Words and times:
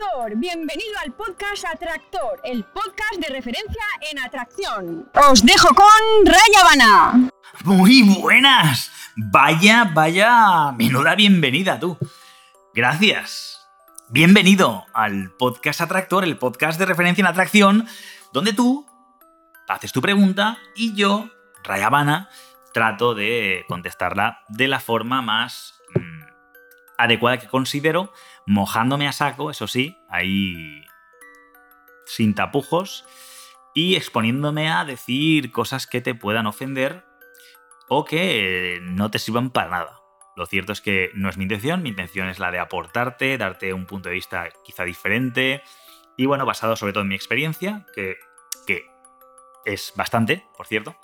Atractor. 0.00 0.36
Bienvenido 0.36 0.98
al 1.04 1.12
podcast 1.12 1.64
Atractor, 1.64 2.40
el 2.44 2.64
podcast 2.64 3.16
de 3.18 3.28
referencia 3.28 3.82
en 4.10 4.18
atracción. 4.18 5.10
Os 5.30 5.44
dejo 5.44 5.68
con 5.74 6.26
Raya 6.26 6.60
Habana. 6.60 7.30
Muy 7.64 8.02
buenas. 8.02 8.90
Vaya, 9.16 9.90
vaya, 9.92 10.72
menuda 10.72 11.14
bienvenida 11.14 11.78
tú. 11.78 11.98
Gracias. 12.74 13.60
Bienvenido 14.08 14.86
al 14.94 15.32
podcast 15.32 15.80
Atractor, 15.80 16.24
el 16.24 16.38
podcast 16.38 16.78
de 16.78 16.86
referencia 16.86 17.22
en 17.22 17.26
atracción, 17.26 17.86
donde 18.32 18.52
tú 18.52 18.86
haces 19.68 19.92
tu 19.92 20.00
pregunta 20.00 20.58
y 20.76 20.94
yo, 20.94 21.28
Raya 21.62 21.86
Habana, 21.86 22.30
trato 22.72 23.14
de 23.14 23.64
contestarla 23.68 24.44
de 24.48 24.68
la 24.68 24.80
forma 24.80 25.20
más 25.20 25.79
adecuada 27.02 27.38
que 27.38 27.48
considero, 27.48 28.12
mojándome 28.46 29.08
a 29.08 29.12
saco, 29.12 29.50
eso 29.50 29.66
sí, 29.66 29.96
ahí 30.08 30.84
sin 32.06 32.34
tapujos, 32.34 33.04
y 33.74 33.96
exponiéndome 33.96 34.70
a 34.70 34.84
decir 34.84 35.52
cosas 35.52 35.86
que 35.86 36.00
te 36.00 36.14
puedan 36.14 36.46
ofender 36.46 37.04
o 37.88 38.04
que 38.04 38.78
no 38.82 39.10
te 39.10 39.18
sirvan 39.18 39.50
para 39.50 39.70
nada. 39.70 40.00
Lo 40.36 40.46
cierto 40.46 40.72
es 40.72 40.80
que 40.80 41.10
no 41.14 41.28
es 41.28 41.36
mi 41.36 41.44
intención, 41.44 41.82
mi 41.82 41.90
intención 41.90 42.28
es 42.28 42.38
la 42.38 42.50
de 42.50 42.58
aportarte, 42.58 43.36
darte 43.36 43.74
un 43.74 43.86
punto 43.86 44.08
de 44.08 44.14
vista 44.14 44.48
quizá 44.64 44.84
diferente 44.84 45.62
y 46.16 46.26
bueno, 46.26 46.46
basado 46.46 46.76
sobre 46.76 46.92
todo 46.92 47.02
en 47.02 47.08
mi 47.08 47.14
experiencia, 47.14 47.86
que, 47.94 48.16
que 48.66 48.86
es 49.64 49.92
bastante, 49.96 50.44
por 50.56 50.66
cierto. 50.66 50.96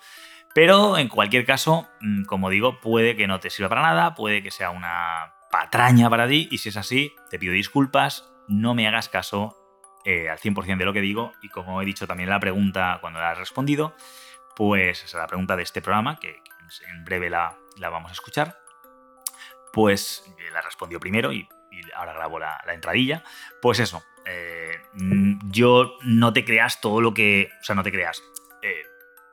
Pero 0.55 0.97
en 0.97 1.08
cualquier 1.08 1.44
caso, 1.44 1.86
mm, 2.00 2.25
como 2.25 2.50
digo, 2.50 2.81
puede 2.81 3.14
que 3.16 3.27
no 3.27 3.41
te 3.41 3.50
sirva 3.50 3.69
para 3.69 3.83
nada, 3.83 4.14
puede 4.14 4.42
que 4.42 4.50
sea 4.50 4.70
una 4.70 5.36
patraña 5.57 6.11
para 6.11 6.29
ti 6.29 6.49
y 6.51 6.59
si 6.59 6.69
es 6.69 6.77
así, 6.77 7.15
te 7.31 7.39
pido 7.39 7.55
disculpas, 7.55 8.31
no 8.47 8.75
me 8.75 8.87
hagas 8.87 9.09
caso 9.09 9.57
eh, 10.05 10.29
al 10.29 10.39
100% 10.39 10.77
de 10.77 10.85
lo 10.85 10.93
que 10.93 11.01
digo 11.01 11.33
y 11.41 11.49
como 11.49 11.81
he 11.81 11.87
dicho 11.87 12.07
también 12.07 12.29
la 12.29 12.39
pregunta 12.39 12.99
cuando 13.01 13.21
la 13.21 13.31
has 13.31 13.39
respondido, 13.39 13.97
pues 14.55 14.99
esa 14.99 15.17
es 15.17 15.23
la 15.23 15.27
pregunta 15.27 15.57
de 15.57 15.62
este 15.62 15.81
programa, 15.81 16.19
que, 16.21 16.43
en 16.91 17.05
breve 17.07 17.31
la, 17.31 17.57
la, 17.79 17.89
vamos 17.89 18.11
a 18.11 18.12
escuchar, 18.12 18.59
pues 19.73 20.25
eh, 20.39 20.51
la 20.53 20.61
respondió 20.61 21.01
primero 21.01 21.33
y, 21.33 21.49
ahora 21.95 22.12
grabo 22.12 22.39
la, 22.39 22.62
la, 22.67 22.75
entradilla, 22.75 23.25
pues 23.62 23.79
eso, 23.79 24.03
eh, 24.27 24.77
yo 25.47 25.97
no 26.03 26.34
te 26.34 26.45
creas 26.45 26.83
todo 26.83 27.01
lo 27.01 27.15
que, 27.15 27.49
o 27.62 27.65
sea, 27.65 27.75
no 27.75 27.83
te 27.83 27.93
creas, 27.93 28.23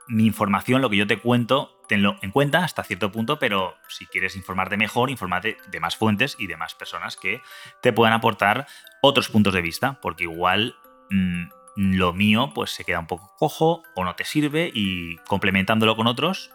mi 0.07 0.25
información, 0.25 0.81
lo 0.81 0.89
que 0.89 0.97
yo 0.97 1.07
te 1.07 1.19
cuento, 1.19 1.81
tenlo 1.93 2.17
en 2.23 2.31
cuenta 2.31 2.63
hasta 2.63 2.83
cierto 2.83 3.11
punto, 3.11 3.37
pero 3.37 3.77
si 3.87 4.07
quieres 4.07 4.35
informarte 4.35 4.77
mejor, 4.77 5.11
infórmate 5.11 5.57
de 5.67 5.79
más 5.79 5.95
fuentes 5.95 6.35
y 6.39 6.47
de 6.47 6.57
más 6.57 6.73
personas 6.73 7.15
que 7.17 7.43
te 7.83 7.93
puedan 7.93 8.15
aportar 8.15 8.65
otros 9.03 9.29
puntos 9.29 9.53
de 9.53 9.61
vista, 9.61 9.99
porque 10.01 10.23
igual 10.23 10.75
mmm, 11.11 11.43
lo 11.75 12.11
mío 12.11 12.51
pues 12.55 12.71
se 12.71 12.83
queda 12.83 12.97
un 12.97 13.05
poco 13.05 13.35
cojo 13.37 13.83
o 13.93 14.03
no 14.03 14.15
te 14.15 14.25
sirve 14.25 14.71
y 14.73 15.17
complementándolo 15.27 15.95
con 15.95 16.07
otros 16.07 16.49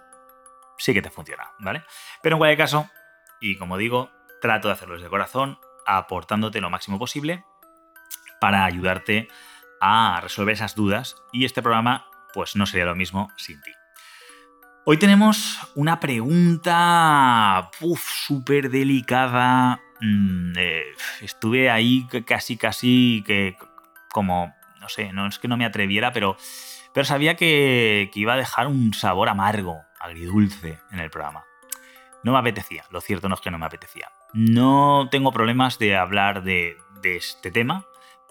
sí 0.77 0.93
que 0.93 1.03
te 1.03 1.11
funciona, 1.11 1.53
¿vale? 1.61 1.85
Pero 2.21 2.35
en 2.35 2.39
cualquier 2.39 2.59
caso, 2.59 2.91
y 3.41 3.57
como 3.59 3.77
digo, 3.77 4.11
trato 4.41 4.67
de 4.67 4.75
hacerlo 4.75 4.97
desde 4.97 5.09
corazón, 5.09 5.61
aportándote 5.87 6.61
lo 6.61 6.69
máximo 6.69 6.99
posible 6.99 7.45
para 8.41 8.65
ayudarte 8.65 9.29
a 9.81 10.19
resolver 10.21 10.55
esas 10.55 10.75
dudas 10.75 11.15
y 11.33 11.45
este 11.45 11.63
programa 11.63 12.07
pues 12.35 12.57
no 12.57 12.67
sería 12.67 12.87
lo 12.87 12.97
mismo 12.97 13.31
sin 13.37 13.63
ti. 13.63 13.78
Hoy 14.91 14.97
tenemos 14.97 15.59
una 15.75 16.01
pregunta 16.01 17.71
súper 17.99 18.71
delicada. 18.71 19.83
Mm, 20.01 20.55
eh, 20.57 20.83
estuve 21.21 21.69
ahí 21.69 22.09
casi, 22.25 22.57
casi 22.57 23.23
que 23.27 23.59
como, 24.11 24.55
no 24.81 24.89
sé, 24.89 25.13
no 25.13 25.27
es 25.27 25.39
que 25.39 25.47
no 25.47 25.59
me 25.59 25.67
atreviera, 25.67 26.15
pero, 26.15 26.39
pero 26.95 27.05
sabía 27.05 27.37
que, 27.37 28.11
iba 28.15 28.33
a 28.33 28.39
dejar 28.39 28.67
un 28.67 28.95
sabor 28.95 29.29
amargo, 29.29 29.83
agridulce 30.01 30.79
en 30.91 31.01
el 31.01 31.11
programa. 31.11 31.45
No 32.25 32.33
me 32.33 32.39
apetecía, 32.39 32.85
lo 32.91 33.03
cierto 33.03 33.29
no 33.29 33.35
es 33.35 33.43
que 33.43 33.51
no 33.51 33.59
me 33.59 33.67
apetecía. 33.67 34.11
No 34.33 35.09
tengo 35.11 35.33
problemas 35.33 35.79
de 35.79 35.99
hablar 35.99 36.45
de, 36.45 36.79
de 37.03 37.17
este 37.17 37.51
tema, 37.51 37.85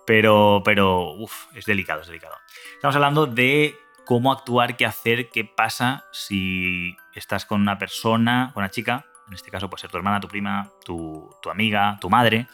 pero, 0.07 0.63
pero 0.65 1.11
uf, 1.11 1.53
es 1.53 1.65
delicado, 1.65 2.01
es 2.01 2.07
delicado. 2.07 2.33
Estamos 2.73 2.95
hablando 2.95 3.27
de 3.27 3.77
cómo 4.07 4.31
actuar, 4.31 4.77
qué 4.77 4.85
hacer, 4.85 5.29
qué 5.29 5.43
pasa 5.43 6.05
si 6.13 6.95
estás 7.13 7.45
con 7.45 7.61
una 7.61 7.77
persona, 7.77 8.51
con 8.53 8.63
una 8.63 8.71
chica, 8.71 9.05
en 9.27 9.33
este 9.33 9.51
caso 9.51 9.69
puede 9.69 9.81
ser 9.81 9.91
tu 9.91 9.97
hermana, 9.97 10.21
tu 10.21 10.29
prima, 10.29 10.71
tu, 10.85 11.29
amiga, 11.51 11.97
tu 11.99 12.09
madre, 12.09 12.47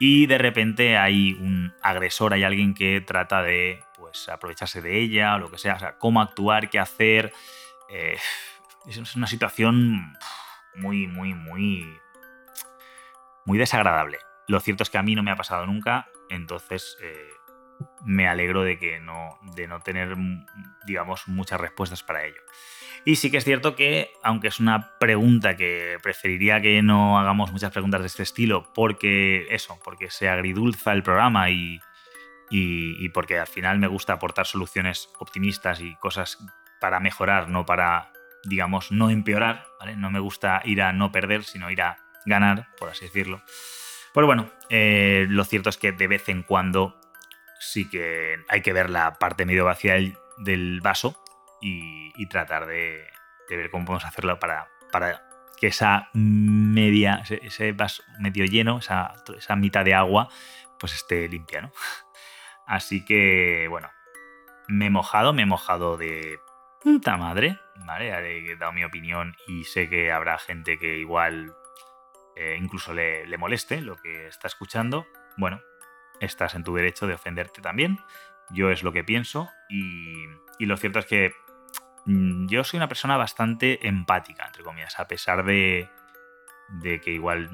y 0.00 0.26
de 0.26 0.36
repente 0.36 0.98
hay 0.98 1.34
un 1.34 1.72
agresor, 1.80 2.34
hay 2.34 2.42
alguien 2.42 2.74
que 2.74 3.00
trata 3.00 3.40
de 3.40 3.84
pues, 3.96 4.28
aprovecharse 4.28 4.82
de 4.82 5.00
ella 5.00 5.36
o 5.36 5.38
lo 5.38 5.48
que 5.48 5.58
sea, 5.58 5.76
o 5.76 5.78
sea, 5.78 5.96
cómo 5.96 6.20
actuar, 6.20 6.68
qué 6.70 6.80
hacer. 6.80 7.32
Eh, 7.88 8.18
es 8.88 9.14
una 9.14 9.28
situación 9.28 10.18
muy, 10.74 11.06
muy, 11.06 11.34
muy, 11.34 11.86
muy 13.44 13.58
desagradable. 13.58 14.18
Lo 14.48 14.58
cierto 14.58 14.82
es 14.82 14.90
que 14.90 14.98
a 14.98 15.02
mí 15.04 15.14
no 15.14 15.22
me 15.22 15.30
ha 15.30 15.36
pasado 15.36 15.64
nunca, 15.66 16.08
entonces 16.30 16.96
eh, 17.00 17.28
me 18.04 18.28
alegro 18.28 18.62
de 18.62 18.78
que 18.78 19.00
no, 19.00 19.38
de 19.54 19.66
no 19.68 19.80
tener, 19.80 20.16
digamos, 20.86 21.28
muchas 21.28 21.60
respuestas 21.60 22.02
para 22.02 22.24
ello. 22.24 22.40
Y 23.04 23.16
sí 23.16 23.30
que 23.30 23.38
es 23.38 23.44
cierto 23.44 23.76
que, 23.76 24.10
aunque 24.22 24.48
es 24.48 24.60
una 24.60 24.98
pregunta 24.98 25.56
que 25.56 25.98
preferiría 26.02 26.60
que 26.60 26.82
no 26.82 27.18
hagamos 27.18 27.52
muchas 27.52 27.72
preguntas 27.72 28.00
de 28.00 28.06
este 28.08 28.22
estilo, 28.22 28.72
porque 28.74 29.46
eso, 29.50 29.78
porque 29.82 30.10
se 30.10 30.28
agridulza 30.28 30.92
el 30.92 31.02
programa 31.02 31.50
y, 31.50 31.80
y, 32.50 33.04
y 33.04 33.08
porque 33.08 33.38
al 33.38 33.46
final 33.46 33.78
me 33.78 33.86
gusta 33.86 34.14
aportar 34.14 34.46
soluciones 34.46 35.08
optimistas 35.18 35.80
y 35.80 35.94
cosas 35.96 36.38
para 36.80 37.00
mejorar, 37.00 37.48
no 37.48 37.64
para, 37.64 38.12
digamos, 38.44 38.92
no 38.92 39.10
empeorar, 39.10 39.66
¿vale? 39.78 39.96
No 39.96 40.10
me 40.10 40.20
gusta 40.20 40.60
ir 40.64 40.82
a 40.82 40.92
no 40.92 41.10
perder, 41.12 41.44
sino 41.44 41.70
ir 41.70 41.82
a 41.82 41.98
ganar, 42.26 42.68
por 42.78 42.90
así 42.90 43.06
decirlo. 43.06 43.42
Pues 44.12 44.26
bueno, 44.26 44.50
eh, 44.68 45.26
lo 45.28 45.44
cierto 45.44 45.70
es 45.70 45.76
que 45.76 45.92
de 45.92 46.08
vez 46.08 46.28
en 46.28 46.42
cuando 46.42 47.00
sí 47.60 47.88
que 47.88 48.42
hay 48.48 48.62
que 48.62 48.72
ver 48.72 48.90
la 48.90 49.18
parte 49.18 49.44
medio 49.44 49.66
vacía 49.66 49.94
del, 50.38 50.80
vaso 50.80 51.22
y, 51.60 52.26
tratar 52.26 52.66
de, 52.66 53.06
ver 53.48 53.70
cómo 53.70 53.84
podemos 53.84 54.04
hacerlo 54.04 54.38
para, 54.38 54.68
para 54.90 55.22
que 55.58 55.66
esa 55.68 56.08
media, 56.14 57.22
ese, 57.28 57.72
vaso 57.72 58.02
medio 58.18 58.46
lleno, 58.46 58.78
esa, 58.78 59.14
esa 59.36 59.56
mitad 59.56 59.84
de 59.84 59.94
agua, 59.94 60.28
pues 60.78 60.94
esté 60.94 61.28
limpia, 61.28 61.60
¿no? 61.60 61.72
Así 62.66 63.04
que, 63.04 63.66
bueno, 63.68 63.90
me 64.68 64.86
he 64.86 64.90
mojado, 64.90 65.32
me 65.32 65.42
he 65.42 65.46
mojado 65.46 65.96
de 65.96 66.38
puta 66.80 67.16
madre, 67.16 67.58
¿vale? 67.84 68.08
He 68.52 68.56
dado 68.56 68.72
mi 68.72 68.84
opinión 68.84 69.36
y 69.46 69.64
sé 69.64 69.88
que 69.90 70.12
habrá 70.12 70.38
gente 70.38 70.78
que 70.78 70.96
igual 70.96 71.54
eh, 72.36 72.56
incluso 72.58 72.94
le 72.94 73.36
moleste 73.36 73.82
lo 73.82 73.96
que 73.96 74.28
está 74.28 74.46
escuchando. 74.46 75.06
Bueno, 75.36 75.60
estás 76.20 76.54
en 76.54 76.64
tu 76.64 76.74
derecho 76.74 77.06
de 77.06 77.14
ofenderte 77.14 77.60
también. 77.60 77.98
Yo 78.50 78.70
es 78.70 78.82
lo 78.82 78.92
que 78.92 79.04
pienso 79.04 79.48
y, 79.68 80.24
y 80.58 80.66
lo 80.66 80.76
cierto 80.76 80.98
es 80.98 81.06
que 81.06 81.32
mmm, 82.06 82.46
yo 82.46 82.64
soy 82.64 82.78
una 82.78 82.88
persona 82.88 83.16
bastante 83.16 83.86
empática, 83.86 84.46
entre 84.46 84.62
comillas, 84.62 84.98
a 84.98 85.06
pesar 85.08 85.44
de, 85.44 85.88
de, 86.68 87.00
que 87.00 87.12
igual 87.12 87.48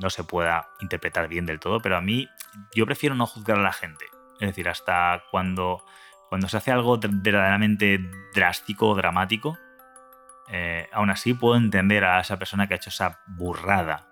no 0.00 0.10
se 0.10 0.24
pueda 0.24 0.70
interpretar 0.80 1.28
bien 1.28 1.46
del 1.46 1.60
todo, 1.60 1.80
pero 1.80 1.96
a 1.96 2.00
mí 2.00 2.28
yo 2.74 2.86
prefiero 2.86 3.14
no 3.14 3.26
juzgar 3.26 3.58
a 3.58 3.62
la 3.62 3.72
gente. 3.72 4.06
Es 4.40 4.48
decir, 4.48 4.68
hasta 4.68 5.24
cuando, 5.30 5.84
cuando 6.28 6.48
se 6.48 6.56
hace 6.56 6.70
algo 6.70 6.98
verdaderamente 6.98 7.98
drástico 8.34 8.88
o 8.88 8.94
dramático, 8.94 9.58
eh, 10.48 10.88
aún 10.92 11.10
así 11.10 11.34
puedo 11.34 11.56
entender 11.56 12.04
a 12.04 12.20
esa 12.20 12.38
persona 12.38 12.66
que 12.66 12.74
ha 12.74 12.76
hecho 12.76 12.90
esa 12.90 13.20
burrada. 13.26 14.08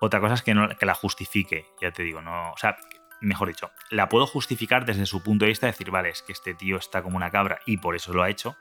Otra 0.00 0.20
cosa 0.20 0.34
es 0.34 0.42
que, 0.42 0.54
no, 0.54 0.68
que 0.68 0.86
la 0.86 0.94
justifique, 0.94 1.66
ya 1.80 1.92
te 1.92 2.02
digo, 2.02 2.20
no, 2.20 2.52
o 2.52 2.56
sea, 2.56 2.76
mejor 3.20 3.48
dicho, 3.48 3.70
la 3.90 4.08
puedo 4.08 4.26
justificar 4.26 4.84
desde 4.84 5.06
su 5.06 5.22
punto 5.22 5.44
de 5.44 5.50
vista, 5.50 5.66
decir, 5.66 5.90
vale, 5.90 6.10
es 6.10 6.22
que 6.22 6.32
este 6.32 6.54
tío 6.54 6.76
está 6.76 7.02
como 7.02 7.16
una 7.16 7.30
cabra 7.30 7.60
y 7.66 7.76
por 7.76 7.96
eso 7.96 8.12
lo 8.12 8.22
ha 8.22 8.30
hecho, 8.30 8.56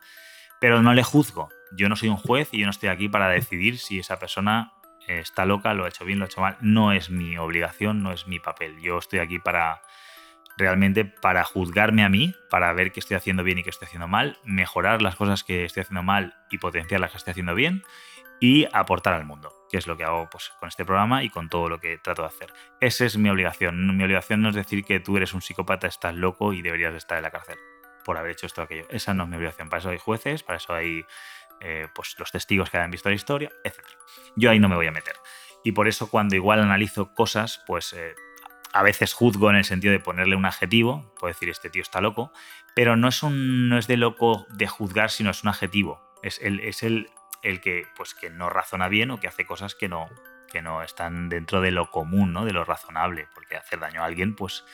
pero 0.60 0.82
no 0.82 0.94
le 0.94 1.04
juzgo. 1.04 1.50
Yo 1.72 1.88
no 1.90 1.96
soy 1.96 2.10
un 2.10 2.18
juez 2.18 2.50
y 2.52 2.60
yo 2.60 2.66
no 2.66 2.72
estoy 2.72 2.90
aquí 2.90 3.10
para 3.10 3.30
decidir 3.30 3.78
si 3.78 4.00
esa 4.00 4.20
persona 4.20 4.74
está 5.08 5.46
loca, 5.46 5.74
lo 5.74 5.86
ha 5.86 5.90
hecho 5.90 6.06
bien, 6.06 6.20
lo 6.20 6.26
ha 6.26 6.28
hecho 6.28 6.42
mal. 6.42 6.58
No 6.62 6.92
es 6.92 7.10
mi 7.10 7.38
obligación, 7.38 8.04
no 8.04 8.12
es 8.12 8.28
mi 8.28 8.40
papel. 8.40 8.80
Yo 8.82 8.98
estoy 8.98 9.20
aquí 9.20 9.40
para 9.40 9.82
realmente 10.58 11.06
para 11.06 11.44
juzgarme 11.46 12.04
a 12.04 12.10
mí, 12.10 12.36
para 12.50 12.72
ver 12.74 12.92
qué 12.92 13.00
estoy 13.00 13.16
haciendo 13.16 13.44
bien 13.44 13.60
y 13.60 13.64
qué 13.64 13.70
estoy 13.70 13.88
haciendo 13.88 14.08
mal, 14.08 14.38
mejorar 14.44 15.02
las 15.02 15.16
cosas 15.16 15.44
que 15.44 15.64
estoy 15.64 15.82
haciendo 15.82 16.04
mal 16.04 16.36
y 16.52 16.58
potenciar 16.58 17.00
las 17.00 17.12
que 17.12 17.18
estoy 17.18 17.32
haciendo 17.32 17.56
bien 17.56 17.84
y 18.42 18.68
aportar 18.74 19.14
al 19.14 19.26
mundo, 19.26 19.54
que 19.70 19.78
es 19.78 19.88
lo 19.88 19.98
que 19.98 20.04
hago 20.04 20.30
pues, 20.30 20.52
con 20.60 20.68
este 20.68 20.86
programa 20.86 21.24
y 21.24 21.30
con 21.30 21.50
todo 21.50 21.70
lo 21.70 21.80
que 21.80 21.98
trato 21.98 22.24
de 22.24 22.30
hacer. 22.30 22.54
Esa 22.80 23.06
es 23.06 23.18
mi 23.18 23.30
obligación. 23.30 23.96
Mi 23.96 24.04
obligación 24.04 24.42
no 24.42 24.50
es 24.50 24.56
decir 24.56 24.84
que 24.84 25.00
tú 25.00 25.18
eres 25.18 25.34
un 25.34 25.42
psicópata, 25.42 25.88
estás 25.88 26.16
loco 26.16 26.54
y 26.54 26.62
deberías 26.62 26.94
estar 26.96 27.18
en 27.18 27.24
la 27.24 27.32
cárcel 27.32 27.58
por 28.04 28.18
haber 28.18 28.32
hecho 28.32 28.48
esto 28.48 28.62
o 28.62 28.64
aquello. 28.64 28.86
Esa 28.90 29.14
no 29.14 29.24
es 29.24 29.30
mi 29.30 29.38
obligación. 29.38 29.70
Para 29.70 29.80
eso 29.82 29.90
hay 29.90 30.00
jueces, 30.00 30.44
para 30.44 30.58
eso 30.58 30.74
hay 30.74 31.06
eh, 31.62 31.88
pues, 31.94 32.16
los 32.18 32.32
testigos 32.32 32.70
que 32.70 32.78
hayan 32.78 32.92
visto 32.92 33.10
la 33.10 33.16
historia, 33.16 33.52
etc. 33.64 33.80
Yo 34.36 34.50
ahí 34.50 34.60
no 34.60 34.70
me 34.70 34.76
voy 34.76 34.88
a 34.88 34.92
meter. 34.92 35.16
Y 35.64 35.74
por 35.74 35.88
eso 35.88 36.10
cuando 36.10 36.36
igual 36.36 36.60
analizo 36.60 37.14
cosas, 37.14 37.62
pues 37.68 37.94
eh, 37.94 38.16
a 38.74 38.84
veces 38.84 39.14
juzgo 39.14 39.50
en 39.50 39.58
el 39.58 39.66
sentido 39.66 39.92
de 39.92 40.00
ponerle 40.00 40.36
un 40.36 40.46
adjetivo, 40.46 41.14
puedo 41.20 41.34
decir 41.34 41.50
este 41.50 41.70
tío 41.70 41.82
está 41.82 42.02
loco, 42.02 42.32
pero 42.76 42.96
no 42.96 43.10
es, 43.10 43.24
un, 43.24 43.68
no 43.70 43.78
es 43.78 43.88
de 43.88 43.98
loco 43.98 44.46
de 44.50 44.68
juzgar, 44.68 45.12
sino 45.12 45.32
es 45.32 45.44
un 45.44 45.50
adjetivo. 45.50 46.02
Es 46.24 46.40
el, 46.42 46.60
es 46.62 46.84
el, 46.84 47.10
el 47.44 47.62
que, 47.62 47.88
pues, 47.96 48.14
que 48.14 48.30
no 48.30 48.50
razona 48.50 48.88
bien 48.88 49.12
o 49.12 49.20
que 49.20 49.28
hace 49.28 49.46
cosas 49.46 49.76
que 49.76 49.90
no, 49.90 50.10
que 50.52 50.62
no 50.62 50.84
están 50.84 51.30
dentro 51.30 51.62
de 51.62 51.72
lo 51.72 51.92
común, 51.92 52.34
¿no? 52.34 52.46
de 52.46 52.54
lo 52.54 52.66
razonable, 52.66 53.28
porque 53.34 53.56
hacer 53.56 53.80
daño 53.80 54.02
a 54.02 54.06
alguien 54.06 54.36
pues 54.36 54.66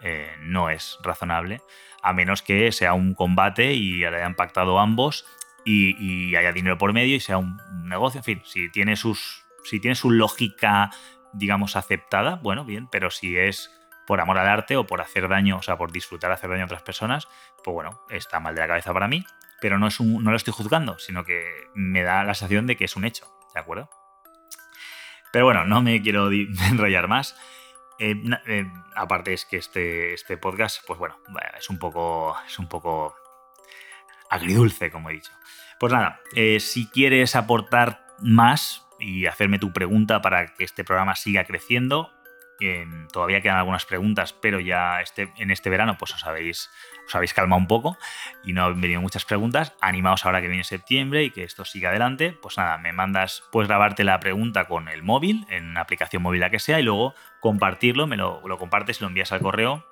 eh, 0.00 0.32
no 0.40 0.70
es 0.70 0.98
razonable, 1.02 1.60
a 2.02 2.12
menos 2.12 2.42
que 2.42 2.70
sea 2.72 2.94
un 2.94 3.14
combate 3.14 3.72
y 3.72 3.98
le 3.98 4.08
hayan 4.08 4.34
pactado 4.34 4.78
ambos 4.78 5.26
y, 5.64 6.36
haya 6.36 6.52
dinero 6.52 6.76
por 6.76 6.92
medio 6.92 7.16
y 7.16 7.20
sea 7.20 7.38
un, 7.38 7.58
negocio, 7.84 8.18
en 8.18 8.24
fin, 8.24 8.42
si 8.44 8.70
tiene, 8.70 8.96
sus, 8.96 9.44
si 9.64 9.80
tiene 9.80 9.94
su 9.94 10.10
lógica 10.10 10.90
digamos, 11.34 11.76
aceptada, 11.76 12.36
bueno, 12.36 12.64
bien, 12.64 12.88
pero 12.88 13.10
si 13.10 13.36
es 13.36 13.70
por 14.06 14.20
amor 14.20 14.38
al 14.38 14.48
arte 14.48 14.76
o 14.76 14.86
por 14.86 15.00
hacer 15.00 15.28
daño, 15.28 15.58
o 15.58 15.62
sea, 15.62 15.76
por 15.76 15.92
disfrutar 15.92 16.30
hacer 16.32 16.50
daño 16.50 16.62
a 16.62 16.66
otras 16.66 16.82
personas, 16.82 17.28
pues 17.62 17.74
bueno, 17.74 18.00
está 18.08 18.40
mal 18.40 18.54
de 18.54 18.60
la 18.60 18.68
cabeza 18.68 18.92
para 18.92 19.08
mí, 19.08 19.24
pero 19.60 19.78
no, 19.78 19.86
es 19.86 20.00
un, 20.00 20.22
no 20.22 20.30
lo 20.30 20.36
estoy 20.36 20.52
juzgando, 20.52 20.98
sino 20.98 21.24
que 21.24 21.44
me 21.74 22.02
da 22.02 22.24
la 22.24 22.34
sensación 22.34 22.66
de 22.66 22.76
que 22.76 22.84
es 22.84 22.96
un 22.96 23.04
hecho, 23.04 23.26
¿de 23.54 23.60
acuerdo? 23.60 23.90
Pero 25.32 25.44
bueno, 25.46 25.64
no 25.64 25.82
me 25.82 26.00
quiero 26.02 26.30
enrollar 26.70 27.08
más. 27.08 27.36
Eh, 27.98 28.16
eh, 28.46 28.66
aparte 28.96 29.32
es 29.32 29.44
que 29.44 29.56
este, 29.56 30.14
este 30.14 30.36
podcast, 30.36 30.84
pues 30.86 30.98
bueno, 30.98 31.16
es 31.58 31.70
un 31.70 31.78
poco, 31.78 32.36
es 32.46 32.58
un 32.58 32.68
poco 32.68 33.14
agridulce, 34.30 34.90
como 34.90 35.10
he 35.10 35.14
dicho. 35.14 35.32
Pues 35.78 35.92
nada, 35.92 36.20
eh, 36.34 36.60
si 36.60 36.88
quieres 36.88 37.36
aportar 37.36 38.04
más, 38.20 38.84
y 38.98 39.26
hacerme 39.26 39.58
tu 39.58 39.72
pregunta 39.72 40.22
para 40.22 40.54
que 40.54 40.64
este 40.64 40.84
programa 40.84 41.14
siga 41.14 41.44
creciendo. 41.44 42.10
Todavía 43.12 43.40
quedan 43.40 43.56
algunas 43.56 43.86
preguntas, 43.86 44.32
pero 44.32 44.60
ya 44.60 45.00
este, 45.00 45.32
en 45.36 45.50
este 45.50 45.70
verano 45.70 45.96
pues 45.98 46.14
os 46.14 46.24
habéis, 46.24 46.70
os 47.06 47.32
calmado 47.32 47.60
un 47.60 47.66
poco 47.66 47.96
y 48.44 48.52
no 48.52 48.64
han 48.64 48.80
venido 48.80 49.00
muchas 49.00 49.24
preguntas. 49.24 49.74
Animaos 49.80 50.24
ahora 50.24 50.40
que 50.40 50.48
viene 50.48 50.64
septiembre 50.64 51.24
y 51.24 51.30
que 51.30 51.44
esto 51.44 51.64
siga 51.64 51.90
adelante. 51.90 52.32
Pues 52.32 52.58
nada, 52.58 52.78
me 52.78 52.92
mandas, 52.92 53.44
puedes 53.52 53.68
grabarte 53.68 54.04
la 54.04 54.20
pregunta 54.20 54.66
con 54.66 54.88
el 54.88 55.02
móvil, 55.02 55.46
en 55.50 55.70
una 55.70 55.82
aplicación 55.82 56.22
móvil 56.22 56.40
la 56.40 56.50
que 56.50 56.58
sea, 56.58 56.80
y 56.80 56.82
luego 56.82 57.14
compartirlo, 57.40 58.06
me 58.06 58.16
lo, 58.16 58.40
lo 58.46 58.58
compartes 58.58 58.98
y 58.98 59.00
lo 59.02 59.08
envías 59.08 59.32
al 59.32 59.40
correo 59.40 59.86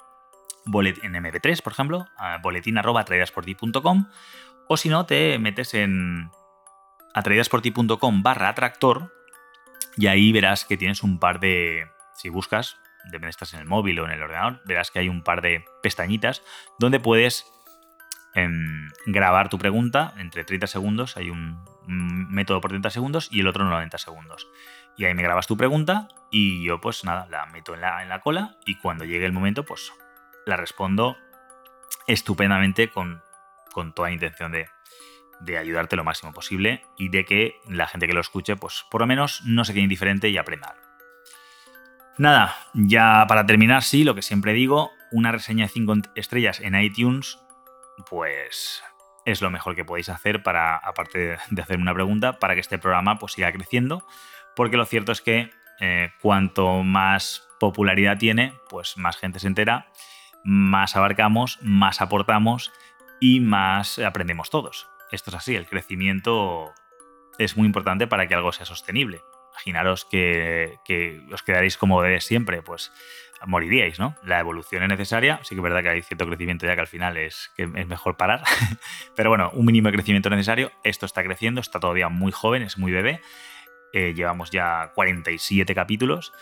en 0.65 1.15
MP3, 1.15 1.61
por 1.61 1.73
ejemplo, 1.73 2.07
a 2.17 2.39
boletín 2.39 2.79
arroba 2.79 3.05
o 4.69 4.77
si 4.77 4.89
no, 4.89 5.07
te 5.07 5.39
metes 5.39 5.75
en, 5.75 6.31
atraídasporti.com 7.15 8.23
barra 8.23 8.49
atractor 8.49 9.13
y 9.97 10.07
ahí 10.07 10.33
verás 10.33 10.65
que 10.65 10.77
tienes 10.77 11.03
un 11.03 11.19
par 11.19 11.41
de, 11.41 11.87
si 12.23 12.29
buscas, 12.29 12.79
depende 13.05 13.31
estás 13.31 13.53
en 13.55 13.61
el 13.61 13.67
móvil 13.67 13.99
o 13.99 14.05
en 14.05 14.13
el 14.13 14.23
ordenador, 14.23 14.63
verás 14.65 14.93
que 14.93 15.01
hay 15.01 15.09
un 15.09 15.25
par 15.25 15.43
de 15.43 15.65
pestañitas 15.83 16.43
donde 16.79 17.01
puedes 17.01 17.47
em, 18.35 18.91
grabar 19.07 19.49
tu 19.49 19.59
pregunta 19.59 20.15
entre 20.19 20.45
30 20.45 20.69
segundos, 20.69 21.17
hay 21.17 21.31
un, 21.31 21.65
método 21.85 22.61
por 22.61 22.71
30 22.71 22.91
segundos 22.91 23.29
y 23.33 23.41
el 23.41 23.49
otro 23.49 23.65
90 23.65 23.99
segundos. 23.99 24.47
Y 24.97 25.05
ahí 25.05 25.15
me 25.15 25.25
grabas 25.25 25.49
tu 25.49 25.57
pregunta 25.57 26.07
y 26.31 26.63
yo 26.65 26.81
pues 26.81 27.03
nada, 27.03 27.27
la 27.29 27.47
meto 27.47 27.75
en 27.75 27.81
la, 27.81 28.05
en 28.05 28.09
la 28.09 28.21
cola 28.21 28.57
y 28.65 28.77
cuando 28.77 29.05
llegue 29.05 29.27
el 29.27 29.33
momento 29.33 29.65
pues 29.65 29.93
la 30.47 30.57
respondo 30.57 31.17
estupendamente 32.07 32.89
con, 32.89 33.21
con 33.73 33.93
toda 33.95 34.13
intención 34.13 34.53
de, 34.53 34.69
de 35.41 35.59
ayudarte 35.59 35.97
lo 35.97 36.05
máximo 36.05 36.33
posible 36.33 36.85
y 36.97 37.09
de 37.09 37.25
que 37.25 37.57
la 37.69 37.89
gente 37.89 38.07
que 38.07 38.15
lo 38.15 38.21
escuche, 38.21 38.55
pues 38.55 38.85
por 38.93 39.01
lo 39.01 39.09
menos 39.09 39.43
no 39.45 39.65
se 39.65 39.73
quede 39.73 39.83
indiferente 39.83 40.29
y 40.29 40.39
aprenda 40.39 40.77
Nada, 42.19 42.55
ya 42.75 43.25
para 43.29 43.47
terminar, 43.47 43.83
sí, 43.83 44.05
lo 44.05 44.15
que 44.15 44.23
siempre 44.23 44.53
digo, 44.53 44.91
una 45.11 45.33
reseña 45.33 45.65
de 45.65 45.73
5 45.73 45.95
estrellas 46.15 46.61
en 46.61 46.75
iTunes, 46.75 47.39
pues 48.09 48.83
es 49.25 49.41
lo 49.41 49.51
mejor 49.51 49.75
que 49.75 49.85
podéis 49.85 50.09
hacer 50.09 50.43
para, 50.43 50.77
aparte 50.77 51.39
de 51.51 51.63
hacerme 51.63 51.83
una 51.83 51.95
pregunta, 51.95 52.39
para 52.39 52.55
que 52.55 52.61
este 52.61 52.79
programa 52.79 53.19
pues 53.19 53.33
siga 53.33 53.53
creciendo, 53.53 54.07
porque 54.57 54.77
lo 54.77 54.85
cierto 54.85 55.13
es 55.13 55.21
que 55.21 55.51
eh, 55.81 56.11
cuanto 56.21 56.83
más 56.83 57.49
popularidad 57.59 58.19
tiene, 58.19 58.55
pues 58.69 58.97
más 58.97 59.17
gente 59.17 59.39
se 59.39 59.47
entera, 59.47 59.87
más 60.45 60.97
abarcamos, 60.97 61.59
más 61.63 62.01
aportamos 62.01 62.73
y 63.21 63.41
más 63.41 63.99
aprendemos 63.99 64.51
todos 64.51 64.89
esto 65.13 65.31
es 65.31 65.37
así, 65.37 65.55
el 65.55 65.67
crecimiento 65.67 66.73
es 67.39 67.57
muy 67.57 67.67
importante 67.67 68.07
para 68.07 68.27
que 68.27 68.35
algo 68.35 68.51
sea 68.53 68.67
sostenible. 68.67 69.21
Imaginaros 69.53 70.05
que, 70.05 70.79
os 71.33 71.43
quedaréis 71.43 71.77
como 71.77 72.03
de 72.03 72.21
siempre, 72.21 72.63
pues 72.63 72.93
moriríais, 73.45 73.99
¿no? 73.99 74.15
La 74.23 74.39
evolución 74.39 74.83
es 74.83 74.89
necesaria, 74.89 75.41
sí 75.43 75.55
que 75.55 75.61
es 75.61 75.63
verdad 75.63 75.83
que 75.83 75.89
hay 75.89 76.03
cierto 76.03 76.27
crecimiento 76.27 76.65
ya 76.65 76.75
que 76.75 76.81
al 76.81 76.87
final 76.87 77.17
es, 77.17 77.51
que 77.57 77.65
es 77.65 77.87
mejor 77.87 78.17
parar, 78.17 78.43
pero 79.17 79.31
bueno, 79.31 79.51
un 79.53 79.67
mínimo 79.67 79.89
de 79.89 79.95
crecimiento 79.95 80.31
necesario, 80.31 80.71
esto 80.85 81.07
está 81.07 81.25
creciendo, 81.25 81.61
está 81.61 81.81
todavía 81.81 82.09
muy 82.09 82.31
joven, 82.31 82.63
es 82.63 82.79
muy 82.79 82.93
bebé, 82.93 83.21
eh, 83.93 84.15
llevamos 84.15 84.51
ya 84.51 84.93
47 84.95 85.75
capítulos, 85.75 86.33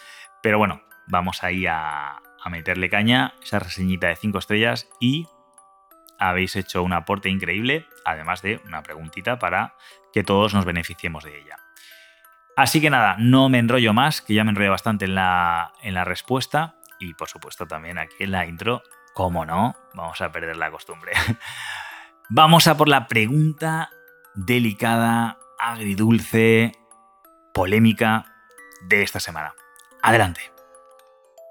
pero 0.42 0.58
bueno, 0.58 0.82
vamos 1.06 1.42
ahí 1.42 1.66
a, 1.66 2.20
a 2.42 2.50
meterle 2.50 2.90
caña, 2.90 3.34
esa 3.42 3.58
reseñita 3.58 4.08
de 4.08 4.16
5 4.16 4.38
estrellas 4.38 4.88
y 5.00 5.26
habéis 6.18 6.54
hecho 6.56 6.82
un 6.82 6.92
aporte 6.92 7.30
increíble, 7.30 7.86
además 8.04 8.42
de 8.42 8.60
una 8.66 8.82
preguntita 8.82 9.38
para 9.38 9.74
que 10.12 10.22
todos 10.22 10.54
nos 10.54 10.66
beneficiemos 10.66 11.24
de 11.24 11.38
ella. 11.38 11.59
Así 12.56 12.80
que 12.80 12.90
nada, 12.90 13.16
no 13.18 13.48
me 13.48 13.58
enrollo 13.58 13.92
más, 13.92 14.20
que 14.20 14.34
ya 14.34 14.44
me 14.44 14.50
enrollo 14.50 14.70
bastante 14.70 15.06
en 15.06 15.14
la, 15.14 15.72
en 15.82 15.94
la 15.94 16.04
respuesta 16.04 16.76
y 16.98 17.14
por 17.14 17.28
supuesto 17.28 17.66
también 17.66 17.98
aquí 17.98 18.16
en 18.20 18.32
la 18.32 18.46
intro, 18.46 18.82
como 19.14 19.46
no, 19.46 19.74
vamos 19.94 20.20
a 20.20 20.30
perder 20.30 20.56
la 20.56 20.70
costumbre. 20.70 21.12
vamos 22.28 22.66
a 22.66 22.76
por 22.76 22.88
la 22.88 23.08
pregunta 23.08 23.90
delicada, 24.34 25.38
agridulce, 25.58 26.72
polémica 27.52 28.26
de 28.88 29.02
esta 29.02 29.18
semana. 29.18 29.54
Adelante. 30.02 30.40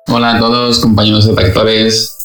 Hola 0.07 0.35
a 0.35 0.39
todos, 0.39 0.79
compañeros 0.79 1.27
de 1.27 1.33
tractores. 1.33 2.15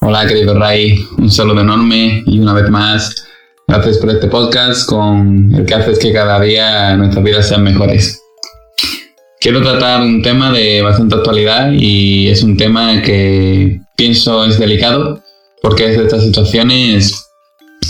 Hola, 0.00 0.26
querido 0.26 0.58
Ray, 0.58 1.06
un 1.18 1.30
saludo 1.30 1.60
enorme 1.60 2.22
y 2.26 2.40
una 2.40 2.54
vez 2.54 2.70
más, 2.70 3.28
gracias 3.68 3.98
por 3.98 4.10
este 4.10 4.28
podcast 4.28 4.88
con 4.88 5.54
el 5.54 5.66
que 5.66 5.74
haces 5.74 5.98
que 5.98 6.12
cada 6.12 6.40
día 6.40 6.96
nuestras 6.96 7.22
vidas 7.22 7.48
sean 7.48 7.62
mejores. 7.62 8.19
Quiero 9.40 9.62
tratar 9.62 10.02
un 10.02 10.20
tema 10.20 10.52
de 10.52 10.82
bastante 10.82 11.14
actualidad 11.14 11.72
y 11.72 12.28
es 12.28 12.42
un 12.42 12.58
tema 12.58 13.00
que 13.00 13.80
pienso 13.96 14.44
es 14.44 14.58
delicado 14.58 15.22
porque 15.62 15.86
es 15.86 15.96
de 15.96 16.04
estas 16.04 16.24
situaciones 16.24 17.26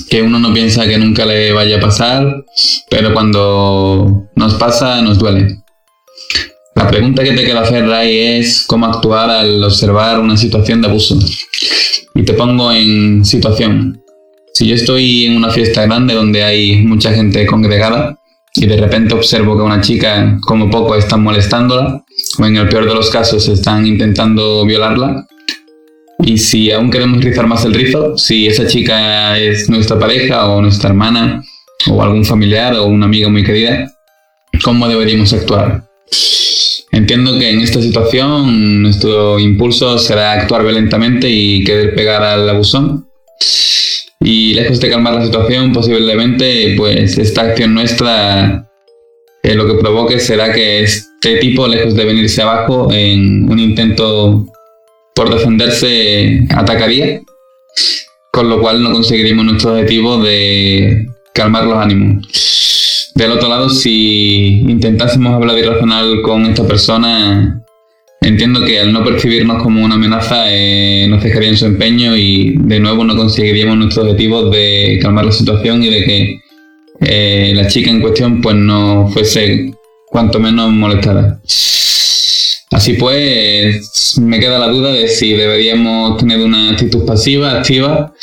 que 0.08 0.22
uno 0.22 0.38
no 0.38 0.54
piensa 0.54 0.86
que 0.86 0.96
nunca 0.96 1.26
le 1.26 1.52
vaya 1.52 1.78
a 1.78 1.80
pasar, 1.80 2.44
pero 2.88 3.12
cuando 3.12 4.28
nos 4.36 4.54
pasa 4.54 5.02
nos 5.02 5.18
duele. 5.18 5.56
La 6.76 6.86
pregunta 6.86 7.24
que 7.24 7.32
te 7.32 7.42
quiero 7.42 7.58
hacer, 7.58 7.84
Ray, 7.84 8.38
es 8.38 8.64
cómo 8.68 8.86
actuar 8.86 9.28
al 9.28 9.64
observar 9.64 10.20
una 10.20 10.36
situación 10.36 10.80
de 10.80 10.86
abuso. 10.86 11.18
Y 12.14 12.22
te 12.22 12.34
pongo 12.34 12.70
en 12.70 13.24
situación. 13.24 14.00
Si 14.54 14.68
yo 14.68 14.76
estoy 14.76 15.26
en 15.26 15.36
una 15.36 15.50
fiesta 15.50 15.84
grande 15.84 16.14
donde 16.14 16.44
hay 16.44 16.76
mucha 16.76 17.12
gente 17.12 17.44
congregada 17.44 18.19
y 18.54 18.66
de 18.66 18.76
repente 18.76 19.14
observo 19.14 19.56
que 19.56 19.62
una 19.62 19.80
chica 19.80 20.38
como 20.40 20.70
poco 20.70 20.96
están 20.96 21.22
molestándola 21.22 22.04
o 22.38 22.46
en 22.46 22.56
el 22.56 22.68
peor 22.68 22.86
de 22.86 22.94
los 22.94 23.10
casos 23.10 23.48
están 23.48 23.86
intentando 23.86 24.64
violarla, 24.64 25.26
y 26.24 26.38
si 26.38 26.70
aún 26.70 26.90
queremos 26.90 27.22
rizar 27.24 27.46
más 27.46 27.64
el 27.64 27.74
rizo, 27.74 28.16
si 28.18 28.46
esa 28.46 28.66
chica 28.66 29.38
es 29.38 29.70
nuestra 29.70 29.98
pareja 29.98 30.48
o 30.48 30.60
nuestra 30.60 30.90
hermana 30.90 31.42
o 31.88 32.02
algún 32.02 32.24
familiar 32.24 32.74
o 32.74 32.86
una 32.86 33.06
amiga 33.06 33.28
muy 33.28 33.42
querida, 33.42 33.90
¿cómo 34.62 34.86
deberíamos 34.88 35.32
actuar? 35.32 35.84
Entiendo 36.92 37.38
que 37.38 37.50
en 37.50 37.60
esta 37.60 37.80
situación 37.80 38.82
nuestro 38.82 39.38
impulso 39.38 39.98
será 39.98 40.32
actuar 40.32 40.62
violentamente 40.62 41.28
y 41.30 41.64
querer 41.64 41.94
pegar 41.94 42.22
al 42.22 42.48
abusón. 42.48 43.06
Y 44.30 44.54
lejos 44.54 44.78
de 44.78 44.90
calmar 44.90 45.14
la 45.14 45.24
situación, 45.24 45.72
posiblemente, 45.72 46.74
pues 46.76 47.18
esta 47.18 47.40
acción 47.40 47.74
nuestra 47.74 48.64
eh, 49.42 49.54
lo 49.56 49.66
que 49.66 49.74
provoque 49.74 50.20
será 50.20 50.52
que 50.52 50.84
este 50.84 51.38
tipo, 51.38 51.66
lejos 51.66 51.96
de 51.96 52.04
venirse 52.04 52.40
abajo 52.40 52.92
en 52.92 53.50
un 53.50 53.58
intento 53.58 54.46
por 55.16 55.34
defenderse, 55.34 56.46
atacaría, 56.50 57.20
con 58.30 58.48
lo 58.48 58.60
cual 58.60 58.84
no 58.84 58.92
conseguiríamos 58.92 59.46
nuestro 59.46 59.72
objetivo 59.72 60.22
de 60.22 61.08
calmar 61.34 61.64
los 61.64 61.78
ánimos. 61.78 63.10
Del 63.16 63.32
otro 63.32 63.48
lado, 63.48 63.68
si 63.68 64.60
intentásemos 64.60 65.34
hablar 65.34 65.58
irracional 65.58 66.22
con 66.22 66.46
esta 66.46 66.64
persona, 66.68 67.64
entiendo 68.30 68.64
que 68.64 68.80
al 68.80 68.92
no 68.92 69.04
percibirnos 69.04 69.62
como 69.62 69.84
una 69.84 69.94
amenaza, 69.94 70.44
eh, 70.48 71.08
dejaría 71.22 71.50
en 71.50 71.56
su 71.56 71.66
empeño 71.66 72.16
y 72.16 72.54
de 72.56 72.80
nuevo 72.80 73.04
no 73.04 73.16
conseguiríamos 73.16 73.76
nuestro 73.76 74.02
objetivo 74.02 74.50
de 74.50 74.98
calmar 75.02 75.26
la 75.26 75.32
situación 75.32 75.82
y 75.82 75.90
de 75.90 76.04
que 76.04 76.40
eh, 77.00 77.52
la 77.54 77.66
chica 77.66 77.90
en 77.90 78.00
cuestión 78.00 78.40
pues 78.40 78.56
no 78.56 79.08
fuese 79.12 79.72
cuanto 80.06 80.38
menos 80.38 80.70
molestada. 80.70 81.40
Así 82.72 82.92
pues, 82.94 84.16
me 84.20 84.38
queda 84.38 84.58
la 84.58 84.68
duda 84.68 84.92
de 84.92 85.08
si 85.08 85.32
deberíamos 85.32 86.18
tener 86.18 86.38
una 86.40 86.70
actitud 86.70 87.04
pasiva, 87.04 87.58
activa, 87.58 88.14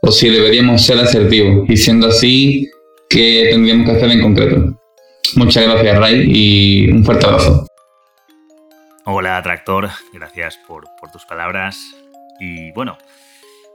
o 0.00 0.10
si 0.10 0.30
deberíamos 0.30 0.82
ser 0.82 0.98
asertivos. 0.98 1.68
Y 1.68 1.76
siendo 1.76 2.06
así, 2.06 2.70
¿qué 3.10 3.48
tendríamos 3.50 3.86
que 3.86 3.92
hacer 3.92 4.10
en 4.10 4.22
concreto? 4.22 4.80
Muchas 5.36 5.64
gracias, 5.64 5.98
Ray, 5.98 6.24
y 6.26 6.90
un 6.90 7.04
fuerte 7.04 7.26
abrazo. 7.26 7.69
Hola, 9.12 9.42
Tractor, 9.42 9.90
gracias 10.12 10.56
por, 10.56 10.84
tus 11.12 11.24
palabras. 11.26 11.96
Y 12.38 12.70
bueno, 12.72 12.96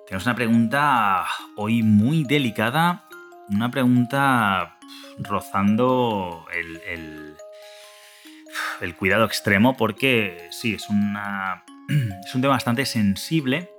tenemos 0.07 0.25
una 0.25 0.35
pregunta 0.35 1.25
hoy 1.57 1.83
muy 1.83 2.23
delicada, 2.23 3.03
una 3.49 3.69
pregunta 3.69 4.77
rozando 5.17 6.45
el 6.53 7.35
el 8.81 8.95
cuidado 8.95 9.25
extremo 9.25 9.75
porque 9.77 10.47
sí, 10.51 10.75
es, 10.75 10.89
una, 10.89 11.63
es 12.25 12.35
un 12.35 12.41
tema 12.41 12.53
bastante 12.53 12.85
sensible. 12.85 13.71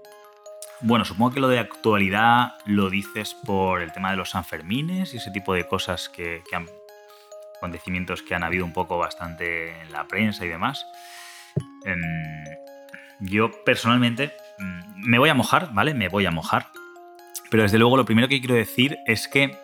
Bueno, 0.80 1.04
supongo 1.04 1.32
que 1.32 1.40
lo 1.40 1.48
de 1.48 1.58
actualidad 1.58 2.54
lo 2.66 2.90
dices 2.90 3.34
por 3.46 3.80
el 3.80 3.92
tema 3.92 4.10
de 4.10 4.16
los 4.16 4.30
Sanfermines 4.30 5.14
y 5.14 5.16
ese 5.16 5.30
tipo 5.30 5.54
de 5.54 5.66
cosas 5.66 6.08
que, 6.08 6.42
han 6.52 6.66
acontecimientos 7.56 8.22
que 8.22 8.34
han 8.34 8.44
habido 8.44 8.66
un 8.66 8.75
poco 8.75 8.98
bastante 8.98 9.80
en 9.80 9.90
la 9.90 10.06
prensa 10.06 10.44
y 10.44 10.48
demás. 10.48 10.86
Em, 11.84 12.44
yo 13.20 13.50
personalmente 13.64 14.32
mm, 14.58 15.08
me 15.08 15.18
voy 15.18 15.28
a 15.28 15.34
mojar, 15.34 15.72
¿vale? 15.72 15.94
Me 15.94 16.08
voy 16.08 16.26
a 16.26 16.30
mojar. 16.30 16.68
Pero 17.50 17.62
desde 17.62 17.78
luego 17.78 17.96
lo 17.96 18.04
primero 18.04 18.28
que 18.28 18.40
quiero 18.40 18.54
decir 18.54 18.98
es 19.06 19.28
que 19.28 19.56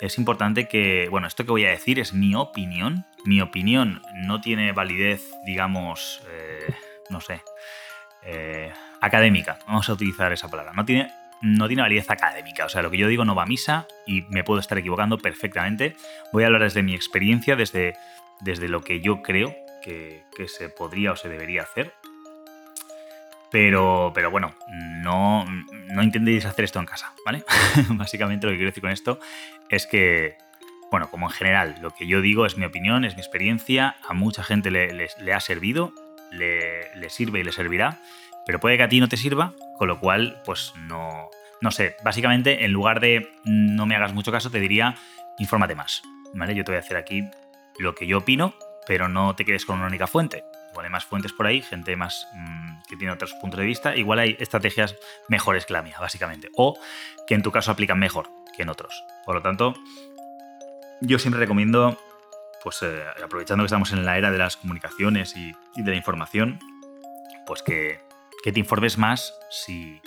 es 0.00 0.18
importante 0.18 0.66
que, 0.66 1.08
bueno, 1.10 1.26
esto 1.26 1.44
que 1.44 1.50
voy 1.50 1.64
a 1.64 1.70
decir 1.70 1.98
es 1.98 2.12
mi 2.12 2.34
opinión. 2.34 3.04
Mi 3.24 3.40
opinión 3.40 4.02
no 4.14 4.40
tiene 4.40 4.72
validez, 4.72 5.30
digamos, 5.46 6.22
eh, 6.30 6.74
no 7.10 7.20
sé, 7.20 7.42
eh, 8.24 8.72
académica. 9.00 9.58
Vamos 9.66 9.88
a 9.88 9.92
utilizar 9.92 10.32
esa 10.32 10.48
palabra. 10.48 10.72
No 10.72 10.84
tiene, 10.84 11.10
no 11.42 11.68
tiene 11.68 11.82
validez 11.82 12.10
académica. 12.10 12.64
O 12.64 12.68
sea, 12.68 12.82
lo 12.82 12.90
que 12.90 12.98
yo 12.98 13.08
digo 13.08 13.24
no 13.24 13.34
va 13.34 13.44
a 13.44 13.46
misa 13.46 13.86
y 14.06 14.22
me 14.22 14.44
puedo 14.44 14.60
estar 14.60 14.78
equivocando 14.78 15.18
perfectamente. 15.18 15.96
Voy 16.32 16.42
a 16.42 16.46
hablar 16.46 16.62
desde 16.62 16.82
mi 16.82 16.94
experiencia, 16.94 17.54
desde, 17.54 17.94
desde 18.40 18.68
lo 18.68 18.82
que 18.82 19.00
yo 19.00 19.22
creo 19.22 19.54
que, 19.84 20.48
se 20.48 20.68
podría 20.68 21.12
o 21.12 21.16
se 21.16 21.28
debería 21.28 21.62
hacer. 21.62 21.92
Pero, 23.50 24.10
pero 24.14 24.30
bueno, 24.30 24.54
no, 24.68 25.44
no 25.44 26.02
intentéis 26.02 26.44
hacer 26.44 26.64
esto 26.64 26.80
en 26.80 26.86
casa, 26.86 27.12
¿vale? 27.24 27.44
Básicamente 27.90 28.46
lo 28.46 28.52
que 28.52 28.56
quiero 28.56 28.70
decir 28.70 28.82
con 28.82 28.90
esto 28.90 29.20
es 29.68 29.86
que, 29.86 30.36
bueno, 30.90 31.08
como 31.08 31.26
en 31.26 31.32
general, 31.32 31.76
lo 31.80 31.92
que 31.92 32.08
yo 32.08 32.20
digo 32.20 32.46
es 32.46 32.56
mi 32.56 32.64
opinión, 32.64 33.04
es 33.04 33.14
mi 33.14 33.20
experiencia, 33.20 33.96
a 34.08 34.12
mucha 34.12 34.42
gente 34.42 34.72
le, 34.72 35.32
ha 35.32 35.40
servido, 35.40 35.92
le, 36.32 37.08
sirve 37.10 37.40
y 37.40 37.44
le 37.44 37.52
servirá, 37.52 38.00
pero 38.44 38.58
puede 38.58 38.76
que 38.76 38.82
a 38.82 38.88
ti 38.88 38.98
no 38.98 39.08
te 39.08 39.16
sirva, 39.16 39.52
con 39.78 39.86
lo 39.86 40.00
cual, 40.00 40.42
pues 40.44 40.72
no, 40.88 41.30
no 41.60 41.70
sé, 41.70 41.94
básicamente 42.02 42.64
en 42.64 42.72
lugar 42.72 42.98
de 42.98 43.30
no 43.44 43.86
me 43.86 43.94
hagas 43.94 44.12
mucho 44.14 44.32
caso, 44.32 44.50
te 44.50 44.58
diría, 44.58 44.96
infórmate 45.38 45.76
más, 45.76 46.02
¿vale? 46.32 46.56
Yo 46.56 46.64
te 46.64 46.72
voy 46.72 46.76
a 46.78 46.80
hacer 46.80 46.96
aquí 46.96 47.22
lo 47.78 47.94
que 47.94 48.08
yo 48.08 48.18
opino, 48.18 48.52
pero 48.86 49.08
no 49.08 49.34
te 49.34 49.44
quedes 49.44 49.64
con 49.64 49.78
una 49.78 49.86
única 49.86 50.06
fuente. 50.06 50.44
Igual 50.70 50.86
hay 50.86 50.92
más 50.92 51.04
fuentes 51.04 51.32
por 51.32 51.46
ahí, 51.46 51.62
gente 51.62 51.94
más 51.94 52.26
mm, 52.34 52.82
que 52.88 52.96
tiene 52.96 53.12
otros 53.12 53.32
puntos 53.34 53.60
de 53.60 53.66
vista. 53.66 53.94
Igual 53.96 54.18
hay 54.18 54.36
estrategias 54.40 54.96
mejores 55.28 55.66
que 55.66 55.72
la 55.72 55.82
mía, 55.82 55.96
básicamente. 56.00 56.50
O 56.56 56.78
que 57.26 57.34
en 57.34 57.42
tu 57.42 57.52
caso 57.52 57.70
aplican 57.70 57.98
mejor 57.98 58.28
que 58.56 58.62
en 58.62 58.68
otros. 58.68 59.04
Por 59.24 59.36
lo 59.36 59.42
tanto, 59.42 59.74
yo 61.00 61.18
siempre 61.18 61.40
recomiendo, 61.40 61.98
pues 62.62 62.82
eh, 62.82 63.04
aprovechando 63.22 63.62
que 63.62 63.66
estamos 63.66 63.92
en 63.92 64.04
la 64.04 64.18
era 64.18 64.30
de 64.30 64.38
las 64.38 64.56
comunicaciones 64.56 65.36
y, 65.36 65.52
de 65.76 65.90
la 65.90 65.96
información, 65.96 66.58
pues 67.46 67.62
que, 67.62 68.00
te 68.42 68.58
informes 68.58 68.98
más 68.98 69.34
si, 69.50 70.02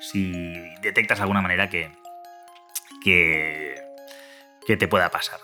si 0.00 0.32
detectas 0.82 1.20
alguna 1.20 1.42
manera 1.42 1.68
que, 1.68 1.90
te 3.04 4.88
pueda 4.88 5.10
pasar. 5.10 5.40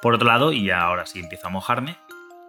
Por 0.00 0.14
otro 0.14 0.26
lado, 0.26 0.52
y 0.52 0.70
ahora 0.70 1.06
sí 1.06 1.20
empiezo 1.20 1.48
a 1.48 1.50
mojarme, 1.50 1.98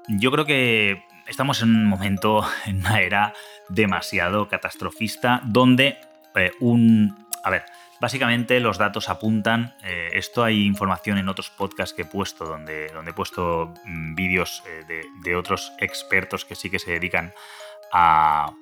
yo 0.08 0.32
creo 0.32 0.46
que 0.46 1.04
estamos 1.28 1.62
en 1.62 1.70
un 1.70 1.86
momento, 1.86 2.46
en 2.66 2.80
una 2.80 3.02
era 3.02 3.34
demasiado 3.70 4.48
catastrofista, 4.48 5.42
donde 5.46 5.98
eh, 6.36 6.52
un... 6.60 7.18
A 7.44 7.50
ver, 7.50 7.64
básicamente 8.00 8.60
los 8.60 8.78
datos 8.78 9.10
apuntan, 9.10 9.76
eh, 9.84 10.12
esto 10.14 10.44
hay 10.44 10.66
información 10.66 11.18
en 11.18 11.30
otros 11.30 11.50
podcasts 11.50 11.94
que 11.94 12.04
he 12.04 12.06
puesto, 12.06 12.46
donde, 12.46 12.88
donde 12.90 13.12
he 13.12 13.14
puesto 13.14 13.74
mm, 13.86 14.16
vídeos 14.16 14.64
eh, 14.68 15.04
de, 15.24 15.36
otros 15.36 15.74
expertos 15.80 16.46
que 16.46 16.56
sí 16.56 16.70
que 16.70 16.80
se 16.80 16.92
dedican 16.92 17.34
a, 17.92 18.54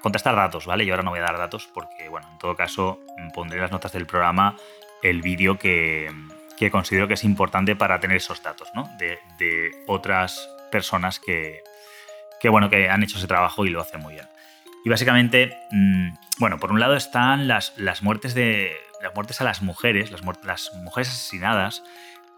contestar 0.00 0.36
datos, 0.36 0.66
¿vale? 0.66 0.84
Y 0.84 0.90
ahora 0.90 1.02
no 1.02 1.10
voy 1.10 1.18
a 1.18 1.22
dar 1.22 1.36
datos 1.36 1.68
porque, 1.74 2.08
bueno, 2.08 2.28
en 2.30 2.38
todo 2.38 2.54
caso 2.54 3.00
mm, 3.18 3.30
pondré 3.32 3.60
las 3.60 3.72
notas 3.72 3.92
del 3.92 4.06
programa 4.06 4.56
el 5.02 5.22
vídeo 5.22 5.58
que, 5.58 6.10
que 6.56 6.70
considero 6.70 7.08
que 7.08 7.14
es 7.14 7.24
importante 7.24 7.74
para 7.74 8.00
tener 8.00 8.18
esos 8.18 8.42
datos, 8.42 8.68
¿no? 8.74 8.88
De 8.98 9.70
otras 9.86 10.48
personas 10.70 11.20
que, 11.20 11.62
que 12.40 12.48
bueno, 12.48 12.70
que 12.70 12.88
han 12.88 13.02
hecho 13.02 13.18
ese 13.18 13.26
trabajo 13.26 13.66
y 13.66 13.70
lo 13.70 13.80
hacen 13.80 14.00
muy 14.00 14.14
bien. 14.14 14.26
Y 14.84 14.88
básicamente, 14.88 15.56
mm, 15.70 16.08
bueno, 16.38 16.58
por 16.58 16.72
un 16.72 16.80
lado 16.80 16.96
están 16.96 17.48
las, 17.48 17.76
las 17.76 18.02
muertes 18.02 18.34
de. 18.34 18.72
Las 19.02 19.14
muertes 19.14 19.40
a 19.40 19.44
las 19.44 19.62
mujeres, 19.62 20.10
las, 20.10 20.22
mujeres 20.22 21.08
asesinadas, 21.08 21.82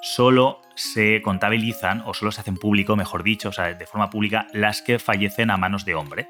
solo 0.00 0.62
se 0.76 1.20
contabilizan 1.20 2.02
o 2.06 2.14
solo 2.14 2.30
se 2.30 2.40
hacen 2.40 2.56
público, 2.56 2.94
mejor 2.94 3.24
dicho, 3.24 3.48
o 3.48 3.52
sea, 3.52 3.74
de 3.74 3.86
forma 3.86 4.10
pública, 4.10 4.46
las 4.52 4.80
que 4.80 5.00
fallecen 5.00 5.50
a 5.50 5.56
manos 5.56 5.84
de 5.84 5.96
hombre. 5.96 6.28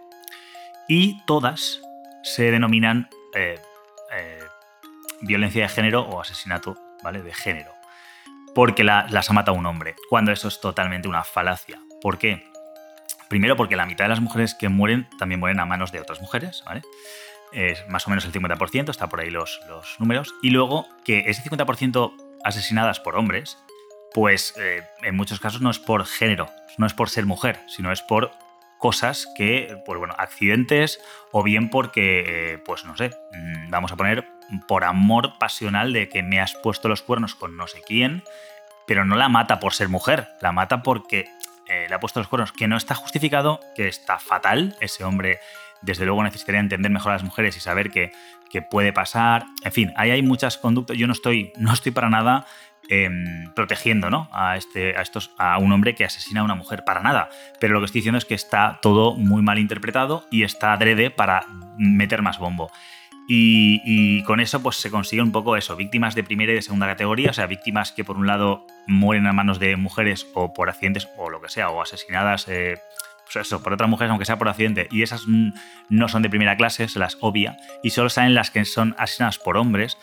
Y 0.89 1.23
todas 1.27 1.83
se 2.23 2.51
denominan 2.51 3.11
eh, 3.35 3.61
eh, 4.15 4.39
violencia 5.21 5.65
de 5.65 5.69
género 5.69 6.01
o 6.03 6.23
asesinato, 6.23 6.79
¿vale? 7.03 7.23
De 7.23 7.35
género. 7.35 7.73
Porque 8.55 8.85
las 8.85 9.29
ha 9.29 9.33
matado 9.35 9.59
un 9.59 9.67
hombre, 9.67 9.97
cuando 10.09 10.33
eso 10.33 10.49
es 10.49 10.61
totalmente 10.63 11.09
una 11.09 11.25
falacia. 11.25 11.79
¿Por 12.03 12.19
qué? 12.19 12.45
Primero 13.29 13.57
porque 13.57 13.77
la 13.77 13.87
mitad 13.87 14.05
de 14.05 14.11
las 14.11 14.21
mujeres 14.21 14.55
que 14.55 14.69
mueren 14.69 15.09
también 15.19 15.41
mueren 15.41 15.61
a 15.61 15.65
manos 15.65 15.93
de 15.93 16.01
otras 16.01 16.21
mujeres, 16.21 16.63
¿vale? 16.67 16.83
Es 17.53 17.87
más 17.89 18.07
o 18.07 18.11
menos 18.11 18.25
el 18.25 18.33
50%, 18.33 18.91
está 18.91 19.09
por 19.09 19.21
ahí 19.21 19.31
los, 19.31 19.61
los 19.69 19.99
números. 19.99 20.35
Y 20.43 20.51
luego 20.51 20.87
que 21.05 21.25
ese 21.31 21.43
50% 21.43 22.13
asesinadas 22.45 23.01
por 23.01 23.17
hombres, 23.17 23.59
pues 24.13 24.55
eh, 24.59 24.83
en 25.03 25.17
muchos 25.17 25.41
casos 25.41 25.61
no 25.61 25.71
es 25.71 25.79
por 25.79 26.05
género, 26.05 26.51
no 26.77 26.87
es 26.87 26.95
por 26.95 27.09
ser 27.09 27.25
mujer, 27.25 27.61
sino 27.69 27.93
es 27.93 28.03
por 28.03 28.33
cosas 28.79 29.29
que, 29.37 29.81
pues 29.87 29.99
bueno, 29.99 30.15
accidentes 30.19 31.01
o 31.31 31.43
bien 31.43 31.71
porque, 31.71 32.25
eh, 32.27 32.59
pues 32.59 32.85
no 32.85 32.97
sé, 32.97 33.11
mm, 33.33 33.71
vamos 33.71 33.93
a 33.93 33.97
poner 33.97 34.27
por 34.67 34.85
amor 34.85 35.39
pasional 35.39 35.93
de 35.93 36.09
que 36.09 36.23
me 36.23 36.41
has 36.41 36.55
puesto 36.57 36.89
los 36.89 37.01
cuernos 37.01 37.35
con 37.35 37.57
no 37.57 37.69
sé 37.69 37.81
quién, 37.87 38.25
pero 38.87 39.05
no 39.05 39.15
la 39.15 39.29
mata 39.29 39.61
por 39.61 39.73
ser 39.73 39.89
mujer, 39.89 40.29
la 40.41 40.53
mata 40.53 40.83
porque 40.83 41.27
eh, 41.67 41.87
le 41.89 41.95
ha 41.95 42.01
puesto 42.01 42.21
los 42.21 42.29
cuernos, 42.29 42.53
que 42.53 42.69
no 42.69 42.77
está 42.77 42.95
justificado, 42.95 43.61
que 43.75 43.89
está 43.89 44.19
fatal. 44.19 44.77
Ese 44.81 45.05
hombre, 45.05 45.39
desde 45.81 46.05
luego, 46.05 46.23
necesitaría 46.23 46.61
entender 46.61 46.91
mejor 46.91 47.13
a 47.13 47.15
las 47.17 47.25
mujeres 47.25 47.57
y 47.57 47.61
saber 47.61 47.91
que, 47.91 48.13
puede 48.71 48.93
pasar. 48.93 49.47
En 49.65 49.73
fin, 49.73 49.95
hay 49.97 50.21
muchas 50.21 50.59
conductas. 50.59 50.99
Yo 50.99 51.07
no 51.07 51.15
estoy, 51.15 51.55
no 51.57 51.73
estoy 51.73 51.91
para 51.91 52.11
nada 52.11 52.45
em, 52.91 53.51
protegiendo 53.55 54.11
¿no? 54.11 54.29
a, 54.31 54.59
este, 54.59 54.95
a, 54.95 55.01
estos, 55.01 55.31
a 55.39 55.57
un 55.57 55.73
hombre 55.73 55.95
que 55.95 56.05
asesina 56.05 56.43
a 56.43 56.45
una 56.45 56.55
mujer, 56.55 56.85
para 56.85 57.01
nada. 57.01 57.31
Pero 57.61 57.73
lo 57.73 57.81
que 57.81 57.87
estoy 57.87 58.01
diciendo 58.01 58.19
es 58.19 58.27
que 58.27 58.35
está 58.35 58.79
todo 58.83 59.15
muy 59.15 59.41
mal 59.41 59.59
interpretado 59.59 60.27
y 60.31 60.43
está 60.43 60.75
adrede 60.75 61.11
para 61.11 61.47
meter 61.79 62.21
más 62.21 62.39
bombo. 62.39 62.71
Y, 63.29 64.23
con 64.25 64.41
eso 64.41 64.63
pues 64.63 64.77
se 64.77 64.91
consigue 64.91 65.23
un 65.23 65.33
poco 65.33 65.57
eso, 65.57 65.77
víctimas 65.77 66.15
de 66.15 66.25
primera 66.25 66.53
y 66.53 66.57
de 66.57 66.63
segunda 66.63 66.87
categoría, 66.87 67.31
o 67.31 67.33
sea, 67.33 67.47
víctimas 67.47 67.93
que 67.93 68.05
por 68.05 68.17
un 68.17 68.27
lado 68.27 68.67
mueren 68.87 69.27
a 69.27 69.33
manos 69.33 69.59
de 69.59 69.77
mujeres 69.77 70.27
o 70.35 70.53
por 70.53 70.69
accidentes 70.69 71.09
o 71.17 71.31
lo 71.31 71.41
que 71.41 71.49
sea, 71.49 71.71
o 71.71 71.81
asesinadas, 71.81 72.47
eh, 72.49 72.79
pues 73.25 73.47
eso, 73.47 73.63
por 73.63 73.73
otras 73.73 73.89
mujeres, 73.89 74.11
aunque 74.11 74.27
sea 74.27 74.39
por 74.39 74.49
accidente, 74.49 74.89
y 74.91 75.03
esas 75.03 75.23
no 75.89 76.09
son 76.09 76.23
de 76.23 76.31
primera 76.31 76.57
clase, 76.57 76.89
se 76.89 76.99
las 76.99 77.17
obvia, 77.21 77.57
y 77.83 77.91
solo 77.91 78.11
salen 78.11 78.35
las 78.35 78.51
que 78.51 78.65
son 78.65 78.95
asesinadas 78.99 79.39
por 79.39 79.57
hombres, 79.57 79.97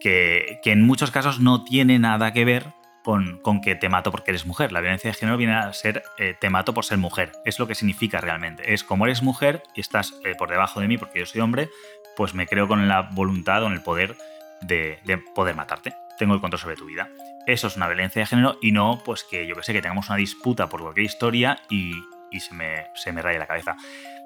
que, 0.00 0.58
que 0.62 0.72
en 0.72 0.82
muchos 0.82 1.10
casos 1.10 1.40
no 1.40 1.64
tiene 1.64 1.98
nada 1.98 2.32
que 2.32 2.44
ver 2.44 2.66
con, 3.08 3.38
con, 3.38 3.60
que 3.60 3.74
te 3.74 3.88
mato 3.88 4.10
porque 4.10 4.32
eres 4.32 4.44
mujer. 4.44 4.70
La 4.70 4.80
violencia 4.80 5.10
de 5.10 5.14
género 5.14 5.38
viene 5.38 5.54
a 5.54 5.72
ser 5.72 6.02
eh, 6.18 6.34
te 6.38 6.50
mato 6.50 6.74
por 6.74 6.84
ser 6.84 6.98
mujer. 6.98 7.32
Es 7.46 7.58
lo 7.58 7.66
que 7.66 7.74
significa 7.74 8.20
realmente. 8.20 8.74
Es 8.74 8.84
como 8.84 9.06
eres 9.06 9.22
mujer 9.22 9.62
y 9.74 9.80
estás 9.80 10.14
eh, 10.24 10.34
por 10.36 10.50
debajo 10.50 10.80
de 10.80 10.88
mí 10.88 10.98
porque 10.98 11.20
yo 11.20 11.26
soy 11.26 11.40
hombre, 11.40 11.70
pues 12.18 12.34
me 12.34 12.48
creo 12.48 12.66
con 12.66 12.88
la 12.88 13.02
voluntad 13.12 13.62
o 13.62 13.68
en 13.68 13.74
el 13.74 13.80
poder 13.80 14.16
de, 14.60 14.98
de, 15.04 15.18
poder 15.18 15.54
matarte. 15.54 15.94
Tengo 16.18 16.34
el 16.34 16.40
control 16.40 16.60
sobre 16.60 16.74
tu 16.74 16.86
vida. 16.86 17.08
Eso 17.46 17.68
es 17.68 17.76
una 17.76 17.86
violencia 17.86 18.18
de 18.20 18.26
género 18.26 18.58
y 18.60 18.72
no, 18.72 19.00
pues 19.04 19.22
que 19.22 19.46
yo 19.46 19.54
que 19.54 19.62
sé, 19.62 19.72
que 19.72 19.80
tengamos 19.80 20.08
una 20.08 20.16
disputa 20.16 20.68
por 20.68 20.82
cualquier 20.82 21.06
historia 21.06 21.60
y, 21.70 21.92
y 22.32 22.40
se, 22.40 22.54
me, 22.54 22.86
se 22.96 23.12
me 23.12 23.22
raye 23.22 23.38
la 23.38 23.46
cabeza. 23.46 23.76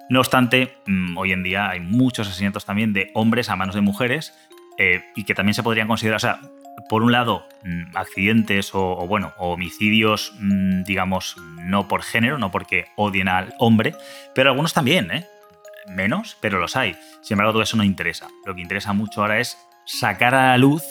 No 0.08 0.20
obstante, 0.20 0.78
mmm, 0.86 1.18
hoy 1.18 1.32
en 1.32 1.42
día 1.42 1.68
hay 1.68 1.80
muchos 1.80 2.28
asesinatos 2.28 2.64
también 2.64 2.94
de 2.94 3.10
hombres 3.12 3.50
a 3.50 3.56
manos 3.56 3.74
de 3.74 3.82
mujeres 3.82 4.32
eh, 4.78 5.04
y 5.14 5.24
que 5.24 5.34
también 5.34 5.52
se 5.52 5.62
podrían 5.62 5.86
considerar, 5.86 6.16
o 6.16 6.20
sea, 6.20 6.40
por 6.88 7.02
un 7.02 7.12
lado, 7.12 7.46
mmm, 7.62 7.94
accidentes 7.94 8.74
o, 8.74 8.92
o, 8.92 9.06
bueno, 9.06 9.34
homicidios, 9.36 10.32
mmm, 10.40 10.82
digamos, 10.84 11.36
no 11.58 11.88
por 11.88 12.02
género, 12.02 12.38
no 12.38 12.50
porque 12.50 12.86
odien 12.96 13.28
al 13.28 13.52
hombre, 13.58 13.94
pero 14.34 14.48
algunos 14.48 14.72
también, 14.72 15.10
¿eh? 15.10 15.26
Menos, 15.88 16.36
pero 16.40 16.58
los 16.58 16.76
hay. 16.76 16.96
Sin 17.22 17.34
embargo, 17.34 17.52
todo 17.52 17.62
eso 17.62 17.76
no 17.76 17.84
interesa. 17.84 18.28
Lo 18.46 18.54
que 18.54 18.60
interesa 18.60 18.92
mucho 18.92 19.22
ahora 19.22 19.40
es 19.40 19.58
sacar 19.84 20.34
a 20.34 20.48
la 20.48 20.58
luz 20.58 20.82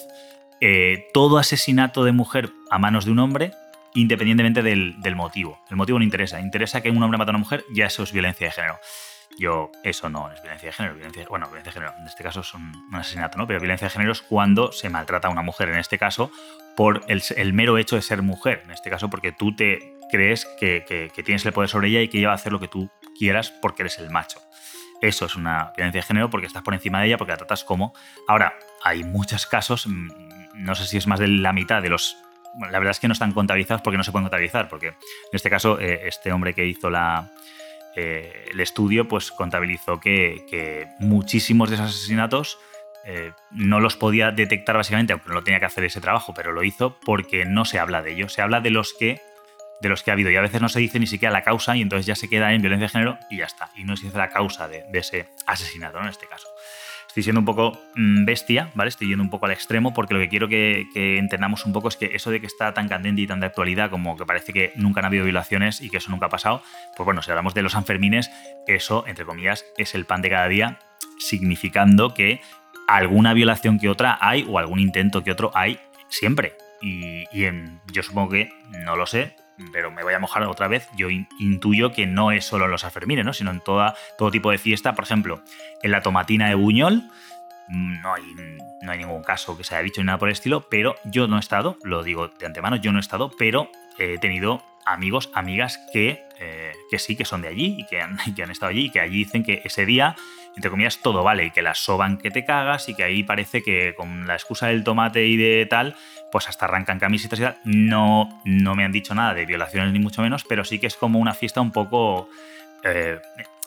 eh, 0.60 1.07
todo 1.13 1.38
asesinato 1.38 2.03
de 2.03 2.12
mujer 2.12 2.51
a 2.69 2.77
manos 2.77 3.05
de 3.05 3.12
un 3.12 3.19
hombre 3.19 3.51
independientemente 3.93 4.62
del, 4.62 5.15
motivo. 5.15 5.60
El 5.69 5.75
motivo 5.75 6.00
no 6.00 6.05
interesa. 6.05 6.39
Interesa 6.39 6.81
que 6.81 6.89
un 6.89 7.01
hombre 7.01 7.17
mata 7.17 7.31
a 7.31 7.33
una 7.33 7.39
mujer, 7.39 7.65
ya 7.74 7.86
eso 7.86 8.03
es 8.03 8.12
violencia 8.12 8.48
de 8.48 8.51
género. 8.51 8.79
Yo, 9.39 9.71
eso 9.83 10.10
no 10.10 10.31
es 10.31 10.41
violencia 10.41 10.69
de 10.69 10.74
género. 10.74 10.95
Violencia, 10.95 11.25
bueno, 11.29 11.48
violencia 11.48 11.71
de 11.71 11.74
género, 11.74 11.93
en 12.00 12.07
este 12.07 12.24
caso 12.24 12.41
es 12.41 12.53
un, 12.53 12.71
asesinato, 12.93 13.38
¿no? 13.38 13.48
Pero 13.48 13.60
violencia 13.60 13.88
de 13.88 13.91
género 13.91 14.12
es 14.12 14.21
cuando 14.21 14.71
se 14.71 14.89
maltrata 14.89 15.27
a 15.27 15.31
una 15.31 15.41
mujer, 15.41 15.69
en 15.69 15.77
este 15.77 15.98
caso, 15.98 16.31
por 16.75 17.03
el, 17.07 17.53
mero 17.53 17.77
hecho 17.77 17.95
de 17.95 18.01
ser 18.01 18.21
mujer. 18.21 18.62
En 18.65 18.71
este 18.71 18.89
caso, 18.89 19.10
porque 19.10 19.31
tú 19.31 19.55
te 19.55 19.98
crees 20.12 20.45
que, 20.60 20.86
que, 20.88 21.24
tienes 21.24 21.45
el 21.45 21.53
poder 21.53 21.69
sobre 21.69 21.89
ella 21.89 22.01
y 22.01 22.07
que 22.07 22.19
ella 22.19 22.27
va 22.27 22.33
a 22.33 22.36
hacer 22.36 22.51
lo 22.51 22.60
que 22.60 22.67
tú 22.67 22.89
quieras 23.17 23.51
porque 23.62 23.83
eres 23.83 23.98
el 24.00 24.10
macho. 24.10 24.39
Eso 25.01 25.25
es 25.25 25.36
una 25.36 25.74
violencia 25.75 26.01
de 26.01 26.08
género 26.08 26.29
porque 26.29 26.48
estás 26.48 26.63
por 26.63 26.74
encima 26.74 27.01
de 27.01 27.08
ella, 27.08 27.17
porque 27.17 27.31
la 27.31 27.38
tratas 27.38 27.63
como. 27.63 27.93
Ahora, 28.27 28.53
hay 28.84 29.03
muchos 29.03 29.46
casos, 29.46 29.88
mm, 29.88 30.10
no 30.55 30.75
sé 30.75 30.86
si 30.86 30.98
es 30.98 31.08
más 31.08 31.20
de 31.20 31.27
la 31.27 31.53
mitad 31.53 31.81
de 31.81 31.89
los 31.89 32.17
la 32.60 32.79
verdad 32.79 32.91
es 32.91 33.00
que 33.00 33.08
no 33.08 33.13
están 33.13 33.31
contabilizados 33.31 33.81
porque 33.81 33.98
no 33.98 34.03
se 34.03 34.12
pueden 34.12 34.25
contabilizar, 34.25 34.67
porque 34.67 34.88
en 34.88 34.96
este 35.31 35.50
caso 35.50 35.79
eh, 35.79 36.01
este 36.05 36.34
hombre 36.34 36.53
que 36.53 36.65
hizo 36.65 36.89
la, 36.89 37.31
eh, 37.96 38.50
el 38.51 38.60
estudio 38.60 39.08
pues 39.08 39.31
contabilizó 39.31 40.00
que, 40.00 40.46
que, 40.50 40.88
muchísimos 41.00 41.70
de 41.70 41.75
esos 41.75 41.89
asesinatos 41.89 42.60
eh, 43.05 43.31
no 43.51 43.79
los 43.79 43.96
podía 43.96 44.31
detectar 44.31 44.75
básicamente, 44.75 45.13
aunque 45.13 45.29
no 45.29 45.36
lo 45.36 45.43
tenía 45.43 45.60
que 45.60 45.65
hacer 45.65 45.84
ese 45.84 46.01
trabajo, 46.01 46.34
pero 46.34 46.51
lo 46.51 46.63
hizo 46.63 47.00
porque 47.05 47.46
no 47.46 47.65
se 47.65 47.79
habla 47.79 48.01
de 48.01 48.12
ellos, 48.12 48.34
se 48.34 48.41
habla 48.41 48.62
de 48.62 48.70
los 48.70 48.93
que 48.93 49.22
de 49.81 49.89
los 49.89 50.03
que 50.03 50.11
ha 50.11 50.13
habido 50.13 50.29
y 50.29 50.35
a 50.35 50.41
veces 50.41 50.61
no 50.61 50.69
se 50.69 50.79
dice 50.79 51.00
ni 51.00 51.07
siquiera 51.07 51.31
la 51.31 51.43
causa 51.43 51.75
y 51.75 51.81
entonces 51.81 52.05
ya 52.05 52.15
se 52.15 52.29
queda 52.29 52.53
en 52.53 52.61
violencia 52.61 52.88
de 52.88 52.89
género 52.89 53.17
y 53.29 53.38
ya 53.38 53.45
está, 53.45 53.71
y 53.75 53.83
no 53.83 53.97
se 53.97 54.05
dice 54.05 54.17
la 54.17 54.29
causa 54.29 54.67
de, 54.67 54.83
ese 54.93 55.27
asesinato 55.45 56.00
en 56.00 56.07
este 56.07 56.27
caso 56.27 56.47
estoy 57.07 57.23
siendo 57.23 57.39
un 57.39 57.45
poco 57.45 57.77
mmm, 57.95 58.23
bestia, 58.23 58.71
¿vale? 58.73 58.88
Estoy 58.88 59.09
yendo 59.09 59.21
un 59.21 59.29
poco 59.29 59.45
al 59.45 59.51
extremo 59.51 59.93
porque 59.93 60.13
lo 60.13 60.21
que 60.21 60.29
quiero 60.29 60.47
que, 60.47 60.88
entendamos 60.95 61.65
un 61.65 61.73
poco 61.73 61.89
es 61.89 61.97
que 61.97 62.11
eso 62.13 62.31
de 62.31 62.39
que 62.39 62.47
está 62.47 62.73
tan 62.73 62.88
candente 62.88 63.21
y 63.21 63.27
tan 63.27 63.41
de 63.41 63.47
actualidad 63.47 63.89
como 63.89 64.15
que 64.15 64.25
parece 64.25 64.53
que 64.53 64.71
nunca 64.75 65.01
han 65.01 65.07
habido 65.07 65.25
violaciones 65.25 65.81
y 65.81 65.89
que 65.89 65.97
eso 65.97 66.09
nunca 66.09 66.27
ha 66.27 66.29
pasado, 66.29 66.63
pues 66.95 67.03
bueno, 67.03 67.21
si 67.21 67.29
hablamos 67.29 67.53
de 67.53 67.63
los 67.63 67.73
Sanfermines, 67.73 68.31
eso, 68.65 69.03
entre 69.07 69.25
comillas, 69.25 69.65
es 69.77 69.93
el 69.93 70.05
pan 70.05 70.21
de 70.21 70.29
cada 70.29 70.47
día, 70.47 70.79
significando 71.19 72.13
que 72.13 72.39
alguna 72.88 73.33
violación 73.33 73.77
que 73.77 73.89
otra 73.89 74.17
hay 74.21 74.45
o 74.47 74.57
algún 74.57 74.79
intento 74.79 75.21
que 75.21 75.31
otro 75.31 75.51
hay 75.53 75.79
siempre. 76.07 76.53
Y, 76.81 77.25
yo 77.91 78.03
supongo 78.03 78.29
que, 78.29 78.50
no 78.85 78.95
lo 78.95 79.05
sé, 79.05 79.35
pero 79.72 79.91
me 79.91 80.03
voy 80.03 80.13
a 80.13 80.20
mojar 80.20 80.44
otra 80.44 80.68
vez, 80.68 80.88
yo 80.96 81.10
intuyo 81.10 81.91
que 81.91 82.06
no 82.06 82.32
es 82.32 82.46
solo 82.46 82.65
en 82.65 82.72
los 82.72 82.82
Sanfermines, 82.82 83.25
¿no? 83.25 83.34
sino 83.34 83.51
en 83.51 83.60
toda, 83.60 83.96
todo 84.18 84.32
tipo 84.32 84.51
de 84.51 84.58
fiesta. 84.58 84.94
Por 84.94 85.06
ejemplo, 85.06 85.41
en 85.82 85.91
la 85.91 86.01
tomatina 86.01 86.50
de 86.50 86.56
Buñol 86.56 87.04
mm, 87.67 88.02
no 88.02 88.13
hay, 88.13 88.24
no 88.82 88.91
hay 88.91 88.97
ningún 88.97 89.24
caso 89.24 89.58
que 89.58 89.63
se 89.63 89.76
haya 89.76 89.84
dicho 89.84 90.02
ni 90.02 90.08
nada 90.08 90.17
por 90.17 90.30
el 90.30 90.34
estilo, 90.34 90.67
pero 90.69 90.95
yo 91.06 91.28
no 91.28 91.38
he 91.38 91.39
estado, 91.39 91.78
lo 91.84 92.04
digo 92.04 92.30
de 92.30 92.45
antemano, 92.45 92.76
yo 92.76 92.91
no 92.91 93.00
he 93.00 93.02
estado, 93.02 93.32
pero 93.38 93.69
he 93.97 94.17
tenido 94.17 94.63
amigos, 94.93 95.30
amigas 95.34 95.80
que, 95.91 96.23
eh, 96.39 96.71
que 96.89 96.99
sí, 96.99 97.15
que 97.15 97.25
son 97.25 97.41
de 97.41 97.47
allí 97.47 97.75
y 97.80 97.86
que, 97.86 98.01
han, 98.01 98.17
que 98.36 98.43
han 98.43 98.51
estado 98.51 98.69
allí 98.69 98.86
y 98.86 98.89
que 98.89 98.99
allí 98.99 99.19
dicen 99.19 99.43
que 99.43 99.62
ese 99.63 99.86
día 99.86 100.15
entre 100.56 100.69
comillas, 100.69 100.99
todo 100.99 101.23
vale 101.23 101.45
y 101.45 101.51
que 101.51 101.62
las 101.62 101.80
soban 101.80 102.17
que 102.17 102.30
te 102.30 102.43
cagas 102.43 102.89
y 102.89 102.93
que 102.93 103.04
ahí 103.04 103.23
parece 103.23 103.63
que 103.63 103.93
con 103.95 104.27
la 104.27 104.34
excusa 104.34 104.67
del 104.67 104.84
tomate 104.84 105.25
y 105.25 105.38
de 105.38 105.65
tal, 105.65 105.95
pues 106.32 106.49
hasta 106.49 106.65
arrancan 106.65 106.99
camisetas 106.99 107.39
y 107.39 107.43
tal. 107.43 107.58
No, 107.63 108.41
no 108.43 108.75
me 108.75 108.84
han 108.84 108.91
dicho 108.91 109.15
nada 109.15 109.34
de 109.34 109.45
violaciones 109.45 109.93
ni 109.93 109.99
mucho 109.99 110.21
menos, 110.21 110.43
pero 110.43 110.65
sí 110.65 110.80
que 110.80 110.88
es 110.88 110.95
como 110.95 111.19
una 111.19 111.34
fiesta 111.34 111.62
un 111.62 111.71
poco 111.71 112.30
eh, 112.84 113.19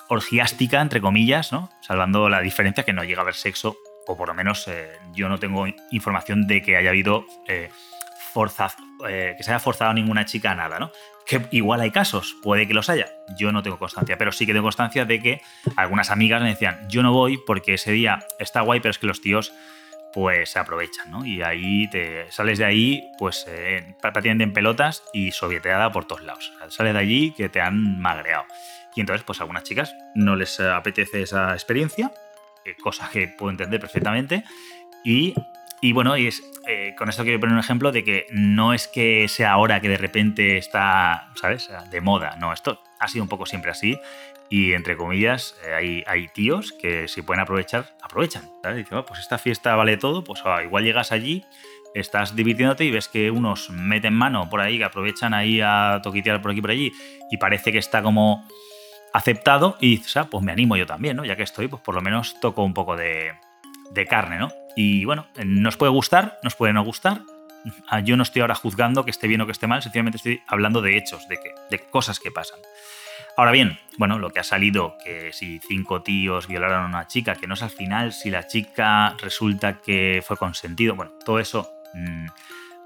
orgiástica, 0.08 0.80
entre 0.80 1.00
comillas, 1.00 1.52
¿no? 1.52 1.70
Salvando 1.80 2.28
la 2.28 2.40
diferencia 2.40 2.84
que 2.84 2.92
no 2.92 3.04
llega 3.04 3.20
a 3.20 3.22
haber 3.22 3.34
sexo, 3.34 3.76
o 4.06 4.16
por 4.16 4.28
lo 4.28 4.34
menos 4.34 4.68
eh, 4.68 4.92
yo 5.14 5.28
no 5.28 5.38
tengo 5.38 5.66
información 5.90 6.46
de 6.46 6.60
que 6.60 6.76
haya 6.76 6.90
habido 6.90 7.24
eh, 7.48 7.70
que 9.04 9.36
se 9.40 9.50
haya 9.50 9.60
forzado 9.60 9.92
ninguna 9.94 10.24
chica 10.24 10.52
a 10.52 10.54
nada, 10.54 10.78
¿no? 10.78 10.90
que 11.26 11.46
igual 11.52 11.80
hay 11.80 11.90
casos, 11.90 12.36
puede 12.42 12.66
que 12.66 12.74
los 12.74 12.90
haya, 12.90 13.08
yo 13.36 13.50
no 13.50 13.62
tengo 13.62 13.78
constancia, 13.78 14.18
pero 14.18 14.32
sí 14.32 14.46
que 14.46 14.52
tengo 14.52 14.64
constancia 14.64 15.04
de 15.04 15.20
que 15.20 15.40
algunas 15.76 16.10
amigas 16.10 16.42
me 16.42 16.48
decían, 16.48 16.86
yo 16.88 17.02
no 17.02 17.12
voy 17.12 17.38
porque 17.46 17.74
ese 17.74 17.92
día 17.92 18.26
está 18.38 18.60
guay, 18.60 18.80
pero 18.80 18.90
es 18.90 18.98
que 18.98 19.06
los 19.06 19.20
tíos 19.20 19.52
pues 20.12 20.50
se 20.50 20.60
aprovechan, 20.60 21.10
¿no? 21.10 21.26
Y 21.26 21.42
ahí 21.42 21.90
te 21.90 22.30
sales 22.30 22.58
de 22.58 22.64
ahí, 22.64 23.10
pues 23.18 23.46
eh, 23.48 23.96
prácticamente 24.00 24.44
en 24.44 24.52
pelotas 24.52 25.02
y 25.12 25.32
sovieteada 25.32 25.90
por 25.90 26.04
todos 26.04 26.22
lados. 26.22 26.52
Sales 26.68 26.92
de 26.92 27.00
allí 27.00 27.32
que 27.32 27.48
te 27.48 27.60
han 27.60 28.00
magreado. 28.00 28.44
Y 28.94 29.00
entonces, 29.00 29.24
pues 29.24 29.40
a 29.40 29.42
algunas 29.42 29.64
chicas 29.64 29.92
no 30.14 30.36
les 30.36 30.60
apetece 30.60 31.22
esa 31.22 31.52
experiencia, 31.52 32.12
eh, 32.64 32.76
cosa 32.80 33.10
que 33.12 33.26
puedo 33.26 33.50
entender 33.50 33.80
perfectamente, 33.80 34.44
y 35.04 35.34
y 35.84 35.92
bueno, 35.92 36.16
y 36.16 36.28
es, 36.28 36.42
eh, 36.66 36.94
con 36.96 37.10
esto 37.10 37.24
quiero 37.24 37.38
poner 37.38 37.52
un 37.52 37.60
ejemplo 37.60 37.92
de 37.92 38.04
que 38.04 38.26
no 38.30 38.72
es 38.72 38.88
que 38.88 39.28
sea 39.28 39.52
ahora 39.52 39.82
que 39.82 39.90
de 39.90 39.98
repente 39.98 40.56
está, 40.56 41.28
¿sabes?, 41.34 41.68
de 41.90 42.00
moda. 42.00 42.36
No, 42.40 42.54
esto 42.54 42.80
ha 42.98 43.06
sido 43.06 43.22
un 43.22 43.28
poco 43.28 43.44
siempre 43.44 43.70
así. 43.70 43.98
Y 44.48 44.72
entre 44.72 44.96
comillas, 44.96 45.60
eh, 45.62 45.74
hay, 45.74 46.04
hay, 46.06 46.28
tíos 46.28 46.72
que 46.72 47.06
si 47.06 47.20
pueden 47.20 47.42
aprovechar, 47.42 47.94
aprovechan. 48.00 48.48
¿sabes? 48.62 48.78
Dicen, 48.78 48.96
oh, 48.96 49.04
pues 49.04 49.20
esta 49.20 49.36
fiesta 49.36 49.76
vale 49.76 49.98
todo, 49.98 50.24
pues 50.24 50.40
oh, 50.46 50.58
igual 50.62 50.84
llegas 50.84 51.12
allí, 51.12 51.44
estás 51.94 52.34
divirtiéndote 52.34 52.86
y 52.86 52.90
ves 52.90 53.08
que 53.08 53.30
unos 53.30 53.68
meten 53.68 54.14
mano 54.14 54.48
por 54.48 54.62
ahí, 54.62 54.78
que 54.78 54.84
aprovechan 54.84 55.34
ahí 55.34 55.60
a 55.60 56.00
toquitear 56.02 56.40
por 56.40 56.52
aquí 56.52 56.62
por 56.62 56.70
allí, 56.70 56.94
y 57.30 57.36
parece 57.36 57.72
que 57.72 57.78
está 57.78 58.02
como 58.02 58.48
aceptado, 59.12 59.76
y 59.82 59.96
dices, 59.96 60.16
ah, 60.16 60.28
pues 60.30 60.42
me 60.42 60.52
animo 60.52 60.78
yo 60.78 60.86
también, 60.86 61.18
¿no? 61.18 61.26
Ya 61.26 61.36
que 61.36 61.42
estoy, 61.42 61.68
pues 61.68 61.82
por 61.82 61.94
lo 61.94 62.00
menos 62.00 62.40
toco 62.40 62.64
un 62.64 62.72
poco 62.72 62.96
de, 62.96 63.32
de 63.90 64.06
carne, 64.06 64.38
¿no? 64.38 64.48
Y 64.76 65.04
bueno, 65.04 65.26
nos 65.44 65.76
puede 65.76 65.92
gustar, 65.92 66.38
nos 66.42 66.54
puede 66.54 66.72
no 66.72 66.82
gustar. 66.82 67.22
Ah, 67.88 68.00
yo 68.00 68.16
no 68.16 68.22
estoy 68.22 68.42
ahora 68.42 68.54
juzgando 68.54 69.04
que 69.04 69.10
esté 69.10 69.26
bien 69.26 69.40
o 69.40 69.46
que 69.46 69.52
esté 69.52 69.66
mal, 69.66 69.82
sencillamente 69.82 70.18
estoy 70.18 70.42
hablando 70.46 70.82
de 70.82 70.96
hechos, 70.96 71.26
de, 71.28 71.36
que, 71.36 71.54
de 71.70 71.78
cosas 71.78 72.20
que 72.20 72.30
pasan. 72.30 72.58
Ahora 73.36 73.50
bien, 73.50 73.78
bueno, 73.98 74.18
lo 74.18 74.30
que 74.30 74.40
ha 74.40 74.44
salido, 74.44 74.96
que 75.04 75.32
si 75.32 75.58
cinco 75.58 76.02
tíos 76.02 76.46
violaron 76.46 76.82
a 76.82 76.86
una 76.86 77.06
chica, 77.08 77.34
que 77.34 77.46
no 77.46 77.54
es 77.54 77.62
al 77.62 77.70
final 77.70 78.12
si 78.12 78.30
la 78.30 78.46
chica 78.46 79.16
resulta 79.20 79.80
que 79.80 80.22
fue 80.24 80.36
consentido, 80.36 80.94
bueno, 80.94 81.12
todo 81.24 81.40
eso 81.40 81.68
mmm, 81.94 82.26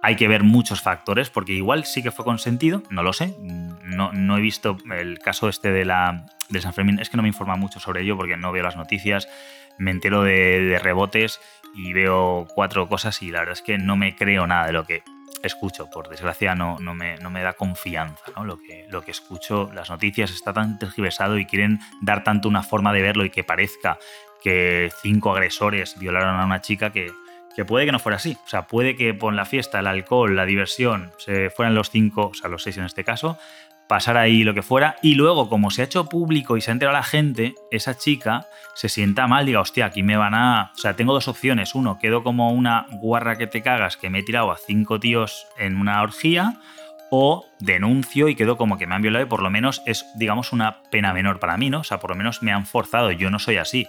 hay 0.01 0.17
que 0.17 0.29
ver 0.29 0.45
muchos 0.45 0.81
factores, 0.81 1.29
porque 1.29 1.53
igual 1.53 1.85
sí 1.85 2.03
que 2.03 2.13
fue 2.13 2.25
consentido, 2.25 2.83
no 2.89 3.03
lo 3.03 3.13
sé, 3.13 3.35
no, 3.41 4.13
no 4.13 4.39
he 4.39 4.41
visto 4.41 4.79
el 4.97 5.19
caso 5.19 5.49
este 5.49 5.71
de 5.71 5.85
la 5.85 6.25
de 6.49 6.63
San 6.63 6.73
Fermín, 6.73 6.99
es 6.99 7.11
que 7.11 7.19
no 7.19 7.23
me 7.23 7.29
informa 7.29 7.57
mucho 7.57 7.79
sobre 7.79 8.03
ello 8.03 8.17
porque 8.17 8.39
no 8.39 8.53
veo 8.53 8.63
las 8.63 8.77
noticias, 8.77 9.29
me 9.77 9.91
entero 9.91 10.23
de 10.23 10.81
rebotes 10.83 11.41
y 11.75 11.93
veo 11.93 12.47
cuatro 12.55 12.89
cosas 12.89 13.23
y 13.23 13.31
la 13.31 13.41
verdad 13.41 13.55
es 13.55 13.63
que 13.63 13.79
no 13.79 13.97
me 13.97 14.15
creo 14.17 14.47
nada 14.47 14.67
de 14.67 14.73
lo 14.73 14.85
que 14.85 15.03
escucho. 15.43 15.89
Por 15.91 16.09
desgracia 16.09 16.55
no, 16.55 16.79
no, 16.81 16.95
me, 16.95 17.17
no 17.19 17.31
me 17.31 17.43
da 17.43 17.53
confianza 17.53 18.25
¿no? 18.37 18.45
lo, 18.45 18.59
que, 18.59 18.87
lo 18.89 19.03
que 19.03 19.11
escucho. 19.11 19.71
Las 19.73 19.91
noticias 19.91 20.31
está 20.31 20.53
tan 20.53 20.79
tergiversado 20.79 21.39
y 21.39 21.47
quieren 21.47 21.81
dar 22.01 22.25
tanto 22.25 22.49
una 22.49 22.63
forma 22.63 22.93
de 22.93 23.03
verlo 23.03 23.25
y 23.25 23.31
que 23.31 23.45
parezca 23.45 23.99
que 24.43 24.91
cinco 25.03 25.33
agresores 25.33 25.99
violaron 25.99 26.39
a 26.39 26.45
una 26.45 26.61
chica 26.61 26.91
que, 26.91 27.11
que 27.57 27.65
puede 27.65 27.87
que 27.87 27.93
no 27.93 27.99
fuera 27.99 28.17
así. 28.17 28.37
O 28.45 28.49
sea, 28.49 28.67
puede 28.67 28.97
que 28.97 29.15
por 29.15 29.33
la 29.33 29.45
fiesta, 29.45 29.81
el 29.81 29.87
alcohol, 29.87 30.37
la 30.37 30.47
diversión, 30.47 31.13
se 31.19 31.51
fueran 31.51 31.75
los 31.75 31.91
cinco, 31.91 32.29
o 32.29 32.35
sea, 32.35 32.49
los 32.49 32.63
seis 32.63 32.79
en 32.79 32.85
este 32.85 33.05
caso, 33.05 33.39
pasar 33.89 34.17
ahí 34.17 34.45
lo 34.45 34.55
que 34.55 34.63
fuera, 34.63 34.97
y 35.03 35.15
luego, 35.15 35.49
como 35.49 35.71
se 35.71 35.83
ha 35.83 35.87
hecho 35.87 36.09
público 36.09 36.57
y 36.57 36.61
se 36.61 36.71
ha 36.71 36.73
enterado 36.73 36.97
la 36.97 37.03
gente, 37.03 37.55
esa 37.71 37.97
chica 37.97 38.47
se 38.75 38.89
sienta 38.89 39.27
mal, 39.27 39.47
diga, 39.47 39.61
hostia, 39.61 39.87
aquí 39.87 40.03
me 40.03 40.17
van 40.17 40.35
a. 40.35 40.71
O 40.75 40.79
sea, 40.79 40.95
tengo 40.95 41.13
dos 41.13 41.27
opciones. 41.27 41.75
Uno, 41.75 41.99
quedo 41.99 42.23
como 42.23 42.53
una 42.53 42.87
guarra 42.91 43.37
que 43.37 43.47
te 43.47 43.63
cagas 43.63 43.97
que 43.97 44.11
me 44.11 44.21
he 44.21 44.23
tirado 44.23 44.53
a 44.53 44.57
cinco 44.57 45.01
tíos 45.01 45.47
en 45.57 45.79
una 45.79 46.01
orgía, 46.03 46.61
o 47.11 47.47
denuncio 47.59 48.29
y 48.29 48.35
quedo 48.35 48.57
como 48.57 48.79
que 48.79 48.87
me 48.87 48.95
han 48.95 49.03
violado 49.03 49.25
y 49.25 49.29
por 49.29 49.43
lo 49.43 49.51
menos 49.51 49.83
es, 49.87 50.07
digamos, 50.17 50.53
una 50.53 50.83
pena 50.91 51.13
menor 51.13 51.41
para 51.41 51.57
mí, 51.57 51.71
¿no? 51.71 51.81
O 51.81 51.85
sea, 51.85 51.99
por 51.99 52.11
lo 52.11 52.17
menos 52.17 52.43
me 52.43 52.53
han 52.53 52.67
forzado, 52.67 53.11
yo 53.13 53.31
no 53.31 53.39
soy 53.39 53.57
así. 53.57 53.89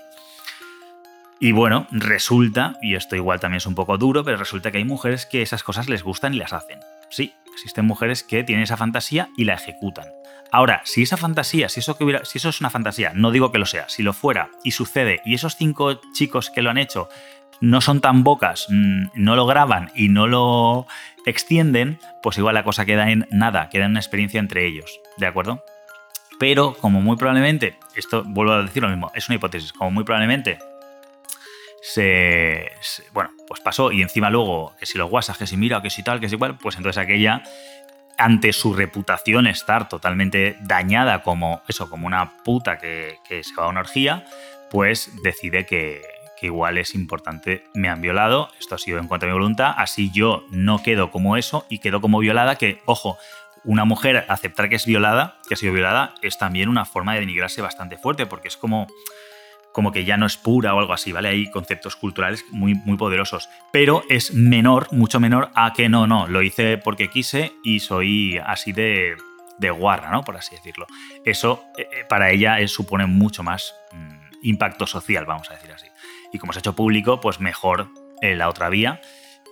Y 1.40 1.52
bueno, 1.54 1.88
resulta, 1.92 2.78
y 2.82 2.96
esto 2.96 3.16
igual 3.16 3.40
también 3.40 3.58
es 3.58 3.66
un 3.66 3.76
poco 3.76 3.98
duro, 3.98 4.24
pero 4.24 4.38
resulta 4.38 4.72
que 4.72 4.78
hay 4.78 4.86
mujeres 4.86 5.26
que 5.26 5.42
esas 5.42 5.64
cosas 5.64 5.88
les 5.88 6.04
gustan 6.04 6.34
y 6.34 6.38
las 6.38 6.52
hacen. 6.52 6.80
Sí, 7.10 7.34
existen 7.60 7.86
mujeres 7.86 8.24
que 8.24 8.44
tienen 8.44 8.64
esa 8.64 8.78
fantasía 8.78 9.30
y 9.38 9.46
la 9.46 9.56
ejecutan. 9.56 10.06
Ahora, 10.52 10.82
si 10.84 11.04
esa 11.04 11.18
fantasía, 11.18 11.70
si 11.70 11.80
eso, 11.80 11.96
hubiera, 12.00 12.26
si 12.26 12.40
eso 12.40 12.50
es 12.50 12.60
una 12.60 12.70
fantasía, 12.70 13.12
no 13.14 13.32
digo 13.32 13.52
que 13.52 13.60
lo 13.60 13.66
sea, 13.66 13.88
si 13.88 14.02
lo 14.02 14.14
fuera 14.14 14.50
y 14.64 14.72
sucede 14.72 15.22
y 15.26 15.36
esos 15.36 15.56
cinco 15.56 16.02
chicos 16.14 16.50
que 16.50 16.62
lo 16.62 16.72
han 16.72 16.78
hecho 16.78 17.08
no 17.62 17.82
son 17.82 18.02
tan 18.02 18.24
bocas, 18.24 18.68
mm, 18.70 19.08
no 19.14 19.36
lo 19.36 19.46
graban 19.46 19.92
y 19.94 20.10
no 20.10 20.28
lo 20.28 20.88
extienden, 21.26 22.00
pues 22.24 22.38
igual 22.38 22.56
la 22.56 22.64
cosa 22.64 22.86
queda 22.86 23.12
en 23.12 23.28
nada, 23.32 23.70
queda 23.70 23.86
en 23.86 23.92
una 23.92 24.00
experiencia 24.00 24.40
entre 24.40 24.66
ellos, 24.66 25.00
¿de 25.18 25.28
acuerdo? 25.28 25.64
Pero 26.40 26.74
como 26.74 27.02
muy 27.02 27.18
probablemente, 27.18 27.78
esto 27.96 28.24
vuelvo 28.26 28.54
a 28.54 28.64
decir 28.64 28.82
lo 28.82 28.90
mismo, 28.90 29.12
es 29.14 29.28
una 29.28 29.36
hipótesis, 29.36 29.74
como 29.74 29.92
muy 29.92 30.06
probablemente 30.06 30.58
se, 31.82 32.72
bueno, 33.14 33.32
pues 33.48 33.62
pasó 33.62 33.92
y 33.92 34.02
encima 34.02 34.30
luego 34.30 34.74
que 34.80 34.86
si 34.86 34.98
los 34.98 35.12
WhatsApp, 35.12 35.38
que 35.38 35.48
si 35.48 35.58
mira, 35.58 35.82
que 35.82 35.90
si 35.90 36.04
tal, 36.04 36.20
que 36.20 36.30
si 36.30 36.36
igual, 36.36 36.58
pues 36.58 36.76
entonces 36.76 37.02
aquella 37.02 37.44
ante 38.18 38.52
su 38.52 38.74
reputación 38.74 39.48
estar 39.48 39.88
totalmente 39.88 40.58
dañada 40.60 41.24
como 41.24 41.62
eso, 41.70 41.90
como 41.90 42.06
una 42.06 42.44
puta 42.44 42.78
que, 42.78 43.18
se 43.28 43.56
va 43.56 43.66
a 43.66 43.70
una 43.70 43.80
orgía, 43.80 44.26
pues 44.70 45.12
decide 45.24 45.66
que, 45.66 46.02
que, 46.38 46.48
igual 46.48 46.78
es 46.78 46.96
importante, 46.96 47.64
me 47.74 47.88
han 47.88 48.02
violado, 48.02 48.50
esto 48.60 48.76
ha 48.76 48.78
sido 48.78 49.00
en 49.00 49.08
cuanto 49.08 49.26
a 49.26 49.30
mi 49.30 49.34
voluntad, 49.34 49.74
así 49.78 50.12
yo 50.12 50.44
no 50.52 50.84
quedo 50.84 51.12
como 51.12 51.38
eso 51.38 51.66
y 51.70 51.80
quedo 51.80 52.02
como 52.02 52.20
violada, 52.20 52.58
que, 52.58 52.82
ojo, 52.86 53.18
una 53.64 53.86
mujer 53.86 54.26
aceptar 54.28 54.68
que 54.68 54.76
es 54.76 54.86
violada, 54.86 55.38
que 55.48 55.54
ha 55.54 55.58
sido 55.58 55.74
violada, 55.74 56.14
es 56.22 56.38
también 56.38 56.68
una 56.68 56.84
forma 56.84 57.14
de 57.14 57.22
denigrarse 57.22 57.62
bastante 57.62 57.98
fuerte, 57.98 58.26
porque 58.26 58.50
es 58.50 58.58
como 58.58 58.88
como 59.74 59.92
que 59.92 60.06
ya 60.06 60.18
no 60.18 60.26
es 60.26 60.38
pura 60.38 60.74
o 60.74 60.80
algo 60.80 60.94
así, 60.94 61.12
¿vale? 61.12 61.30
Hay 61.30 61.52
conceptos 61.52 61.96
culturales 61.96 62.44
muy, 62.52 62.76
muy 62.76 62.98
poderosos, 62.98 63.50
pero 63.72 64.04
es 64.10 64.34
menor, 64.34 64.88
mucho 64.92 65.20
menor 65.20 65.50
a 65.56 65.74
que 65.74 65.90
no, 65.90 66.08
no, 66.08 66.28
lo 66.28 66.42
hice 66.42 66.78
porque 66.78 67.10
quise 67.10 67.54
y 67.64 67.80
soy 67.80 68.40
así 68.46 68.72
de, 68.72 69.16
de 69.60 69.70
guarra, 69.70 70.10
¿no? 70.12 70.24
Por 70.24 70.38
así 70.38 70.56
decirlo. 70.56 70.88
Eso 71.26 71.64
eh, 71.78 71.88
eh, 71.92 72.06
para 72.08 72.32
ella 72.32 72.66
supone 72.68 73.06
mucho 73.06 73.44
más 73.44 73.76
mm, 73.92 74.20
impacto 74.44 74.88
social, 74.88 75.26
vamos 75.26 75.50
a 75.52 75.54
decir 75.54 75.72
así. 75.72 75.88
Y 76.34 76.40
como 76.40 76.54
se 76.54 76.60
ha 76.60 76.62
hecho 76.62 76.76
público, 76.76 77.20
pues 77.20 77.40
mejor 77.40 77.90
eh, 78.22 78.36
la 78.36 78.50
otra 78.50 78.70
vía, 78.70 79.02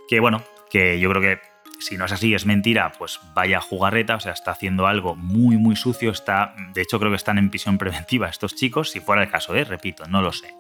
que 0.10 0.20
bueno, 0.20 0.44
que 0.70 1.00
yo 1.00 1.10
creo 1.10 1.22
que 1.22 1.42
si 1.80 1.98
no 1.98 2.06
es 2.06 2.12
así, 2.12 2.34
es 2.34 2.46
mentira, 2.46 2.92
pues 2.98 3.20
vaya 3.34 3.62
jugarreta, 3.62 4.16
o 4.16 4.20
sea, 4.20 4.34
está 4.34 4.52
haciendo 4.52 4.88
algo 4.88 5.16
muy, 5.16 5.58
muy 5.58 5.76
sucio, 5.76 6.12
está, 6.12 6.56
de 6.74 6.82
hecho 6.82 7.00
creo 7.00 7.12
que 7.12 7.18
están 7.18 7.38
en 7.38 7.50
prisión 7.50 7.78
preventiva 7.80 8.30
estos 8.30 8.56
chicos, 8.56 8.92
si 8.92 9.00
fuera 9.00 9.24
el 9.24 9.30
caso, 9.30 9.56
¿eh? 9.56 9.64
repito, 9.64 10.06
no 10.08 10.22
lo 10.22 10.32
sé. 10.32 10.54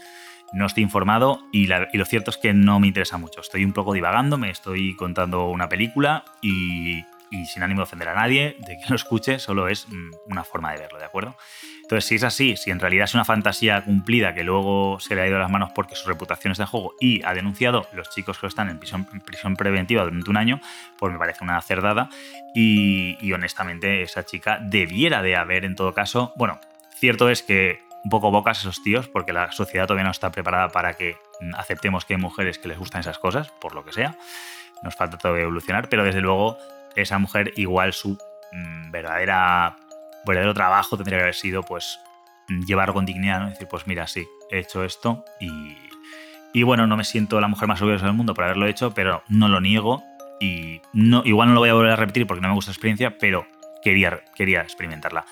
No 0.54 0.66
estoy 0.66 0.84
informado 0.84 1.42
y, 1.52 1.68
lo 1.68 2.06
cierto 2.06 2.32
es 2.32 2.38
que 2.38 2.54
no 2.54 2.80
me 2.80 2.88
interesa 2.88 3.18
mucho. 3.18 3.42
Estoy 3.42 3.66
un 3.66 3.74
poco 3.74 3.92
divagando, 3.92 4.38
me 4.38 4.50
estoy 4.50 4.96
contando 4.96 5.50
una 5.50 5.68
película 5.68 6.24
y, 6.42 7.04
y 7.30 7.46
sin 7.48 7.64
ánimo 7.64 7.82
de 7.82 7.84
ofender 7.84 8.08
a 8.08 8.16
nadie, 8.16 8.56
de 8.66 8.78
que 8.78 8.86
lo 8.88 8.96
escuche, 8.96 9.40
solo 9.40 9.68
es 9.68 9.90
mm, 9.90 10.32
una 10.32 10.46
forma 10.46 10.72
de 10.72 10.80
verlo, 10.80 11.00
¿de 11.00 11.06
acuerdo? 11.06 11.36
Entonces, 11.88 12.06
si 12.06 12.16
es 12.16 12.24
así, 12.24 12.58
si 12.58 12.70
en 12.70 12.82
realidad 12.82 13.06
es 13.06 13.14
una 13.14 13.24
fantasía 13.24 13.82
cumplida 13.82 14.34
que 14.34 14.44
luego 14.44 15.00
se 15.00 15.16
le 15.16 15.22
ha 15.22 15.28
ido 15.28 15.38
a 15.38 15.40
las 15.40 15.50
manos 15.50 15.72
porque 15.74 15.96
su 15.96 16.06
reputación 16.06 16.52
es 16.52 16.58
de 16.58 16.66
juego 16.66 16.94
y 17.00 17.24
ha 17.24 17.34
denunciado 17.34 17.88
los 17.94 18.10
chicos 18.10 18.40
que 18.40 18.48
están 18.48 18.68
en 18.68 18.78
prisión, 18.78 19.56
preventiva 19.56 20.04
durante 20.04 20.30
un 20.30 20.36
año, 20.36 20.60
pues 21.00 21.14
me 21.14 21.18
parece 21.18 21.46
una 21.46 21.62
cerdada 21.62 22.10
y, 22.54 23.32
honestamente 23.32 24.02
esa 24.02 24.26
chica 24.26 24.60
debiera 24.62 25.22
de 25.22 25.38
haber 25.38 25.64
en 25.64 25.76
todo 25.76 25.94
caso, 25.94 26.34
bueno, 26.36 26.60
cierto 26.94 27.30
es 27.30 27.42
que 27.42 27.80
un 28.04 28.10
poco 28.10 28.32
bocas 28.32 28.60
esos 28.60 28.84
tíos 28.84 29.08
porque 29.08 29.32
la 29.32 29.54
sociedad 29.54 29.88
todavía 29.88 30.04
no 30.04 30.12
está 30.12 30.30
preparada 30.30 30.68
para 30.68 30.96
que 30.96 31.16
aceptemos 31.56 32.04
que 32.04 32.16
hay 32.16 32.20
mujeres 32.20 32.60
que 32.60 32.68
les 32.68 32.78
gustan 32.78 33.00
esas 33.00 33.18
cosas, 33.18 33.48
por 33.62 33.74
lo 33.74 33.86
que 33.86 33.94
sea, 33.94 34.18
nos 34.84 34.94
falta 34.94 35.18
todavía 35.18 35.44
evolucionar, 35.44 35.88
pero 35.88 36.04
desde 36.04 36.20
luego 36.20 36.58
esa 36.98 37.18
mujer 37.18 37.54
igual 37.56 37.94
su 37.94 38.18
mm, 38.52 38.92
verdadera 38.92 39.78
verdadero 40.28 40.54
trabajo 40.54 40.98
tendría 40.98 41.20
que 41.20 41.24
haber 41.24 41.36
sido, 41.36 41.64
pues, 41.64 42.00
llevarlo 42.48 42.94
con 42.94 43.06
dignidad, 43.06 43.42
¿no? 43.42 43.50
Decir, 43.50 43.68
pues 43.68 43.88
mira, 43.88 44.08
sí, 44.08 44.28
he 44.52 44.60
hecho 44.60 44.84
esto 44.84 45.24
y, 45.40 45.76
y 46.54 46.64
bueno, 46.64 46.88
no 46.88 46.98
me 46.98 47.04
siento 47.04 47.40
la 47.42 47.48
mujer 47.48 47.68
más 47.68 47.82
orgullosa 47.82 48.06
del 48.06 48.16
mundo 48.16 48.34
por 48.34 48.46
haberlo 48.46 48.68
hecho, 48.68 48.94
pero 48.94 49.24
no 49.28 49.48
lo 49.48 49.60
niego 49.60 50.04
y 50.40 50.82
no, 50.94 51.24
igual 51.26 51.50
no 51.50 51.56
lo 51.56 51.60
voy 51.62 51.70
a 51.70 51.74
volver 51.74 51.92
a 51.92 51.96
repetir 51.96 52.28
porque 52.28 52.42
no 52.42 52.50
me 52.50 52.54
gusta 52.54 52.72
la 52.72 52.74
experiencia, 52.74 53.18
pero 53.18 53.46
quería, 53.84 54.22
quería 54.36 54.62
experimentarla. 54.62 55.26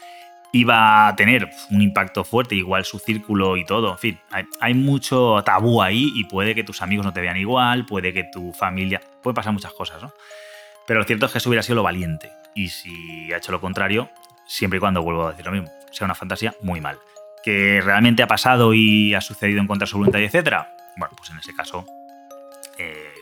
Iba 0.51 1.07
a 1.07 1.15
tener 1.15 1.49
un 1.69 1.81
impacto 1.81 2.23
fuerte, 2.23 2.55
igual 2.55 2.85
su 2.85 2.97
círculo 2.99 3.57
y 3.57 3.65
todo, 3.65 3.91
en 3.91 3.97
fin, 3.97 4.19
hay, 4.31 4.45
hay 4.61 4.73
mucho 4.73 5.41
tabú 5.43 5.81
ahí 5.81 6.11
y 6.15 6.23
puede 6.25 6.55
que 6.55 6.63
tus 6.63 6.81
amigos 6.81 7.05
no 7.05 7.11
te 7.11 7.21
vean 7.21 7.37
igual, 7.37 7.85
puede 7.85 8.13
que 8.13 8.23
tu 8.23 8.53
familia, 8.53 9.01
puede 9.21 9.35
pasar 9.35 9.51
muchas 9.51 9.73
cosas, 9.73 10.01
¿no? 10.01 10.13
Pero 10.87 10.99
lo 10.99 11.05
cierto 11.05 11.25
es 11.25 11.31
que 11.31 11.39
eso 11.39 11.49
hubiera 11.49 11.63
sido 11.63 11.77
lo 11.77 11.83
valiente. 11.83 12.31
Y 12.53 12.69
si 12.69 13.33
ha 13.33 13.37
hecho 13.37 13.51
lo 13.51 13.59
contrario, 13.59 14.09
siempre 14.45 14.77
y 14.77 14.79
cuando, 14.79 15.01
vuelvo 15.01 15.27
a 15.27 15.31
decir 15.31 15.45
lo 15.45 15.51
mismo, 15.51 15.69
sea 15.91 16.05
una 16.05 16.15
fantasía 16.15 16.55
muy 16.61 16.81
mal. 16.81 16.99
Que 17.43 17.81
realmente 17.83 18.23
ha 18.23 18.27
pasado 18.27 18.73
y 18.73 19.13
ha 19.13 19.21
sucedido 19.21 19.59
en 19.61 19.67
contra 19.67 19.87
su 19.87 19.97
voluntad, 19.97 20.21
etcétera. 20.21 20.75
Bueno, 20.97 21.13
pues 21.17 21.29
en 21.29 21.37
ese 21.37 21.53
caso 21.53 21.85
eh, 22.77 23.13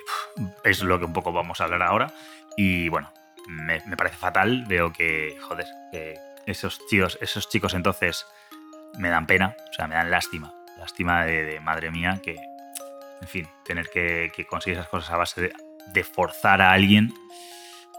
es 0.64 0.82
lo 0.82 1.00
que 1.00 1.06
un 1.06 1.14
poco 1.14 1.32
vamos 1.32 1.60
a 1.60 1.66
hablar 1.66 1.84
ahora. 1.84 2.14
Y 2.56 2.90
bueno, 2.90 3.12
me, 3.48 3.82
parece 3.98 4.16
fatal. 4.16 4.66
Veo 4.68 4.94
que, 4.94 5.36
joder, 5.42 5.66
que 5.92 6.16
esos 6.46 6.86
chicos, 6.88 7.18
esos 7.22 7.50
chicos 7.50 7.74
entonces 7.74 8.26
me 8.98 9.10
dan 9.10 9.28
pena, 9.28 9.56
o 9.70 9.74
sea, 9.74 9.88
me 9.88 9.96
dan 9.96 10.10
lástima. 10.10 10.54
Lástima 10.78 11.26
de, 11.26 11.60
madre 11.60 11.92
mía 11.92 12.20
que, 12.24 12.36
en 13.22 13.28
fin, 13.28 13.48
tener 13.66 13.90
que, 13.90 14.32
conseguir 14.50 14.78
esas 14.78 14.90
cosas 14.90 15.12
a 15.12 15.18
base 15.18 15.54
de 15.94 16.04
forzar 16.04 16.62
a 16.62 16.72
alguien 16.72 17.14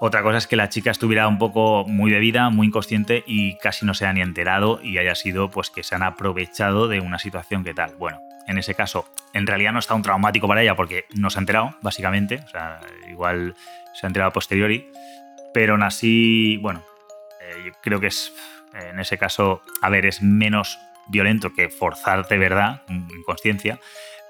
otra 0.00 0.22
cosa 0.22 0.38
es 0.38 0.46
que 0.46 0.56
la 0.56 0.68
chica 0.68 0.90
estuviera 0.90 1.28
un 1.28 1.38
poco 1.38 1.84
muy 1.86 2.10
bebida, 2.10 2.50
muy 2.50 2.66
inconsciente 2.66 3.22
y 3.26 3.56
casi 3.58 3.86
no 3.86 3.94
se 3.94 4.04
haya 4.04 4.14
ni 4.14 4.20
enterado 4.22 4.80
y 4.82 4.98
haya 4.98 5.14
sido 5.14 5.50
pues 5.50 5.70
que 5.70 5.82
se 5.82 5.94
han 5.94 6.02
aprovechado 6.02 6.88
de 6.88 7.00
una 7.00 7.18
situación 7.18 7.64
que 7.64 7.74
tal. 7.74 7.94
Bueno, 7.96 8.20
en 8.46 8.58
ese 8.58 8.74
caso, 8.74 9.06
en 9.32 9.46
realidad 9.46 9.72
no 9.72 9.78
está 9.78 9.94
un 9.94 10.02
traumático 10.02 10.48
para 10.48 10.62
ella 10.62 10.74
porque 10.74 11.04
no 11.14 11.30
se 11.30 11.38
ha 11.38 11.40
enterado, 11.40 11.76
básicamente. 11.80 12.40
O 12.44 12.48
sea, 12.48 12.80
igual 13.08 13.54
se 13.94 14.06
ha 14.06 14.08
enterado 14.08 14.30
a 14.30 14.32
posteriori. 14.32 14.90
Pero 15.52 15.74
aún 15.74 15.84
así, 15.84 16.56
bueno, 16.58 16.84
eh, 17.40 17.72
creo 17.80 18.00
que 18.00 18.08
es, 18.08 18.32
en 18.74 18.98
ese 18.98 19.16
caso, 19.16 19.62
a 19.80 19.88
ver, 19.88 20.06
es 20.06 20.22
menos 20.22 20.78
violento 21.06 21.52
que 21.54 21.68
forzar 21.68 22.26
de 22.26 22.38
verdad, 22.38 22.82
en 22.88 23.06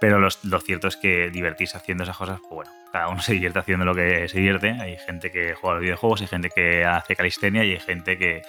Pero 0.00 0.18
lo, 0.18 0.60
cierto 0.60 0.88
es 0.88 0.96
que 0.96 1.30
divertirse 1.30 1.76
haciendo 1.76 2.04
esas 2.04 2.16
cosas, 2.16 2.40
pues 2.40 2.68
bueno, 2.68 2.70
cada 2.92 3.08
uno 3.08 3.22
se 3.22 3.32
divierte 3.32 3.58
haciendo 3.58 3.84
lo 3.84 3.94
que 3.94 4.28
se 4.28 4.38
divierte. 4.38 4.70
Hay 4.70 4.96
gente 4.98 5.30
que 5.30 5.54
juega 5.54 5.72
a 5.72 5.74
los 5.76 5.82
videojuegos, 5.82 6.20
hay 6.20 6.26
gente 6.26 6.50
que 6.50 6.84
hace 6.84 7.16
calistenia 7.16 7.64
y 7.64 7.72
hay 7.72 7.80
gente 7.80 8.18
que, 8.18 8.42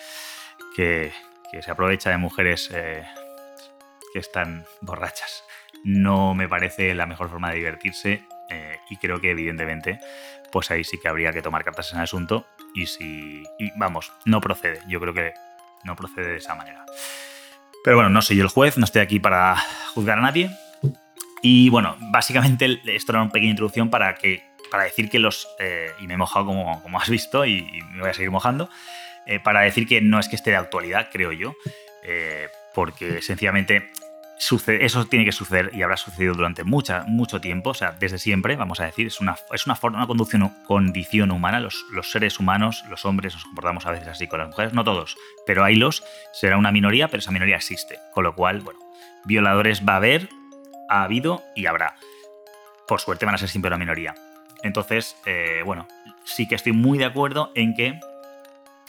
que, 0.76 1.12
se 1.62 1.72
aprovecha 1.72 2.10
de 2.10 2.18
mujeres 2.18 2.70
eh, 2.74 3.06
que 4.12 4.20
están 4.20 4.66
borrachas. 4.82 5.44
No 5.86 6.34
me 6.34 6.50
parece 6.50 6.94
la 6.94 7.06
mejor 7.06 7.30
forma 7.30 7.52
de 7.52 7.58
divertirse 7.58 8.24
eh, 8.50 8.78
y 8.90 8.98
creo 8.98 9.22
que 9.22 9.32
evidentemente 9.32 10.00
pues 10.52 10.72
ahí 10.72 10.84
sí 10.84 10.98
que 11.00 11.08
habría 11.08 11.32
que 11.32 11.42
tomar 11.42 11.64
cartas 11.64 11.92
en 11.92 12.00
el 12.00 12.04
asunto 12.04 12.46
y 12.74 12.88
si 12.88 13.44
y 13.60 13.72
vamos, 13.78 14.12
no 14.26 14.42
procede. 14.42 14.82
Yo 14.88 15.00
creo 15.00 15.14
que 15.14 15.34
no 15.84 15.96
procede 15.96 16.30
de 16.30 16.38
esa 16.38 16.56
manera. 16.56 16.86
Pero 17.84 17.98
bueno, 17.98 18.10
no 18.10 18.22
soy 18.22 18.38
yo 18.38 18.44
el 18.44 18.50
juez, 18.50 18.78
no 18.78 18.86
estoy 18.86 19.02
aquí 19.02 19.20
para 19.20 19.58
juzgar 19.94 20.18
a 20.18 20.22
nadie. 20.22 20.50
Y 21.48 21.70
bueno, 21.70 21.96
básicamente 22.00 22.82
esto 22.88 23.12
era 23.12 23.22
una 23.22 23.32
pequeña 23.32 23.52
introducción 23.52 23.92
para, 23.92 24.16
que, 24.16 24.42
para 24.72 24.86
decir 24.86 25.12
que 25.12 25.20
los... 25.20 25.48
Eh, 25.60 25.92
y 26.00 26.08
me 26.08 26.16
he 26.16 26.18
mojado 26.18 26.48
como, 26.48 26.82
como 26.82 27.00
has 27.00 27.08
visto 27.08 27.46
y, 27.46 27.62
me 27.92 28.02
voy 28.02 28.10
a 28.10 28.14
seguir 28.16 28.32
mojando. 28.32 28.68
Eh, 29.28 29.40
para 29.40 29.62
decir 29.62 29.88
que 29.88 30.02
no 30.02 30.20
es 30.20 30.28
que 30.28 30.38
esté 30.38 30.50
de 30.50 30.56
actualidad, 30.56 31.10
creo 31.12 31.32
yo. 31.32 31.54
Eh, 32.04 32.48
porque 32.74 33.22
sencillamente 33.22 33.92
sucede, 34.40 34.86
eso 34.86 35.06
tiene 35.06 35.24
que 35.24 35.32
suceder 35.32 35.70
y 35.72 35.84
habrá 35.84 35.98
sucedido 35.98 36.34
durante 36.34 36.64
mucha, 36.64 37.04
mucho 37.04 37.40
tiempo, 37.40 37.70
o 37.70 37.74
sea, 37.76 37.92
desde 37.92 38.18
siempre, 38.18 38.56
vamos 38.56 38.80
a 38.80 38.86
decir, 38.86 39.06
es 39.06 39.22
una, 39.22 39.36
es 39.54 39.68
una, 39.68 39.76
forma, 39.76 40.00
una 40.00 40.08
conducción, 40.08 40.52
condición 40.66 41.30
humana, 41.30 41.60
los, 41.60 41.86
los, 41.94 42.12
seres 42.12 42.40
humanos, 42.40 42.84
los 42.90 43.06
hombres 43.06 43.36
nos 43.36 43.46
comportamos 43.46 43.86
a 43.86 43.92
veces 43.92 44.08
así 44.08 44.28
con 44.28 44.40
las 44.40 44.50
mujeres, 44.50 44.74
no 44.74 44.84
todos, 44.84 45.16
pero 45.46 45.64
hay 45.64 45.76
los, 45.76 46.04
será 46.34 46.58
una 46.58 46.72
minoría, 46.72 47.08
pero 47.08 47.20
esa 47.20 47.32
minoría 47.32 47.56
existe, 47.56 48.00
con 48.14 48.24
lo 48.24 48.36
cual, 48.36 48.60
bueno, 48.62 48.80
violadores 49.26 49.88
va 49.88 49.94
a 49.94 49.98
haber, 49.98 50.28
ha 50.90 51.04
habido 51.04 51.44
y 51.56 51.66
habrá. 51.66 51.96
Por 52.88 53.00
suerte 53.00 53.26
van 53.26 53.36
a 53.36 53.38
ser 53.38 53.50
siempre 53.50 53.70
una 53.70 53.78
minoría. 53.78 54.16
Entonces, 54.64 55.16
eh, 55.26 55.62
bueno, 55.66 55.88
sí 56.24 56.48
que 56.48 56.56
estoy 56.56 56.72
muy 56.72 56.98
de 56.98 57.06
acuerdo 57.06 57.52
en 57.56 57.74
que, 57.74 58.00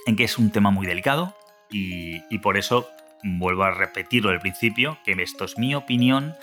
en 0.06 0.16
que 0.16 0.24
es 0.24 0.38
un 0.38 0.50
tema 0.50 0.70
muy 0.70 0.87
delicado 0.87 1.35
y, 1.70 2.22
y 2.30 2.38
por 2.38 2.56
eso 2.56 2.88
vuelvo 3.22 3.64
a 3.64 3.70
repetirlo 3.70 4.30
del 4.30 4.40
principio, 4.40 4.98
que 5.04 5.12
esto 5.22 5.44
es 5.44 5.59
mi 5.59 5.74
opinión 5.74 6.35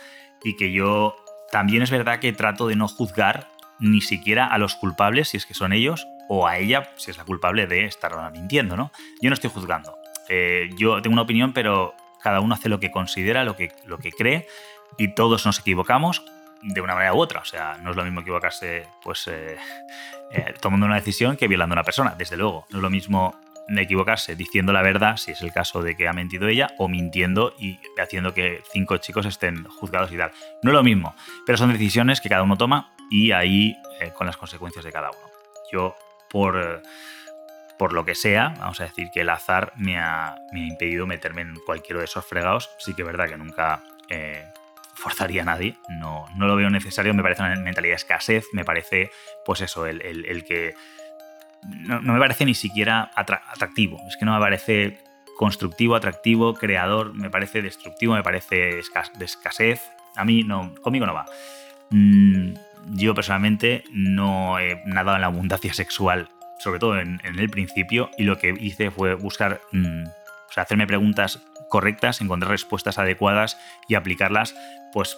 y 0.43 0.55
que 0.55 0.71
yo 0.71 1.15
también 1.51 1.83
es 1.83 1.91
verdad 1.91 2.19
que 2.19 2.33
trato 2.33 2.67
de 2.67 2.75
no 2.75 2.87
juzgar 2.87 3.47
ni 3.79 4.01
siquiera 4.01 4.47
a 4.47 4.57
los 4.57 4.75
culpables, 4.75 5.29
si 5.29 5.37
es 5.37 5.45
que 5.45 5.53
son 5.53 5.73
ellos, 5.73 6.07
o 6.29 6.47
a 6.47 6.57
ella, 6.57 6.91
si 6.95 7.11
es 7.11 7.17
la 7.17 7.25
culpable 7.25 7.67
de 7.67 7.85
estar 7.85 8.13
mintiendo, 8.31 8.77
¿no? 8.77 8.91
Yo 9.21 9.29
no 9.29 9.33
estoy 9.33 9.49
juzgando. 9.49 9.97
Eh, 10.29 10.69
yo 10.77 11.01
tengo 11.01 11.13
una 11.13 11.23
opinión, 11.23 11.53
pero 11.53 11.95
cada 12.21 12.39
uno 12.39 12.55
hace 12.55 12.69
lo 12.69 12.79
que 12.79 12.91
considera, 12.91 13.43
lo 13.43 13.55
que, 13.55 13.71
lo 13.85 13.97
que 13.97 14.11
cree, 14.11 14.47
y 14.97 15.09
todos 15.15 15.45
nos 15.45 15.59
equivocamos, 15.59 16.23
de 16.63 16.81
una 16.81 16.93
manera 16.93 17.13
u 17.13 17.19
otra. 17.19 17.41
O 17.41 17.45
sea, 17.45 17.77
no 17.81 17.91
es 17.91 17.95
lo 17.95 18.03
mismo 18.03 18.21
equivocarse, 18.21 18.87
pues, 19.03 19.27
eh, 19.27 19.57
eh, 20.31 20.53
tomando 20.61 20.85
una 20.85 20.95
decisión 20.95 21.37
que 21.37 21.47
violando 21.47 21.73
a 21.73 21.77
una 21.77 21.83
persona, 21.83 22.15
desde 22.17 22.37
luego. 22.37 22.65
No 22.69 22.77
es 22.77 22.83
lo 22.83 22.89
mismo 22.89 23.35
equivocarse 23.67 24.35
diciendo 24.35 24.73
la 24.73 24.81
verdad, 24.81 25.17
si 25.17 25.31
es 25.31 25.41
el 25.41 25.53
caso 25.53 25.81
de 25.81 25.95
que 25.95 26.07
ha 26.07 26.13
mentido 26.13 26.47
ella, 26.47 26.71
o 26.77 26.87
mintiendo 26.87 27.53
y 27.57 27.79
haciendo 28.01 28.33
que 28.33 28.61
cinco 28.71 28.97
chicos 28.97 29.25
estén 29.25 29.63
juzgados 29.65 30.11
y 30.11 30.17
tal. 30.17 30.31
No 30.61 30.71
es 30.71 30.73
lo 30.73 30.83
mismo, 30.83 31.15
pero 31.45 31.57
son 31.57 31.71
decisiones 31.71 32.21
que 32.21 32.29
cada 32.29 32.43
uno 32.43 32.57
toma 32.57 32.93
y 33.09 33.31
ahí 33.31 33.77
eh, 33.99 34.11
con 34.15 34.27
las 34.27 34.37
consecuencias 34.37 34.83
de 34.83 34.91
cada 34.91 35.09
uno. 35.09 35.31
Yo, 35.71 35.95
por, 36.29 36.81
por 37.77 37.93
lo 37.93 38.05
que 38.05 38.15
sea, 38.15 38.53
vamos 38.59 38.79
a 38.81 38.85
decir 38.85 39.07
que 39.13 39.21
el 39.21 39.29
azar 39.29 39.73
me 39.75 39.97
ha, 39.97 40.35
impedido 40.53 41.07
meterme 41.07 41.41
en 41.41 41.55
cualquiera 41.65 41.99
de 41.99 42.05
esos 42.05 42.25
fregados. 42.25 42.69
Sí 42.79 42.93
que 42.93 43.01
es 43.01 43.05
verdad 43.05 43.29
que 43.29 43.37
nunca 43.37 43.81
forzaría 45.03 45.41
a 45.41 45.45
nadie, 45.45 45.75
no, 45.89 46.25
no 46.37 46.47
lo 46.47 46.55
veo 46.55 46.69
necesario, 46.69 47.13
me 47.13 47.21
parece 47.21 47.41
una 47.41 47.55
mentalidad 47.57 47.91
de 47.91 47.97
escasez, 47.97 48.45
me 48.53 48.63
parece, 48.63 49.11
pues 49.45 49.59
eso, 49.59 49.85
el, 49.85 50.45
que... 50.45 50.75
No, 51.61 52.01
me 52.01 52.19
parece 52.19 52.45
ni 52.45 52.53
siquiera 52.53 53.11
atractivo, 53.13 53.99
es 54.07 54.15
que 54.15 54.23
no 54.23 54.33
me 54.33 54.39
parece 54.39 54.99
constructivo, 55.37 55.95
atractivo, 55.95 56.53
creador, 56.53 57.13
me 57.13 57.29
parece 57.29 57.61
destructivo, 57.61 58.13
me 58.13 58.23
parece 58.23 58.55
de 58.55 59.25
escasez, 59.25 59.81
a 60.15 60.23
mí 60.23 60.43
no, 60.43 60.73
conmigo 60.81 61.05
no 61.05 61.13
va. 61.13 61.25
Mm, 61.89 62.53
yo 62.91 63.13
personalmente 63.13 63.83
no 63.91 64.57
he 64.57 64.81
nadado 64.85 65.17
en 65.17 65.21
la 65.21 65.27
abundancia 65.27 65.73
sexual, 65.73 66.29
sobre 66.59 66.79
todo 66.79 66.97
en, 66.97 67.19
el 67.25 67.49
principio, 67.49 68.09
y 68.17 68.23
lo 68.23 68.37
que 68.37 68.55
hice 68.57 68.89
fue 68.89 69.15
buscar, 69.15 69.59
mm, 69.73 70.05
o 70.05 70.53
sea, 70.53 70.63
hacerme 70.63 70.87
preguntas 70.87 71.41
correctas, 71.73 72.21
encontrar 72.21 72.51
respuestas 72.51 72.99
adecuadas 72.99 73.57
y 73.87 73.95
aplicarlas, 73.95 74.55
pues 74.93 75.17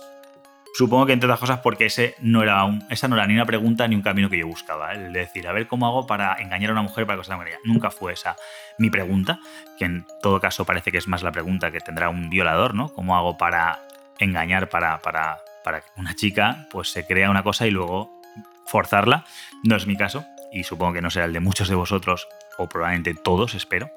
supongo 0.77 1.05
que 1.05 1.11
entre 1.11 1.27
otras 1.27 1.41
cosas 1.41 1.59
porque 1.59 1.87
ese 1.87 2.15
no 2.21 2.43
era 2.43 2.63
un, 2.63 2.81
esa 2.89 3.09
no 3.09 3.17
era 3.17 3.27
ni 3.27 3.33
una 3.33 3.45
pregunta 3.45 3.85
ni 3.89 3.95
un 3.95 4.01
camino 4.01 4.29
que 4.29 4.37
yo 4.37 4.47
buscaba. 4.47 4.93
¿eh? 4.93 5.07
El 5.07 5.11
de 5.11 5.19
decir, 5.19 5.49
a 5.49 5.51
ver 5.51 5.67
cómo 5.67 5.85
hago 5.85 6.07
para 6.07 6.33
engañar 6.35 6.69
a 6.69 6.71
una 6.71 6.81
mujer 6.81 7.05
para 7.05 7.21
de 7.21 7.35
manera. 7.35 7.57
Nunca 7.65 7.91
fue 7.91 8.13
esa 8.13 8.37
mi 8.77 8.89
pregunta, 8.89 9.39
que 9.77 9.83
en 9.83 10.05
todo 10.21 10.39
caso 10.39 10.63
parece 10.63 10.93
que 10.93 10.97
es 10.97 11.09
más 11.09 11.23
la 11.23 11.33
pregunta 11.33 11.71
que 11.71 11.81
tendrá 11.81 12.07
un 12.07 12.29
violador, 12.29 12.73
¿no? 12.73 12.87
¿Cómo 12.87 13.17
hago 13.17 13.37
para 13.37 13.81
engañar 14.19 14.69
para, 14.69 15.01
para, 15.01 15.39
para 15.61 15.81
que 15.81 15.87
una 15.97 16.15
chica 16.15 16.67
pues 16.71 16.87
se 16.89 17.05
crea 17.05 17.29
una 17.29 17.43
cosa 17.43 17.67
y 17.67 17.71
luego 17.71 18.21
forzarla? 18.65 19.25
No 19.65 19.75
es 19.75 19.87
mi 19.87 19.97
caso 19.97 20.25
y 20.53 20.63
supongo 20.63 20.93
que 20.93 21.01
no 21.01 21.09
será 21.09 21.25
el 21.25 21.33
de 21.33 21.41
muchos 21.41 21.67
de 21.67 21.75
vosotros 21.75 22.29
o 22.57 22.69
probablemente 22.69 23.13
todos, 23.13 23.55
espero, 23.55 23.89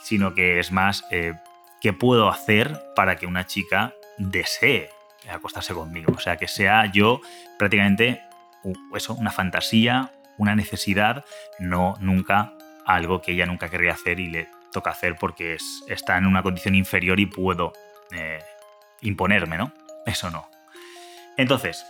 sino 0.00 0.34
que 0.34 0.60
es 0.60 0.70
más... 0.70 1.04
Eh, 1.10 1.34
¿qué 1.80 1.92
puedo 1.92 2.28
hacer 2.28 2.80
para 2.94 3.16
que 3.16 3.26
una 3.26 3.46
chica 3.46 3.94
desee 4.18 4.90
acostarse 5.28 5.74
conmigo? 5.74 6.12
O 6.16 6.20
sea, 6.20 6.36
que 6.36 6.48
sea 6.48 6.86
yo 6.92 7.20
prácticamente 7.58 8.22
eso, 8.94 9.14
una 9.14 9.30
fantasía, 9.30 10.12
una 10.38 10.54
necesidad, 10.54 11.24
no 11.58 11.96
nunca 12.00 12.52
algo 12.84 13.20
que 13.20 13.32
ella 13.32 13.46
nunca 13.46 13.68
querría 13.68 13.92
hacer 13.92 14.20
y 14.20 14.28
le 14.28 14.48
toca 14.72 14.90
hacer 14.90 15.16
porque 15.16 15.54
es, 15.54 15.84
está 15.88 16.16
en 16.18 16.26
una 16.26 16.42
condición 16.42 16.74
inferior 16.74 17.18
y 17.20 17.26
puedo 17.26 17.72
eh, 18.12 18.40
imponerme, 19.00 19.58
¿no? 19.58 19.72
Eso 20.04 20.30
no. 20.30 20.48
Entonces, 21.36 21.84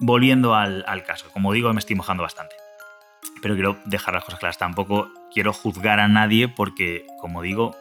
volviendo 0.00 0.54
al, 0.54 0.84
al, 0.86 1.04
caso, 1.04 1.30
como 1.32 1.52
digo, 1.52 1.72
me 1.72 1.80
estoy 1.80 1.96
mojando 1.96 2.22
bastante. 2.22 2.54
Pero 3.42 3.54
quiero 3.54 3.78
dejar 3.86 4.14
las 4.14 4.24
cosas 4.24 4.38
claras. 4.38 4.58
Tampoco 4.58 5.10
quiero 5.32 5.52
juzgar 5.52 5.98
a 5.98 6.08
nadie 6.08 6.48
porque, 6.48 7.06
como 7.20 7.42
digo, 7.42 7.74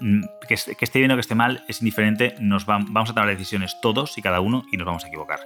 Mm, 0.00 0.24
que, 0.48 0.54
esté 0.54 0.98
bien 0.98 1.10
o 1.10 1.14
que 1.14 1.20
esté 1.20 1.34
mal 1.34 1.64
es 1.68 1.80
indiferente, 1.80 2.34
nos 2.40 2.66
vamos 2.66 3.10
a 3.10 3.14
tomar 3.14 3.28
decisiones 3.28 3.80
todos 3.80 4.16
y 4.18 4.22
cada 4.22 4.40
uno 4.40 4.64
y 4.72 4.76
nos 4.76 4.86
vamos 4.86 5.04
a 5.04 5.08
equivocar. 5.08 5.40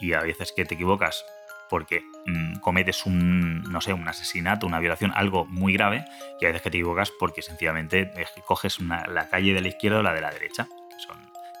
Y 0.00 0.12
a 0.12 0.20
veces 0.20 0.52
que 0.54 0.64
te 0.64 0.74
equivocas 0.74 1.24
porque 1.68 2.02
mm, 2.26 2.60
cometes 2.60 3.04
un, 3.06 3.62
no 3.64 3.80
sé, 3.80 3.92
un 3.92 4.08
asesinato, 4.08 4.66
una 4.66 4.80
violación, 4.80 5.12
algo 5.14 5.44
muy 5.44 5.72
grave, 5.72 6.04
y 6.40 6.44
a 6.44 6.48
veces 6.48 6.62
que 6.62 6.70
te 6.70 6.78
equivocas 6.78 7.12
porque 7.18 7.42
sencillamente 7.42 8.10
coges 8.46 8.78
la 8.80 9.28
calle 9.28 9.52
de 9.52 9.60
la 9.60 9.68
izquierda 9.68 9.98
o 9.98 10.02
la 10.02 10.14
de 10.14 10.20
la 10.20 10.30
derecha, 10.30 10.66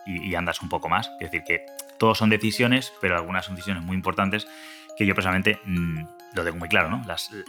y, 0.06 0.34
andas 0.34 0.62
un 0.62 0.70
poco 0.70 0.88
más. 0.88 1.10
Es 1.20 1.30
decir, 1.30 1.42
que 1.44 1.66
todos 1.98 2.16
son 2.16 2.30
decisiones, 2.30 2.92
pero 3.00 3.16
algunas 3.16 3.44
son 3.44 3.56
decisiones 3.56 3.82
muy 3.82 3.94
importantes 3.94 4.48
que 4.96 5.04
yo 5.04 5.14
personalmente 5.14 5.60
mm, 5.64 6.00
lo 6.34 6.44
tengo 6.44 6.56
muy 6.56 6.68
claro, 6.68 6.88
¿no? 6.88 7.02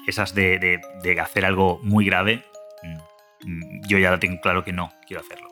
Esas 0.08 0.36
de, 0.36 0.82
hacer 1.22 1.46
algo 1.46 1.80
muy 1.84 2.06
grave 2.06 2.44
yo 3.88 3.98
ya 3.98 4.18
tengo 4.20 4.42
claro 4.42 4.64
que 4.64 4.74
no 4.74 4.92
quiero 5.08 5.22
hacerlo. 5.22 5.50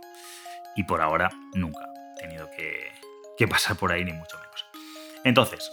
Y 0.75 0.83
por 0.83 1.01
ahora 1.01 1.31
nunca 1.53 1.87
he 2.17 2.21
tenido 2.21 2.49
que, 2.55 3.47
pasar 3.49 3.77
por 3.77 3.91
ahí, 3.91 4.03
ni 4.03 4.13
mucho 4.13 4.37
menos. 4.37 4.65
Entonces, 5.23 5.71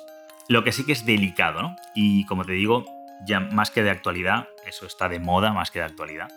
lo 0.49 0.65
que 0.65 0.73
sí 0.73 0.85
que 0.85 0.93
es 0.93 1.05
delicado, 1.05 1.63
¿no? 1.63 1.77
Y 1.95 2.27
como 2.27 2.45
te 2.45 2.53
digo, 2.53 2.85
ya 3.27 3.41
más 3.41 3.71
que 3.71 3.83
de 3.83 3.91
actualidad, 3.91 4.49
eso 4.67 4.87
está 4.87 5.09
de 5.09 5.21
moda 5.21 5.53
más 5.53 5.71
que 5.71 5.79
de 5.79 5.87
actualidad, 5.87 6.31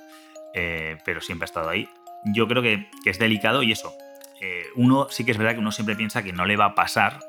eh, 0.53 0.97
pero 1.05 1.21
siempre 1.21 1.45
ha 1.45 1.47
estado 1.47 1.69
ahí. 1.69 1.89
Yo 2.25 2.47
creo 2.47 2.61
que, 2.61 2.89
es 3.05 3.19
delicado 3.19 3.63
y 3.63 3.71
eso, 3.71 3.93
eh, 4.41 4.65
uno 4.75 5.07
sí 5.09 5.25
que 5.25 5.31
es 5.31 5.37
verdad 5.37 5.53
que 5.53 5.59
uno 5.59 5.71
siempre 5.71 5.95
piensa 5.95 6.23
que 6.23 6.33
no 6.33 6.45
le 6.45 6.57
va 6.57 6.65
a 6.65 6.75
pasar 6.75 7.19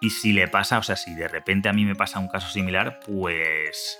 y 0.00 0.10
si 0.10 0.32
le 0.32 0.48
pasa, 0.48 0.78
o 0.78 0.82
sea, 0.82 0.96
si 0.96 1.14
de 1.14 1.28
repente 1.28 1.68
a 1.68 1.72
mí 1.72 1.84
me 1.84 1.94
pasa 1.94 2.18
un 2.18 2.28
caso 2.28 2.48
similar, 2.48 2.98
pues 3.06 3.98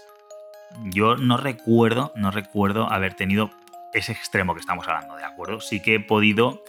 yo 0.84 1.16
no 1.16 1.36
recuerdo, 1.36 2.12
no 2.16 2.30
recuerdo 2.30 2.90
haber 2.90 3.14
tenido 3.14 3.50
ese 3.92 4.12
extremo 4.12 4.54
que 4.54 4.60
estamos 4.60 4.86
hablando, 4.88 5.16
¿de 5.16 5.24
acuerdo? 5.24 5.60
Sí 5.60 5.80
que 5.80 5.96
he 5.96 6.00
podido, 6.00 6.62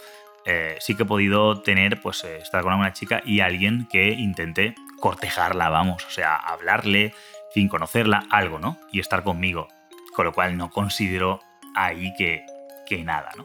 eh, 0.44 0.76
sí 0.80 0.94
que 0.94 1.04
he 1.04 1.06
podido 1.06 1.62
tener, 1.62 2.00
pues, 2.00 2.24
eh, 2.24 2.38
estar 2.38 2.62
con 2.62 2.74
una 2.74 2.92
chica 2.92 3.22
y 3.24 3.40
alguien 3.40 3.86
que 3.90 4.08
intente 4.08 4.74
cortejarla, 5.00 5.68
vamos, 5.68 6.04
o 6.06 6.10
sea, 6.10 6.36
hablarle, 6.36 7.14
fin, 7.52 7.68
conocerla, 7.68 8.24
algo, 8.30 8.58
¿no? 8.58 8.78
Y 8.92 9.00
estar 9.00 9.22
conmigo. 9.22 9.68
Con 10.14 10.26
lo 10.26 10.32
cual 10.32 10.56
no 10.56 10.70
considero 10.70 11.40
ahí 11.74 12.12
que, 12.16 12.44
que 12.86 13.02
nada, 13.02 13.30
¿no? 13.36 13.44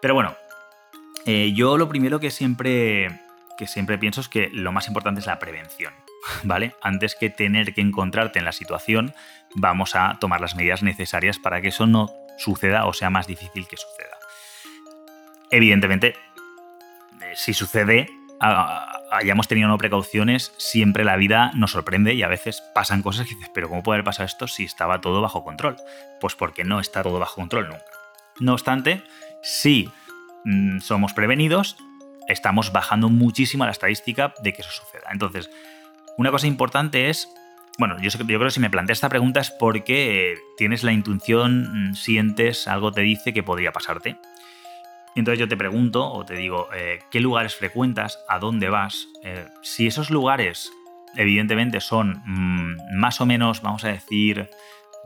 Pero 0.00 0.14
bueno, 0.14 0.34
eh, 1.26 1.52
yo 1.54 1.78
lo 1.78 1.88
primero 1.88 2.18
que 2.18 2.30
siempre, 2.30 3.20
que 3.56 3.66
siempre 3.66 3.98
pienso 3.98 4.20
es 4.20 4.28
que 4.28 4.48
lo 4.52 4.72
más 4.72 4.88
importante 4.88 5.20
es 5.20 5.26
la 5.26 5.38
prevención, 5.38 5.94
¿vale? 6.42 6.74
Antes 6.82 7.14
que 7.14 7.30
tener 7.30 7.74
que 7.74 7.80
encontrarte 7.80 8.38
en 8.38 8.44
la 8.44 8.52
situación, 8.52 9.14
vamos 9.54 9.94
a 9.94 10.18
tomar 10.20 10.40
las 10.40 10.56
medidas 10.56 10.82
necesarias 10.82 11.38
para 11.38 11.60
que 11.60 11.68
eso 11.68 11.86
no 11.86 12.10
suceda 12.38 12.86
o 12.86 12.92
sea 12.92 13.10
más 13.10 13.26
difícil 13.26 13.66
que 13.68 13.76
suceda. 13.76 14.16
Evidentemente, 15.50 16.16
eh, 17.20 17.32
si 17.34 17.54
sucede, 17.54 18.08
hayamos 19.10 19.46
tenido 19.46 19.68
no 19.68 19.78
precauciones, 19.78 20.52
siempre 20.56 21.04
la 21.04 21.16
vida 21.16 21.52
nos 21.54 21.72
sorprende 21.72 22.14
y 22.14 22.22
a 22.22 22.28
veces 22.28 22.62
pasan 22.74 23.02
cosas 23.02 23.26
que 23.26 23.34
dices, 23.34 23.50
pero 23.54 23.68
¿cómo 23.68 23.82
puede 23.82 23.96
haber 23.96 24.04
pasado 24.04 24.26
esto 24.26 24.48
si 24.48 24.64
estaba 24.64 25.00
todo 25.00 25.20
bajo 25.20 25.44
control? 25.44 25.76
Pues 26.20 26.34
porque 26.34 26.64
no 26.64 26.80
está 26.80 27.02
todo 27.02 27.18
bajo 27.18 27.36
control 27.36 27.68
nunca. 27.68 27.84
No 28.40 28.54
obstante, 28.54 29.04
si 29.42 29.92
mm, 30.44 30.80
somos 30.80 31.12
prevenidos, 31.12 31.76
estamos 32.28 32.72
bajando 32.72 33.10
muchísimo 33.10 33.64
la 33.64 33.72
estadística 33.72 34.34
de 34.42 34.52
que 34.52 34.62
eso 34.62 34.70
suceda. 34.70 35.08
Entonces, 35.12 35.50
una 36.16 36.30
cosa 36.30 36.46
importante 36.46 37.10
es 37.10 37.28
bueno, 37.78 37.96
yo, 38.00 38.10
yo, 38.10 38.24
creo 38.24 38.40
que 38.40 38.50
si 38.50 38.60
me 38.60 38.70
planteas 38.70 38.98
esta 38.98 39.08
pregunta 39.08 39.40
es 39.40 39.50
porque 39.50 40.36
tienes 40.56 40.82
la 40.82 40.92
intuición, 40.92 41.90
mm, 41.90 41.94
sientes, 41.94 42.68
algo 42.68 42.92
te 42.92 43.00
dice 43.02 43.32
que 43.32 43.42
podría 43.42 43.72
pasarte. 43.72 44.16
Entonces 45.14 45.38
yo 45.38 45.48
te 45.48 45.56
pregunto 45.56 46.10
o 46.10 46.24
te 46.24 46.34
digo, 46.34 46.68
eh, 46.74 47.00
¿qué 47.10 47.20
lugares 47.20 47.54
frecuentas? 47.54 48.18
¿A 48.28 48.38
dónde 48.38 48.70
vas? 48.70 49.08
Eh, 49.24 49.46
si 49.62 49.86
esos 49.86 50.10
lugares, 50.10 50.72
evidentemente, 51.16 51.80
son 51.80 52.22
mm, 52.24 52.96
más 52.98 53.20
o 53.20 53.26
menos, 53.26 53.60
vamos 53.60 53.84
a 53.84 53.88
decir, 53.88 54.48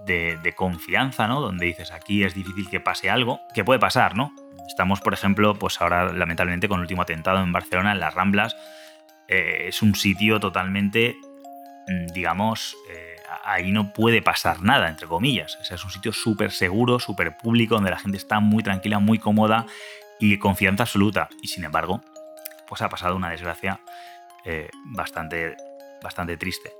de, 0.04 0.54
confianza, 0.54 1.26
¿no? 1.26 1.40
Donde 1.40 1.66
dices, 1.66 1.90
aquí 1.90 2.22
es 2.22 2.34
difícil 2.34 2.68
que 2.70 2.80
pase 2.80 3.10
algo, 3.10 3.40
que 3.54 3.64
puede 3.64 3.80
pasar, 3.80 4.16
¿no? 4.16 4.32
Estamos, 4.68 5.00
por 5.00 5.12
ejemplo, 5.14 5.54
pues 5.54 5.80
ahora 5.80 6.12
lamentablemente 6.12 6.68
con 6.68 6.78
el 6.78 6.82
último 6.82 7.02
atentado 7.02 7.42
en 7.42 7.52
Barcelona, 7.52 7.92
en 7.92 8.00
las 8.00 8.14
Ramblas, 8.14 8.56
eh, 9.28 9.64
es 9.68 9.82
un 9.82 9.94
sitio 9.94 10.38
totalmente 10.38 11.16
digamos, 12.12 12.76
eh, 12.90 13.16
ahí 13.44 13.70
no 13.70 13.92
puede 13.92 14.22
pasar 14.22 14.62
nada, 14.62 14.88
entre 14.88 15.06
comillas. 15.06 15.58
es 15.70 15.84
un 15.84 15.90
sitio 15.90 16.12
súper 16.12 16.50
seguro, 16.50 16.98
súper 16.98 17.36
público, 17.36 17.76
donde 17.76 17.90
la 17.90 17.98
gente 17.98 18.16
está 18.16 18.40
muy 18.40 18.62
tranquila, 18.62 18.98
muy 18.98 19.18
cómoda 19.18 19.66
y 20.18 20.38
confianza 20.38 20.82
absoluta. 20.82 21.28
Y 21.42 21.48
sin 21.48 21.64
embargo, 21.64 22.02
pues 22.68 22.82
ha 22.82 22.88
pasado 22.88 23.16
una 23.16 23.30
desgracia 23.30 23.80
eh, 24.44 24.68
bastante, 24.86 25.56
bastante 26.02 26.36
triste. 26.36 26.72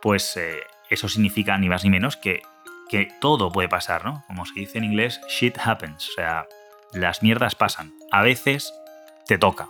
Pues 0.00 0.36
eh, 0.36 0.60
eso 0.88 1.08
significa 1.08 1.56
ni 1.58 1.68
más 1.68 1.84
ni 1.84 1.90
menos 1.90 2.16
que, 2.16 2.42
que 2.88 3.08
todo 3.20 3.52
puede 3.52 3.68
pasar, 3.68 4.04
¿no? 4.04 4.24
Como 4.26 4.46
se 4.46 4.54
dice 4.54 4.78
en 4.78 4.84
inglés, 4.84 5.20
shit 5.28 5.58
happens. 5.58 6.08
O 6.08 6.12
sea, 6.12 6.46
las 6.92 7.22
mierdas 7.22 7.54
pasan. 7.54 7.92
A 8.10 8.22
veces 8.22 8.72
te 9.26 9.36
toca. 9.36 9.68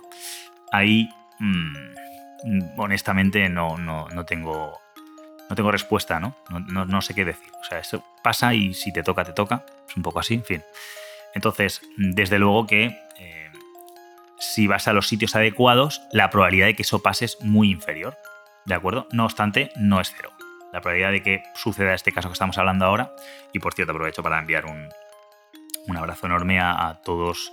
Ahí, 0.71 1.09
mm, 1.39 2.77
honestamente, 2.77 3.49
no, 3.49 3.77
no, 3.77 4.07
no 4.09 4.25
tengo 4.25 4.84
no 5.49 5.55
tengo 5.55 5.71
respuesta, 5.71 6.19
¿no? 6.19 6.35
No, 6.49 7.01
sé 7.01 7.13
qué 7.13 7.25
decir. 7.25 7.51
O 7.61 7.63
sea, 7.63 7.79
eso 7.79 8.03
pasa 8.23 8.53
y 8.53 8.73
si 8.73 8.91
te 8.91 9.03
toca, 9.03 9.23
te 9.23 9.33
toca. 9.33 9.65
Es 9.87 9.95
un 9.95 10.03
poco 10.03 10.19
así, 10.19 10.35
en 10.35 10.43
fin. 10.43 10.63
Entonces, 11.33 11.81
desde 11.97 12.39
luego 12.39 12.65
que 12.65 12.97
eh, 13.19 13.51
si 14.39 14.67
vas 14.67 14.87
a 14.87 14.93
los 14.93 15.07
sitios 15.07 15.35
adecuados, 15.35 16.01
la 16.11 16.29
probabilidad 16.29 16.67
de 16.67 16.75
que 16.75 16.83
eso 16.83 17.01
pase 17.01 17.25
es 17.25 17.41
muy 17.41 17.71
inferior. 17.71 18.17
¿De 18.65 18.73
acuerdo? 18.73 19.07
No 19.11 19.25
obstante, 19.25 19.71
no 19.75 20.01
es 20.01 20.13
cero. 20.15 20.31
La 20.73 20.81
probabilidad 20.81 21.11
de 21.11 21.21
que 21.23 21.43
suceda 21.53 21.93
este 21.93 22.11
caso 22.11 22.29
que 22.29 22.33
estamos 22.33 22.57
hablando 22.57 22.85
ahora, 22.85 23.13
y 23.53 23.59
por 23.59 23.73
cierto 23.73 23.91
aprovecho 23.91 24.23
para 24.23 24.39
enviar 24.39 24.65
un, 24.65 24.89
un 25.87 25.97
abrazo 25.97 26.25
enorme 26.25 26.59
a, 26.59 26.99
todos 27.03 27.51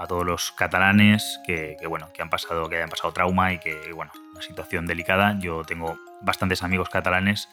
a 0.00 0.06
todos 0.06 0.24
los 0.24 0.50
catalanes 0.52 1.38
que, 1.44 1.76
bueno 1.86 2.10
que 2.14 2.22
han 2.22 2.30
pasado 2.30 2.70
que 2.70 2.76
hayan 2.76 2.88
pasado 2.88 3.12
trauma 3.12 3.52
y 3.52 3.58
que 3.58 3.92
bueno 3.92 4.10
una 4.32 4.40
situación 4.40 4.86
delicada. 4.86 5.36
Yo 5.38 5.62
tengo 5.62 5.98
bastantes 6.22 6.62
amigos 6.62 6.88
catalanes 6.88 7.50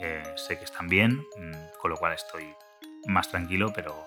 eh, 0.00 0.22
sé 0.36 0.58
que 0.58 0.64
están 0.64 0.88
bien 0.88 1.24
mm, 1.38 1.78
con 1.80 1.90
lo 1.90 1.96
cual 1.96 2.12
estoy 2.12 2.44
más 3.06 3.28
tranquilo 3.28 3.72
pero 3.74 4.06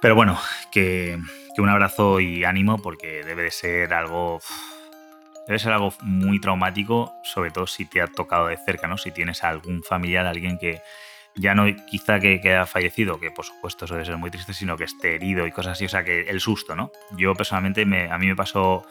pero 0.00 0.14
bueno 0.14 0.38
que, 0.72 1.18
que, 1.54 1.60
un 1.60 1.68
abrazo 1.68 2.20
y 2.20 2.44
ánimo 2.44 2.78
porque 2.78 3.22
debe 3.24 3.42
de 3.42 3.50
ser 3.50 3.92
algo 3.92 4.40
debe 5.46 5.58
ser 5.58 5.72
algo 5.72 5.92
muy 6.00 6.40
traumático 6.40 7.12
sobre 7.24 7.50
todo 7.50 7.66
si 7.66 7.84
te 7.84 8.00
ha 8.00 8.06
tocado 8.06 8.46
de 8.46 8.56
cerca 8.56 8.88
no 8.88 8.96
si 8.96 9.10
tienes 9.10 9.44
a 9.44 9.50
algún 9.50 9.82
familiar 9.82 10.26
alguien 10.26 10.56
que 10.58 10.80
ya 11.36 11.54
no 11.54 11.64
quizá 11.86 12.20
que, 12.20 12.40
haya 12.42 12.66
fallecido, 12.66 13.18
que 13.18 13.30
por 13.30 13.44
supuesto 13.44 13.84
eso 13.84 13.94
debe 13.94 14.06
ser 14.06 14.16
muy 14.16 14.30
triste, 14.30 14.54
sino 14.54 14.76
que 14.76 14.84
esté 14.84 15.16
herido 15.16 15.46
y 15.46 15.52
cosas 15.52 15.72
así, 15.72 15.86
o 15.86 15.88
sea, 15.88 16.04
que 16.04 16.22
el 16.22 16.40
susto, 16.40 16.76
¿no? 16.76 16.90
Yo 17.16 17.34
personalmente, 17.34 17.82
a 17.82 18.18
mí 18.18 18.26
me 18.26 18.36
pasó 18.36 18.86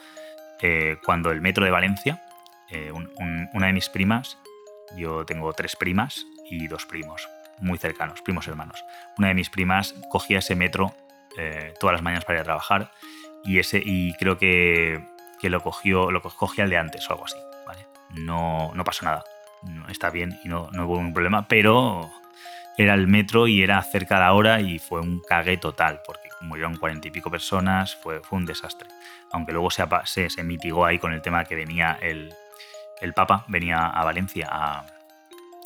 eh, 0.60 0.96
cuando 1.04 1.30
el 1.30 1.40
metro 1.40 1.64
de 1.64 1.70
Valencia, 1.70 2.22
eh, 2.70 2.92
una 2.92 3.66
de 3.66 3.72
mis 3.72 3.88
primas, 3.88 4.38
yo 4.96 5.24
tengo 5.24 5.52
tres 5.52 5.76
primas 5.76 6.26
y 6.50 6.66
dos 6.68 6.86
primos, 6.86 7.28
muy 7.60 7.78
cercanos, 7.78 8.20
primos 8.22 8.46
hermanos. 8.46 8.84
Una 9.18 9.28
de 9.28 9.34
mis 9.34 9.48
primas 9.48 9.94
cogía 10.10 10.38
ese 10.38 10.54
metro 10.54 10.94
eh, 11.36 11.74
todas 11.80 11.94
las 11.94 12.02
mañanas 12.02 12.24
para 12.24 12.38
ir 12.38 12.42
a 12.42 12.44
trabajar 12.44 12.92
y, 13.42 13.58
ese, 13.58 13.82
y 13.84 14.14
creo 14.14 14.38
que, 14.38 15.04
que 15.40 15.50
lo 15.50 15.60
cogió, 15.62 16.10
lo 16.10 16.22
cogía 16.22 16.64
el 16.64 16.70
de 16.70 16.78
antes 16.78 17.08
o 17.08 17.12
algo 17.12 17.24
así, 17.24 17.38
¿vale? 17.66 17.86
No, 18.10 18.72
no 18.74 18.84
pasó 18.84 19.04
nada. 19.04 19.24
Está 19.88 20.10
bien 20.10 20.38
y 20.44 20.48
no, 20.48 20.68
no 20.72 20.84
hubo 20.84 20.96
ningún 20.96 21.14
problema, 21.14 21.48
pero 21.48 22.10
era 22.76 22.94
el 22.94 23.06
metro 23.06 23.46
y 23.46 23.62
era 23.62 23.82
cerca 23.82 24.16
de 24.16 24.20
la 24.22 24.32
hora 24.32 24.60
y 24.60 24.78
fue 24.78 25.00
un 25.00 25.20
cague 25.20 25.56
total, 25.56 26.00
porque 26.06 26.28
murieron 26.40 26.76
cuarenta 26.76 27.08
y 27.08 27.10
pico 27.10 27.30
personas, 27.30 27.96
fue, 27.96 28.20
fue 28.20 28.38
un 28.38 28.46
desastre. 28.46 28.88
Aunque 29.32 29.52
luego 29.52 29.70
se, 29.70 29.84
se, 30.04 30.30
se, 30.30 30.44
mitigó 30.44 30.84
ahí 30.84 30.98
con 30.98 31.12
el 31.12 31.22
tema 31.22 31.44
que 31.44 31.54
venía 31.54 31.98
el, 32.00 32.32
el 33.00 33.12
Papa, 33.12 33.44
venía 33.48 33.86
a 33.86 34.04
Valencia 34.04 34.48
a, 34.50 34.86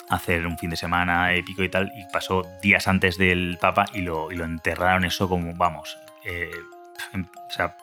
hacer 0.09 0.47
un 0.47 0.57
fin 0.57 0.71
de 0.71 0.77
semana 0.77 1.35
épico 1.35 1.63
y 1.63 1.69
tal, 1.69 1.93
y 1.95 2.11
pasó 2.11 2.43
días 2.63 2.89
antes 2.89 3.19
del 3.19 3.59
Papa 3.61 3.85
y 3.93 4.01
lo, 4.01 4.33
y 4.33 4.37
lo 4.37 4.45
enterraron 4.45 5.05
eso 5.05 5.29
como, 5.29 5.55
vamos, 5.55 5.99
eh, 6.25 6.51
o 7.15 7.51
sea, 7.51 7.77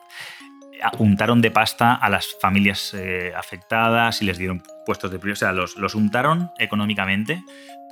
untaron 0.98 1.40
de 1.40 1.50
pasta 1.50 1.94
a 1.94 2.10
las 2.10 2.28
familias 2.40 2.94
eh, 2.94 3.32
afectadas 3.36 4.22
y 4.22 4.24
les 4.24 4.38
dieron 4.38 4.62
puestos 4.84 5.10
de 5.10 5.18
primer, 5.18 5.34
o 5.34 5.36
sea, 5.36 5.52
los, 5.52 5.76
los 5.76 5.94
untaron 5.94 6.50
económicamente 6.58 7.42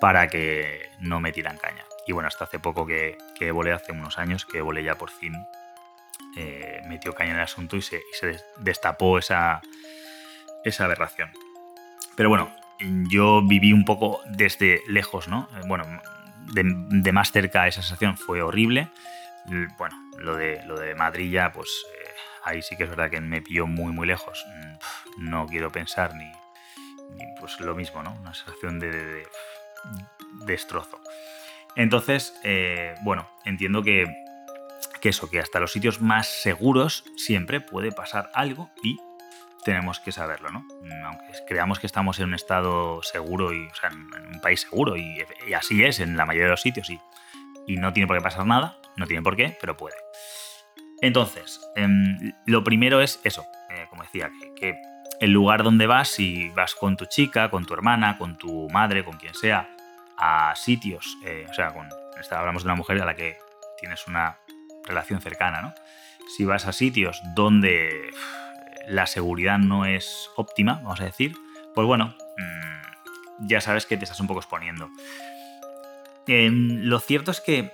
para 0.05 0.29
que 0.29 0.91
no 1.01 1.19
me 1.19 1.33
tiran 1.33 1.57
caña. 1.57 1.83
Y 2.07 2.13
bueno, 2.13 2.29
hasta 2.29 2.45
hace 2.45 2.59
poco 2.59 2.85
que, 2.85 3.17
que 3.39 3.51
volé, 3.53 3.73
hace 3.73 3.91
unos 3.91 4.19
años, 4.19 4.45
que 4.45 4.61
volé 4.61 4.85
ya 4.85 4.97
por 4.97 5.09
fin 5.09 5.35
eh, 6.37 6.83
metió 6.87 7.15
caña 7.15 7.31
en 7.31 7.37
el 7.37 7.43
asunto 7.43 7.79
y 7.79 7.81
se, 7.81 8.03
destapó 8.59 9.19
esa, 9.19 9.63
esa 10.63 10.85
aberración. 10.85 11.31
Pero 12.19 12.29
bueno, 12.29 12.55
yo 13.09 13.41
viví 13.47 13.73
un 13.73 13.87
poco 13.87 14.21
desde 14.27 14.83
lejos, 14.89 15.27
¿no? 15.27 15.49
Eh, 15.57 15.63
bueno, 15.69 15.87
de, 16.53 17.13
más 17.15 17.33
cerca 17.33 17.67
esa 17.67 17.81
sensación 17.81 18.19
fue 18.19 18.43
horrible. 18.43 18.91
Bueno, 19.79 19.97
lo 20.19 20.37
de, 20.37 20.63
lo 20.67 20.79
de 20.79 20.95
Madrid 20.95 21.33
ya, 21.33 21.51
pues 21.51 21.71
eh, 21.95 22.11
ahí 22.45 22.61
sí 22.61 22.77
que 22.77 22.85
es 22.85 22.91
verdad 22.91 23.09
que 23.09 23.23
me 23.23 23.41
pilló 23.41 23.67
muy, 23.67 23.91
muy 23.91 24.07
lejos. 24.07 24.45
Mm, 24.49 25.31
no 25.31 25.47
quiero 25.47 25.73
pensar 25.73 26.15
ni, 26.15 26.31
pues 27.41 27.59
lo 27.61 27.75
mismo, 27.75 28.03
¿no? 28.03 28.13
Una 28.21 28.35
sensación 28.35 28.79
de 28.79 29.27
destrozo. 30.47 31.01
Entonces, 31.77 32.35
eh, 32.45 32.95
bueno, 33.03 33.29
entiendo 33.45 33.83
que, 33.83 34.07
que, 35.01 35.09
eso, 35.09 35.29
que 35.31 35.41
hasta 35.41 35.61
los 35.61 35.73
sitios 35.73 36.01
más 36.01 36.29
seguros 36.29 37.05
siempre 37.17 37.61
puede 37.61 37.93
pasar 37.93 38.31
algo 38.35 38.71
y 38.83 38.99
tenemos 39.65 39.99
que 39.99 40.13
saberlo, 40.13 40.51
¿no? 40.51 40.67
Aunque 41.07 41.25
creamos 41.49 41.81
que 41.81 41.87
estamos 41.87 42.19
en 42.21 42.27
un 42.27 42.35
estado 42.35 43.03
seguro 43.03 43.53
y, 43.53 43.67
o 43.67 43.75
sea, 43.75 43.91
en 43.91 44.35
un 44.35 44.41
país 44.41 44.61
seguro 44.61 44.97
y, 44.97 45.25
así 45.57 45.83
es 45.83 46.01
en 46.01 46.17
la 46.17 46.27
mayoría 46.27 46.45
de 46.45 46.51
los 46.51 46.61
sitios 46.61 46.91
y, 46.91 47.01
y, 47.67 47.77
no 47.77 47.93
tiene 47.93 48.07
por 48.07 48.17
qué 48.17 48.23
pasar 48.23 48.47
nada, 48.47 48.77
no 48.97 49.07
tiene 49.07 49.23
por 49.23 49.37
qué, 49.37 49.57
pero 49.61 49.77
puede. 49.77 49.97
Entonces, 51.01 51.61
em, 51.77 52.33
lo 52.47 52.63
primero 52.63 53.01
es 53.01 53.21
eso, 53.25 53.45
eh, 53.71 53.87
como 53.91 54.03
decía, 54.03 54.31
que 54.57 54.75
el 55.21 55.33
lugar 55.33 55.63
donde 55.63 55.87
vas, 55.87 56.09
si 56.09 56.51
vas 56.51 56.75
con 56.75 56.97
tu 56.97 57.07
chica, 57.07 57.51
con 57.51 57.65
tu 57.65 57.75
hermana, 57.75 58.19
con 58.19 58.37
tu 58.37 58.69
madre, 58.71 59.05
con 59.05 59.17
quien 59.17 59.35
sea, 59.35 59.74
a 60.19 60.55
sitios, 60.57 61.17
eh, 61.25 61.47
o 61.49 61.55
sea, 61.55 61.73
con, 61.73 61.89
hablamos 62.31 62.63
de 62.63 62.69
una 62.69 62.77
mujer 62.77 63.01
a 63.03 63.05
la 63.05 63.15
que 63.15 63.37
tienes 63.79 64.07
una 64.07 64.39
relación 64.85 65.21
cercana, 65.21 65.63
¿no? 65.63 65.75
Si 66.37 66.45
vas 66.45 66.67
a 66.67 66.73
sitios 66.73 67.21
donde 67.35 68.11
la 68.89 69.07
seguridad 69.07 69.59
no 69.59 69.85
es 69.85 70.31
óptima, 70.37 70.81
vamos 70.83 71.01
a 71.01 71.05
decir, 71.05 71.37
pues 71.75 71.87
bueno, 71.87 72.15
mm, 72.39 73.47
ya 73.47 73.61
sabes 73.61 73.87
que 73.87 73.97
te 73.97 74.05
estás 74.05 74.21
un 74.21 74.27
poco 74.27 74.41
exponiendo. 74.41 74.89
Em, 76.27 76.83
lo 76.83 77.01
cierto 77.01 77.31
es 77.31 77.41
que 77.41 77.73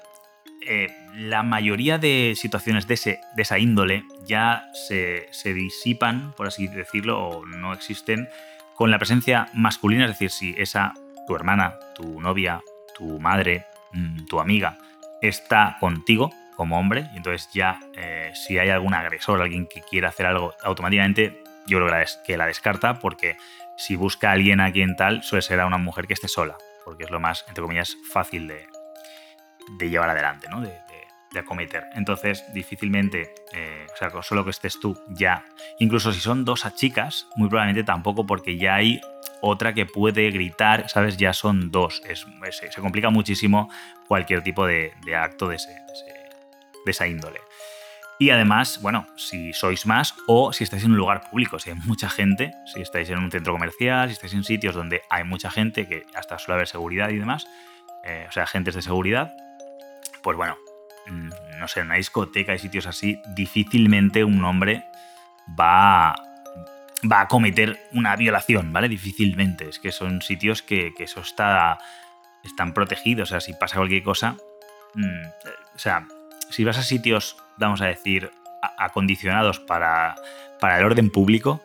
eh, 0.66 0.88
la 1.14 1.42
mayoría 1.42 1.98
de 1.98 2.35
situaciones 2.37 2.87
de, 2.87 2.94
ese, 2.94 3.20
de 3.35 3.42
esa 3.42 3.59
índole 3.59 4.05
ya 4.26 4.64
se, 4.88 5.29
se, 5.33 5.55
disipan, 5.55 6.33
por 6.37 6.46
así 6.46 6.66
decirlo, 6.68 7.18
o 7.18 7.46
no 7.46 7.72
existen 7.72 8.29
con 8.74 8.90
la 8.90 8.98
presencia 8.98 9.48
masculina, 9.55 10.05
es 10.05 10.12
decir, 10.12 10.31
si 10.31 10.55
esa 10.59 10.94
tu 11.26 11.35
hermana, 11.35 11.78
tu 11.94 12.20
novia, 12.20 12.61
tu 12.96 13.18
madre, 13.18 13.66
mm, 13.92 14.26
tu 14.26 14.40
amiga 14.40 14.78
está 15.20 15.76
contigo 15.80 16.30
como 16.56 16.78
hombre, 16.78 17.09
y 17.14 17.16
entonces 17.16 17.48
ya 17.54 17.80
eh, 17.96 18.33
si 18.35 18.59
hay 18.59 18.68
algún 18.68 18.92
agresor, 18.94 19.40
alguien 19.40 19.66
que 19.66 19.80
quiera 19.80 20.09
hacer 20.09 20.26
algo, 20.26 20.54
automáticamente 20.62 21.42
yo 21.66 21.78
creo 21.78 22.04
que 22.26 22.37
la, 22.37 22.46
descarta 22.46 22.98
porque 22.98 23.37
si 23.78 23.96
busca 23.96 24.28
a 24.28 24.33
alguien 24.33 24.61
a 24.61 24.70
quien 24.72 24.96
tal, 24.96 25.22
suele 25.22 25.42
ser 25.42 25.61
a 25.61 25.66
una 25.66 25.78
mujer 25.78 26.06
que 26.06 26.14
esté 26.14 26.28
sola, 26.28 26.59
porque 26.85 27.04
es 27.04 27.11
lo 27.11 27.20
más, 27.20 27.44
entre 27.48 27.62
comillas, 27.62 27.96
fácil 28.12 28.48
de, 28.48 28.66
de 29.78 29.88
llevar 29.88 30.11
adelante, 30.11 30.48
¿no? 30.50 30.61
De, 30.61 30.76
acometer. 31.38 31.85
Entonces, 31.94 32.44
difícilmente, 32.52 33.33
eh, 33.52 33.87
o 33.94 33.96
sea, 33.96 34.11
solo 34.22 34.44
que 34.44 34.50
estés 34.50 34.80
tú 34.80 35.00
ya, 35.11 35.44
incluso 35.78 36.12
si 36.12 36.18
son 36.18 36.44
dos 36.44 36.66
a 36.66 36.74
chicas, 36.74 37.28
muy 37.37 37.48
probablemente 37.48 37.85
tampoco, 37.85 38.26
porque 38.26 38.56
ya 38.56 38.74
hay 38.74 39.00
otra 39.40 39.74
que 39.74 39.87
puede 39.87 40.31
gritar, 40.31 40.88
¿sabes? 40.88 41.16
Ya 41.16 41.33
son 41.33 41.70
dos. 41.70 42.03
Es, 42.09 42.26
se 42.70 42.81
complica 42.81 43.11
muchísimo 43.11 43.70
cualquier 44.09 44.42
tipo 44.42 44.66
de, 44.66 44.92
acto 45.16 45.48
de, 45.48 45.57
esa 46.87 47.07
índole. 47.07 47.40
Y 48.18 48.31
además, 48.31 48.81
bueno, 48.83 49.07
si 49.16 49.55
sois 49.55 49.87
más 49.87 50.14
o 50.26 50.53
si 50.53 50.64
estáis 50.64 50.85
en 50.85 50.90
un 50.90 50.98
lugar 50.98 51.31
público, 51.31 51.59
si 51.59 51.70
hay 51.70 51.76
mucha 51.76 52.11
gente, 52.11 52.53
si 52.66 52.83
estáis 52.83 53.09
en 53.09 53.18
un 53.18 53.31
centro 53.31 53.55
comercial, 53.55 54.09
si 54.09 54.12
estáis 54.12 54.35
en 54.35 54.44
sitios 54.44 54.74
donde 54.74 55.03
hay 55.09 55.24
mucha 55.24 55.50
gente, 55.50 55.88
que 55.88 56.05
hasta 56.14 56.38
suele 56.38 56.57
haber 56.57 56.68
seguridad 56.68 57.09
y 57.09 57.16
demás, 57.16 57.46
eh, 58.05 58.26
o 58.29 58.33
sea, 58.33 58.42
agentes 58.42 58.74
de 58.74 58.83
seguridad, 58.83 59.33
pues 60.22 60.37
bueno, 60.37 60.59
mm, 61.07 61.31
no 61.59 61.68
sé, 61.68 61.81
en 61.81 61.87
una 61.87 61.96
discoteca 61.96 62.55
y 62.55 62.59
sitios 62.59 62.87
así, 62.87 63.22
difícilmente 63.35 64.22
un 64.22 64.44
hombre 64.44 64.85
va, 65.59 66.14
va 67.10 67.22
a 67.22 67.28
cometer 67.28 67.88
una 67.92 68.16
violación, 68.16 68.72
¿vale? 68.72 68.88
Difícilmente. 68.88 69.68
Es 69.68 69.78
que 69.78 69.92
son 69.92 70.22
sitios 70.22 70.62
que, 70.62 70.92
eso 70.98 71.20
está, 71.20 71.78
están 72.44 72.74
protegidos. 72.74 73.30
O 73.30 73.32
sea, 73.32 73.40
si 73.40 73.52
pasa 73.54 73.76
cualquier 73.76 74.02
cosa. 74.02 74.36
Mm, 74.94 75.26
o 75.74 75.78
sea, 75.78 76.06
si 76.50 76.64
vas 76.64 76.78
a 76.78 76.82
sitios, 76.82 77.36
vamos 77.56 77.80
a 77.80 77.86
decir, 77.86 78.30
acondicionados 78.78 79.60
para, 79.60 80.16
para 80.60 80.78
el 80.78 80.84
orden 80.84 81.10
público, 81.10 81.62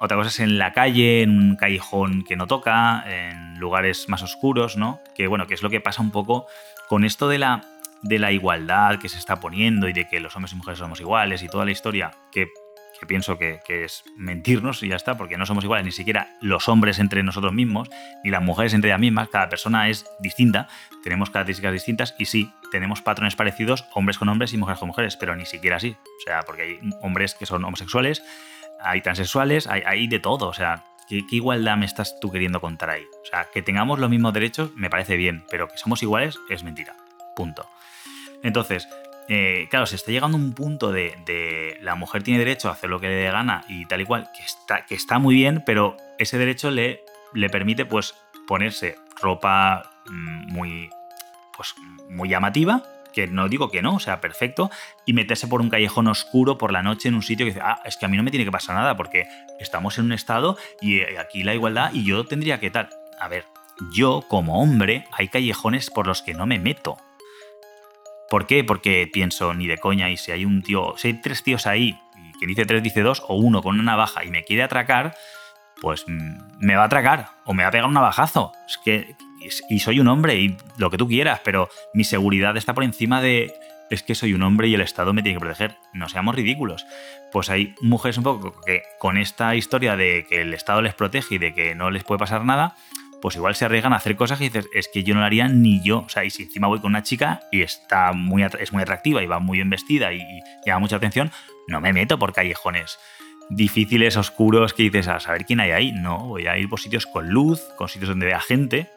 otra 0.00 0.16
cosa 0.16 0.30
es 0.30 0.40
en 0.40 0.58
la 0.58 0.72
calle, 0.72 1.22
en 1.22 1.30
un 1.30 1.56
callejón 1.56 2.24
que 2.24 2.34
no 2.34 2.46
toca, 2.46 3.04
en 3.06 3.58
lugares 3.58 4.08
más 4.08 4.22
oscuros, 4.22 4.76
¿no? 4.76 5.00
Que 5.14 5.26
bueno, 5.26 5.46
que 5.46 5.54
es 5.54 5.62
lo 5.62 5.68
que 5.68 5.80
pasa 5.80 6.00
un 6.00 6.10
poco 6.10 6.46
con 6.88 7.04
esto 7.04 7.28
de 7.28 7.38
la 7.38 7.64
de 8.02 8.18
la 8.18 8.32
igualdad 8.32 8.98
que 8.98 9.08
se 9.08 9.18
está 9.18 9.40
poniendo 9.40 9.88
y 9.88 9.92
de 9.92 10.08
que 10.08 10.20
los 10.20 10.34
hombres 10.34 10.52
y 10.52 10.56
mujeres 10.56 10.78
somos 10.78 11.00
iguales 11.00 11.42
y 11.42 11.48
toda 11.48 11.64
la 11.64 11.70
historia 11.70 12.12
que, 12.32 12.48
pienso 13.06 13.38
que, 13.38 13.60
es 13.66 14.04
mentirnos 14.16 14.82
y 14.82 14.88
ya 14.88 14.96
está, 14.96 15.16
porque 15.16 15.36
no 15.36 15.46
somos 15.46 15.64
iguales 15.64 15.84
ni 15.84 15.92
siquiera 15.92 16.36
los 16.40 16.68
hombres 16.68 16.98
entre 16.98 17.22
nosotros 17.22 17.52
mismos, 17.52 17.88
ni 18.24 18.30
las 18.30 18.42
mujeres 18.42 18.74
entre 18.74 18.90
ellas 18.90 19.00
mismas, 19.00 19.28
cada 19.28 19.48
persona 19.48 19.88
es 19.88 20.06
distinta, 20.20 20.68
tenemos 21.02 21.30
características 21.30 21.72
distintas 21.72 22.14
y 22.18 22.26
sí, 22.26 22.52
tenemos 22.70 23.02
patrones 23.02 23.36
parecidos, 23.36 23.86
hombres 23.94 24.18
con 24.18 24.28
hombres 24.28 24.52
y 24.52 24.58
mujeres 24.58 24.78
con 24.78 24.88
mujeres, 24.88 25.16
pero 25.16 25.36
ni 25.36 25.46
siquiera 25.46 25.76
así. 25.76 25.96
O 26.02 26.22
sea, 26.24 26.42
porque 26.42 26.62
hay 26.62 26.80
hombres 27.02 27.34
que 27.34 27.46
son 27.46 27.64
homosexuales, 27.64 28.22
hay 28.80 29.00
transexuales, 29.00 29.66
hay, 29.66 29.82
hay 29.86 30.08
de 30.08 30.18
todo, 30.18 30.48
o 30.48 30.54
sea, 30.54 30.84
¿Qué, 31.10 31.24
igualdad 31.32 31.76
me 31.76 31.86
estás 31.86 32.20
tú 32.20 32.30
queriendo 32.30 32.60
contar 32.60 32.90
ahí? 32.90 33.02
O 33.24 33.26
sea, 33.26 33.48
que 33.52 33.62
tengamos 33.62 33.98
los 33.98 34.08
mismos 34.08 34.32
derechos 34.32 34.70
me 34.76 34.88
parece 34.88 35.16
bien, 35.16 35.44
pero 35.50 35.66
que 35.66 35.76
somos 35.76 36.04
iguales 36.04 36.38
es 36.48 36.62
mentira. 36.62 36.94
Punto. 37.34 37.68
Entonces, 38.44 38.88
eh, 39.32 39.68
claro, 39.70 39.86
se 39.86 39.94
está 39.94 40.10
llegando 40.10 40.36
a 40.36 40.40
un 40.40 40.54
punto 40.54 40.90
de, 40.90 41.78
la 41.82 41.94
mujer 41.94 42.24
tiene 42.24 42.40
derecho 42.40 42.68
a 42.68 42.72
hacer 42.72 42.90
lo 42.90 42.98
que 42.98 43.06
le 43.06 43.14
dé 43.14 43.30
gana 43.30 43.64
y 43.68 43.86
tal 43.86 44.00
y 44.00 44.04
cual, 44.04 44.28
que 44.88 44.94
está, 44.96 45.20
muy 45.20 45.36
bien, 45.36 45.62
pero 45.64 45.96
ese 46.18 46.36
derecho 46.36 46.72
le, 46.72 47.04
le 47.32 47.48
permite 47.48 47.84
pues 47.84 48.16
ponerse 48.48 48.96
ropa 49.22 49.88
mm, 50.08 50.52
muy, 50.52 50.90
pues, 51.56 51.76
muy 52.08 52.28
llamativa, 52.28 52.82
que 53.12 53.28
no 53.28 53.48
digo 53.48 53.70
que 53.70 53.82
no, 53.82 53.94
o 53.94 54.00
sea, 54.00 54.20
perfecto, 54.20 54.68
y 55.06 55.12
meterse 55.12 55.46
por 55.46 55.60
un 55.60 55.70
callejón 55.70 56.08
oscuro 56.08 56.58
por 56.58 56.72
la 56.72 56.82
noche 56.82 57.08
en 57.08 57.14
un 57.14 57.22
sitio 57.22 57.46
que 57.46 57.52
dice, 57.52 57.62
ah, 57.62 57.80
es 57.84 57.96
que 57.96 58.06
a 58.06 58.08
mí 58.08 58.16
no 58.16 58.24
me 58.24 58.32
tiene 58.32 58.44
que 58.44 58.50
pasar 58.50 58.74
nada 58.74 58.96
porque 58.96 59.28
estamos 59.60 59.96
en 59.98 60.06
un 60.06 60.12
estado 60.12 60.58
y 60.80 61.02
eh, 61.02 61.20
aquí 61.20 61.44
la 61.44 61.54
igualdad 61.54 61.92
y 61.92 62.04
yo 62.04 62.24
tendría 62.24 62.58
que 62.58 62.72
tal. 62.72 62.88
A 63.20 63.28
ver, 63.28 63.44
yo 63.92 64.24
como 64.26 64.60
hombre 64.60 65.04
hay 65.12 65.28
callejones 65.28 65.88
por 65.88 66.08
los 66.08 66.20
que 66.20 66.34
no 66.34 66.46
me 66.46 66.58
meto. 66.58 66.96
¿Por 68.30 68.46
qué? 68.46 68.62
Porque 68.64 69.10
pienso, 69.12 69.52
ni 69.54 69.66
de 69.66 69.76
coña, 69.76 70.08
y 70.08 70.16
si 70.16 70.30
hay 70.30 70.44
un 70.44 70.62
tío, 70.62 70.94
si 70.96 71.08
hay 71.08 71.20
tres 71.20 71.42
tíos 71.42 71.66
ahí, 71.66 71.98
y 72.16 72.32
quien 72.38 72.48
dice 72.48 72.64
tres 72.64 72.82
dice 72.82 73.02
dos, 73.02 73.22
o 73.26 73.34
uno 73.34 73.60
con 73.60 73.74
una 73.74 73.82
navaja 73.82 74.24
y 74.24 74.30
me 74.30 74.44
quiere 74.44 74.62
atracar, 74.62 75.14
pues 75.80 76.04
mm, 76.06 76.38
me 76.60 76.76
va 76.76 76.82
a 76.82 76.86
atracar 76.86 77.30
o 77.44 77.54
me 77.54 77.64
va 77.64 77.70
a 77.70 77.72
pegar 77.72 77.86
un 77.86 77.94
navajazo. 77.94 78.52
Es 78.68 78.78
que, 78.78 79.16
y 79.68 79.80
soy 79.80 79.98
un 79.98 80.08
hombre 80.08 80.36
y 80.36 80.56
lo 80.78 80.90
que 80.90 80.96
tú 80.96 81.08
quieras, 81.08 81.40
pero 81.44 81.68
mi 81.92 82.04
seguridad 82.04 82.56
está 82.56 82.72
por 82.72 82.84
encima 82.84 83.20
de 83.20 83.52
es 83.90 84.04
que 84.04 84.14
soy 84.14 84.34
un 84.34 84.42
hombre 84.42 84.68
y 84.68 84.74
el 84.74 84.82
Estado 84.82 85.12
me 85.12 85.22
tiene 85.22 85.36
que 85.36 85.40
proteger. 85.40 85.76
No 85.92 86.08
seamos 86.08 86.36
ridículos. 86.36 86.86
Pues 87.32 87.50
hay 87.50 87.74
mujeres 87.80 88.18
un 88.18 88.24
poco 88.24 88.54
que 88.64 88.82
con 89.00 89.16
esta 89.16 89.56
historia 89.56 89.96
de 89.96 90.24
que 90.28 90.42
el 90.42 90.54
Estado 90.54 90.80
les 90.80 90.94
protege 90.94 91.34
y 91.34 91.38
de 91.38 91.52
que 91.52 91.74
no 91.74 91.90
les 91.90 92.04
puede 92.04 92.20
pasar 92.20 92.44
nada, 92.44 92.76
pues 93.20 93.36
igual 93.36 93.54
se 93.54 93.64
arriesgan 93.64 93.92
a 93.92 93.96
hacer 93.96 94.16
cosas 94.16 94.38
que 94.38 94.44
dices, 94.44 94.68
es 94.72 94.88
que 94.92 95.02
yo 95.02 95.14
no 95.14 95.20
lo 95.20 95.26
haría 95.26 95.48
ni 95.48 95.82
yo. 95.82 96.00
O 96.00 96.08
sea, 96.08 96.24
y 96.24 96.30
si 96.30 96.44
encima 96.44 96.68
voy 96.68 96.80
con 96.80 96.90
una 96.90 97.02
chica 97.02 97.40
y 97.52 97.62
está 97.62 98.12
muy, 98.12 98.42
es 98.42 98.72
muy 98.72 98.82
atractiva 98.82 99.22
y 99.22 99.26
va 99.26 99.38
muy 99.38 99.58
bien 99.58 99.70
vestida 99.70 100.12
y, 100.12 100.20
llama 100.66 100.80
mucha 100.80 100.96
atención, 100.96 101.30
no 101.68 101.80
me 101.80 101.92
meto 101.92 102.18
por 102.18 102.32
callejones 102.32 102.98
difíciles, 103.50 104.16
oscuros, 104.16 104.74
que 104.74 104.84
dices, 104.84 105.08
a 105.08 105.18
saber 105.20 105.44
quién 105.44 105.60
hay 105.60 105.72
ahí. 105.72 105.92
No, 105.92 106.18
voy 106.28 106.46
a 106.46 106.56
ir 106.56 106.68
por 106.68 106.80
sitios 106.80 107.06
con 107.06 107.28
luz, 107.28 107.60
con 107.76 107.88
sitios 107.88 108.08
donde 108.08 108.26
vea 108.26 108.40
gente, 108.40 108.88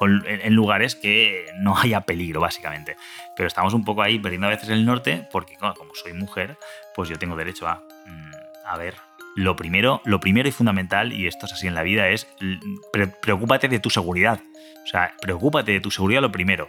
en, 0.00 0.54
lugares 0.54 0.94
que 0.94 1.46
no 1.58 1.76
haya 1.78 2.02
peligro, 2.02 2.40
básicamente. 2.40 2.96
Pero 3.36 3.46
estamos 3.46 3.74
un 3.74 3.84
poco 3.84 4.02
ahí 4.02 4.18
perdiendo 4.18 4.46
a 4.46 4.50
veces 4.50 4.68
el 4.70 4.84
norte, 4.84 5.26
porque 5.32 5.56
como 5.56 5.94
soy 5.94 6.12
mujer, 6.12 6.56
pues 6.94 7.08
yo 7.08 7.18
tengo 7.18 7.36
derecho 7.36 7.66
a, 7.66 7.82
mm, 8.06 8.32
a 8.66 8.76
ver, 8.78 8.94
lo 9.36 9.54
primero, 9.54 10.00
lo 10.04 10.18
primero 10.18 10.48
y 10.48 10.52
fundamental, 10.52 11.12
y 11.12 11.26
esto 11.26 11.44
es 11.44 11.52
así 11.52 11.66
en 11.66 11.74
la 11.74 11.82
vida, 11.82 12.08
es 12.08 12.26
preocúpate 13.20 13.68
de 13.68 13.78
tu 13.78 13.90
seguridad. 13.90 14.40
O 14.82 14.86
sea, 14.86 15.14
preocúpate 15.20 15.72
de 15.72 15.80
tu 15.80 15.90
seguridad 15.90 16.22
lo 16.22 16.32
primero. 16.32 16.68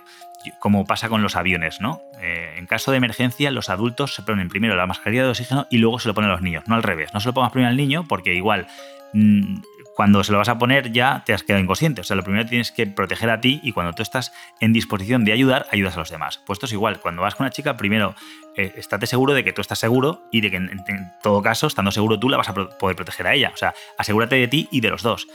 Como 0.59 0.85
pasa 0.85 1.07
con 1.07 1.23
los 1.23 1.35
aviones, 1.35 1.79
¿no? 1.79 2.01
Eh, 2.21 2.55
en 2.57 2.67
caso 2.67 2.91
de 2.91 2.97
emergencia, 2.97 3.51
los 3.51 3.69
adultos 3.69 4.13
se 4.13 4.21
ponen 4.21 4.49
primero 4.49 4.75
la 4.75 4.85
mascarilla 4.85 5.23
de 5.23 5.29
oxígeno 5.29 5.65
y 5.69 5.77
luego 5.77 5.99
se 5.99 6.09
lo 6.09 6.13
ponen 6.13 6.29
a 6.29 6.33
los 6.33 6.41
niños, 6.41 6.65
no 6.67 6.75
al 6.75 6.83
revés. 6.83 7.13
No 7.13 7.21
se 7.21 7.29
lo 7.29 7.33
pongas 7.33 7.53
primero 7.53 7.69
al 7.69 7.77
niño 7.77 8.05
porque 8.07 8.33
igual 8.33 8.67
mm, 9.13 9.59
cuando 9.97 10.23
se 10.23 10.31
lo 10.31 10.37
vas 10.37 10.47
a 10.47 10.59
poner 10.59 10.91
ya 10.91 11.23
te 11.25 11.33
has 11.33 11.41
quedado 11.41 11.63
inconsciente. 11.63 12.01
O 12.01 12.03
sea, 12.03 12.15
lo 12.15 12.21
primero 12.21 12.47
tienes 12.47 12.71
que 12.71 12.85
proteger 12.85 13.31
a 13.31 13.41
ti 13.41 13.59
y 13.63 13.71
cuando 13.71 13.93
tú 13.93 14.03
estás 14.03 14.31
en 14.59 14.71
disposición 14.71 15.25
de 15.25 15.31
ayudar, 15.31 15.65
ayudas 15.71 15.95
a 15.95 15.99
los 15.99 16.11
demás. 16.11 16.39
Pues 16.45 16.57
esto 16.57 16.67
es 16.67 16.73
igual. 16.73 16.99
Cuando 16.99 17.23
vas 17.23 17.33
con 17.33 17.45
una 17.45 17.51
chica, 17.51 17.77
primero 17.77 18.13
eh, 18.55 18.73
estate 18.77 19.07
seguro 19.07 19.33
de 19.33 19.43
que 19.43 19.53
tú 19.53 19.61
estás 19.61 19.79
seguro 19.79 20.21
y 20.31 20.41
de 20.41 20.51
que 20.51 20.57
en, 20.57 20.85
todo 21.23 21.41
caso, 21.41 21.65
estando 21.65 21.91
seguro 21.91 22.19
tú, 22.19 22.29
la 22.29 22.37
vas 22.37 22.47
a 22.47 22.53
poder 22.53 22.95
proteger 22.95 23.25
a 23.25 23.33
ella. 23.33 23.49
O 23.51 23.57
sea, 23.57 23.73
asegúrate 23.97 24.35
de 24.35 24.47
ti 24.47 24.67
y 24.71 24.81
de 24.81 24.91
los 24.91 25.01
dos. 25.01 25.27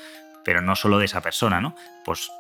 Pero 0.45 0.61
no 0.61 0.77
solo 0.77 1.01
de 1.01 1.07
esa 1.07 1.23
persona, 1.23 1.61
¿no? 1.61 1.75
Pues 2.05 2.31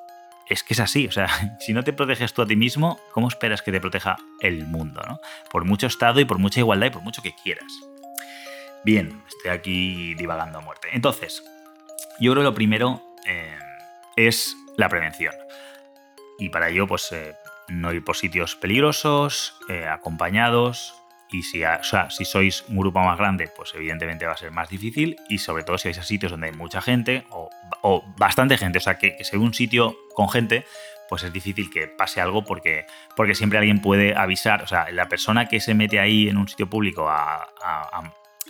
es 0.48 0.62
que 0.62 0.74
es 0.74 0.80
así, 0.80 1.08
o 1.08 1.12
sea, 1.12 1.26
si 1.58 1.72
no 1.72 1.82
te 1.82 1.92
proteges 1.92 2.32
tú 2.32 2.42
a 2.42 2.46
ti 2.46 2.54
mismo, 2.54 3.00
¿cómo 3.10 3.26
esperas 3.26 3.62
que 3.62 3.72
te 3.72 3.80
proteja 3.80 4.16
el 4.38 4.64
mundo, 4.68 5.02
¿no? 5.08 5.18
Por 5.50 5.64
mucho 5.64 5.88
Estado 5.88 6.20
y 6.20 6.24
por 6.24 6.38
mucha 6.38 6.60
igualdad 6.60 6.86
y 6.86 6.90
por 6.90 7.02
mucho 7.02 7.20
que 7.20 7.34
quieras. 7.42 7.72
Bien, 8.84 9.24
estoy 9.26 9.50
aquí 9.50 10.14
divagando 10.14 10.58
a 10.58 10.60
muerte. 10.60 10.86
Entonces, 10.92 11.42
yo 12.20 12.32
creo 12.32 12.42
que 12.42 12.50
lo 12.50 12.54
primero 12.54 13.02
eh, 13.26 13.58
es 14.16 14.56
la 14.76 14.88
prevención. 14.88 15.34
Y 16.38 16.48
para 16.48 16.68
ello, 16.68 16.86
pues 16.86 17.10
eh, 17.12 17.34
no 17.68 17.92
ir 17.92 18.04
por 18.04 18.16
sitios 18.16 18.56
peligrosos, 18.56 19.58
eh, 19.68 19.86
acompañados. 19.86 20.94
Y 21.30 21.42
si, 21.42 21.64
o 21.64 21.84
sea, 21.84 22.10
si 22.10 22.24
sois 22.24 22.64
un 22.68 22.76
grupo 22.76 23.00
más 23.00 23.16
grande, 23.16 23.50
pues 23.56 23.74
evidentemente 23.74 24.26
va 24.26 24.32
a 24.32 24.36
ser 24.36 24.50
más 24.50 24.68
difícil. 24.68 25.16
Y 25.28 25.38
sobre 25.38 25.64
todo 25.64 25.78
si 25.78 25.88
vais 25.88 25.98
a 25.98 26.02
sitios 26.02 26.30
donde 26.30 26.48
hay 26.48 26.52
mucha 26.52 26.82
gente 26.82 27.24
o, 27.30 28.04
bastante 28.16 28.58
gente. 28.58 28.78
O 28.78 28.80
sea, 28.82 28.98
que, 28.98 29.16
que 29.16 29.24
sea 29.24 29.38
un 29.38 29.54
sitio 29.54 29.96
con 30.14 30.28
gente, 30.28 30.66
pues 31.08 31.22
es 31.22 31.32
difícil 31.32 31.70
que 31.70 31.88
pase 31.88 32.20
algo 32.20 32.44
porque, 32.44 32.86
porque 33.16 33.34
siempre 33.34 33.58
alguien 33.58 33.80
puede 33.80 34.14
avisar. 34.14 34.62
O 34.62 34.66
sea, 34.66 34.90
la 34.90 35.08
persona 35.08 35.48
que 35.48 35.60
se 35.60 35.74
mete 35.74 36.00
ahí 36.00 36.28
en 36.28 36.36
un 36.36 36.48
sitio 36.48 36.68
público 36.68 37.08
a 37.08 37.48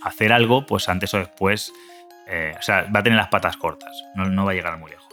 hacer 0.03 0.33
algo, 0.33 0.67
pues 0.67 0.89
antes 0.89 1.15
o 1.15 1.19
después 1.19 1.73
eh, 2.27 2.55
o 2.59 2.63
sea, 2.63 2.87
va 2.95 3.01
a 3.01 3.03
tener 3.03 3.17
las 3.17 3.29
patas 3.29 3.57
cortas, 3.57 3.91
no, 4.15 4.45
va 4.45 4.53
a 4.53 4.55
llegar 4.55 4.79
muy 4.79 4.91
lejos. 4.91 5.13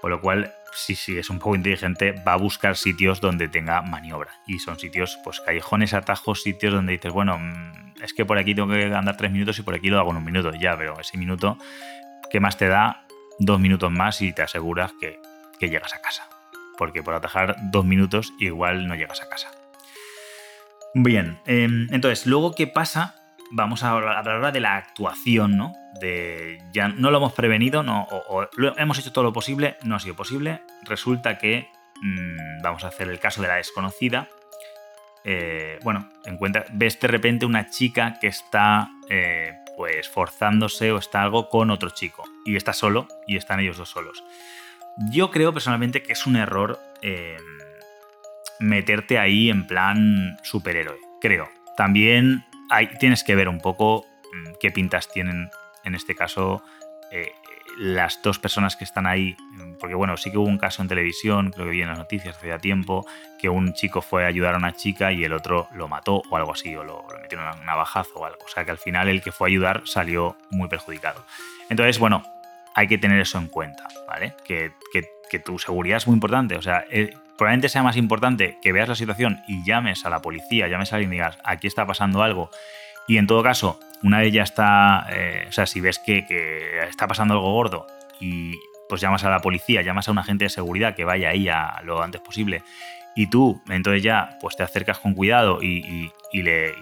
Por 0.00 0.10
lo 0.10 0.20
cual, 0.20 0.52
si, 0.74 0.94
es 1.18 1.30
un 1.30 1.38
poco 1.38 1.56
inteligente, 1.56 2.12
va 2.26 2.32
a 2.32 2.36
buscar 2.36 2.76
sitios 2.76 3.20
donde 3.20 3.48
tenga 3.48 3.82
maniobra. 3.82 4.32
Y 4.46 4.58
son 4.58 4.78
sitios, 4.78 5.18
pues 5.22 5.40
callejones, 5.40 5.94
atajos, 5.94 6.42
sitios 6.42 6.72
donde 6.72 6.92
dices, 6.92 7.12
bueno, 7.12 7.38
mm, 7.38 8.02
es 8.02 8.14
que 8.14 8.24
por 8.24 8.38
aquí 8.38 8.54
tengo 8.54 8.68
que 8.68 8.84
andar 8.94 9.16
tres 9.16 9.30
minutos 9.30 9.58
y 9.58 9.62
por 9.62 9.74
aquí 9.74 9.90
lo 9.90 9.98
hago 9.98 10.10
en 10.10 10.16
un 10.16 10.24
minuto. 10.24 10.52
Ya, 10.54 10.76
pero 10.76 10.98
ese 10.98 11.18
minuto, 11.18 11.58
¿qué 12.30 12.40
más 12.40 12.56
te 12.56 12.68
da? 12.68 13.04
Dos 13.38 13.60
minutos 13.60 13.90
más 13.90 14.20
y 14.22 14.32
te 14.32 14.42
aseguras 14.42 14.92
que, 15.00 15.18
llegas 15.60 15.94
a 15.94 16.00
casa. 16.00 16.26
Porque 16.78 17.02
por 17.02 17.12
atajar 17.12 17.56
dos 17.70 17.84
minutos 17.84 18.32
igual 18.38 18.88
no 18.88 18.94
llegas 18.94 19.20
a 19.20 19.28
casa. 19.28 19.50
Bien, 20.94 21.38
em, 21.44 21.86
entonces, 21.92 22.26
luego, 22.26 22.54
¿qué 22.54 22.66
pasa 22.66 23.19
vamos 23.50 23.82
a 23.82 23.90
hablar 23.90 24.28
ahora 24.28 24.52
de 24.52 24.60
la 24.60 24.76
actuación, 24.76 25.56
¿no? 25.56 25.72
De 26.00 26.58
ya 26.72 26.88
no 26.88 27.10
lo 27.10 27.18
hemos 27.18 27.32
prevenido, 27.32 27.82
no, 27.82 28.06
o, 28.10 28.46
hemos 28.76 28.98
hecho 28.98 29.12
todo 29.12 29.24
lo 29.24 29.32
posible, 29.32 29.76
no 29.82 29.96
ha 29.96 30.00
sido 30.00 30.14
posible. 30.14 30.62
Resulta 30.84 31.38
que 31.38 31.68
mm, 32.02 32.62
vamos 32.62 32.84
a 32.84 32.88
hacer 32.88 33.08
el 33.08 33.18
caso 33.18 33.42
de 33.42 33.48
la 33.48 33.56
desconocida. 33.56 34.28
Eh, 35.24 35.78
bueno, 35.82 36.08
encuentra, 36.24 36.64
ves 36.72 36.98
de 36.98 37.08
repente 37.08 37.44
una 37.44 37.68
chica 37.68 38.18
que 38.20 38.28
está 38.28 38.88
eh, 39.10 39.52
pues 39.76 40.08
forzándose 40.08 40.92
o 40.92 40.98
está 40.98 41.22
algo 41.22 41.48
con 41.48 41.70
otro 41.70 41.90
chico 41.90 42.24
y 42.46 42.56
está 42.56 42.72
solo 42.72 43.06
y 43.26 43.36
están 43.36 43.60
ellos 43.60 43.76
dos 43.76 43.90
solos. 43.90 44.24
Yo 45.10 45.30
creo 45.30 45.52
personalmente 45.52 46.02
que 46.02 46.12
es 46.12 46.26
un 46.26 46.36
error 46.36 46.78
eh, 47.02 47.36
meterte 48.60 49.18
ahí 49.18 49.50
en 49.50 49.66
plan 49.66 50.38
superhéroe, 50.42 50.98
creo. 51.20 51.48
También 51.76 52.44
tienes 52.98 53.24
que 53.24 53.34
ver 53.34 53.48
un 53.48 53.60
poco 53.60 54.06
mm, 54.32 54.52
qué 54.60 54.70
pintas 54.70 55.08
tienen, 55.10 55.50
en 55.84 55.94
este 55.94 56.14
caso, 56.14 56.62
eh, 57.10 57.32
las 57.78 58.20
dos 58.22 58.38
personas 58.38 58.76
que 58.76 58.84
están 58.84 59.06
ahí. 59.06 59.36
Porque 59.78 59.94
bueno, 59.94 60.16
sí 60.16 60.30
que 60.30 60.38
hubo 60.38 60.46
un 60.46 60.58
caso 60.58 60.82
en 60.82 60.88
televisión, 60.88 61.50
creo 61.50 61.66
que 61.66 61.72
vi 61.72 61.82
en 61.82 61.88
las 61.88 61.98
noticias 61.98 62.36
hace 62.36 62.48
ya 62.48 62.58
tiempo, 62.58 63.06
que 63.38 63.48
un 63.48 63.72
chico 63.72 64.02
fue 64.02 64.24
a 64.24 64.28
ayudar 64.28 64.54
a 64.54 64.58
una 64.58 64.72
chica 64.72 65.12
y 65.12 65.24
el 65.24 65.32
otro 65.32 65.68
lo 65.74 65.88
mató 65.88 66.22
o 66.30 66.36
algo 66.36 66.52
así, 66.52 66.74
o 66.76 66.84
lo, 66.84 67.06
lo 67.10 67.18
metieron 67.20 67.48
en 67.52 67.60
un 67.60 67.66
navajazo 67.66 68.18
o 68.20 68.24
algo. 68.24 68.44
O 68.44 68.48
sea 68.48 68.64
que 68.64 68.70
al 68.70 68.78
final 68.78 69.08
el 69.08 69.22
que 69.22 69.32
fue 69.32 69.48
a 69.48 69.50
ayudar 69.50 69.82
salió 69.86 70.36
muy 70.50 70.68
perjudicado. 70.68 71.24
Entonces, 71.68 71.98
bueno, 71.98 72.24
hay 72.74 72.88
que 72.88 72.98
tener 72.98 73.20
eso 73.20 73.38
en 73.38 73.48
cuenta, 73.48 73.88
¿vale? 74.08 74.34
Que, 74.44 74.72
tu 75.44 75.60
seguridad 75.60 75.98
es 75.98 76.08
muy 76.08 76.14
importante. 76.14 76.56
O 76.56 76.62
sea, 76.62 76.84
eh, 76.90 77.14
probablemente 77.40 77.70
sea 77.70 77.82
más 77.82 77.96
importante 77.96 78.58
que 78.60 78.70
veas 78.70 78.86
la 78.86 78.94
situación 78.94 79.40
y 79.48 79.64
llames 79.64 80.04
a 80.04 80.10
la 80.10 80.20
policía, 80.20 80.68
llames 80.68 80.92
a 80.92 80.96
alguien 80.96 81.10
y 81.10 81.14
digas, 81.14 81.38
aquí 81.42 81.66
está 81.66 81.86
pasando 81.86 82.22
algo. 82.22 82.50
Y 83.08 83.16
en 83.16 83.26
todo 83.26 83.42
caso, 83.42 83.80
una 84.02 84.18
de 84.18 84.26
ellas 84.26 84.50
está, 84.50 85.06
eh, 85.08 85.46
o 85.48 85.52
sea, 85.52 85.64
si 85.64 85.80
ves 85.80 85.98
que, 85.98 86.26
está 86.86 87.08
pasando 87.08 87.32
algo 87.32 87.50
gordo 87.50 87.86
y 88.20 88.52
pues 88.90 89.00
llamas 89.00 89.24
a 89.24 89.30
la 89.30 89.40
policía, 89.40 89.80
llamas 89.80 90.06
a 90.08 90.10
un 90.10 90.18
agente 90.18 90.44
de 90.44 90.50
seguridad 90.50 90.94
que 90.94 91.06
vaya 91.06 91.30
ahí 91.30 91.48
a 91.48 91.80
lo 91.82 92.02
antes 92.02 92.20
posible 92.20 92.62
y 93.16 93.28
tú 93.28 93.62
entonces 93.70 94.02
ya 94.02 94.36
pues 94.42 94.54
te 94.56 94.62
acercas 94.62 94.98
con 94.98 95.14
cuidado 95.14 95.62
y, 95.62 96.12
le, 96.34 96.74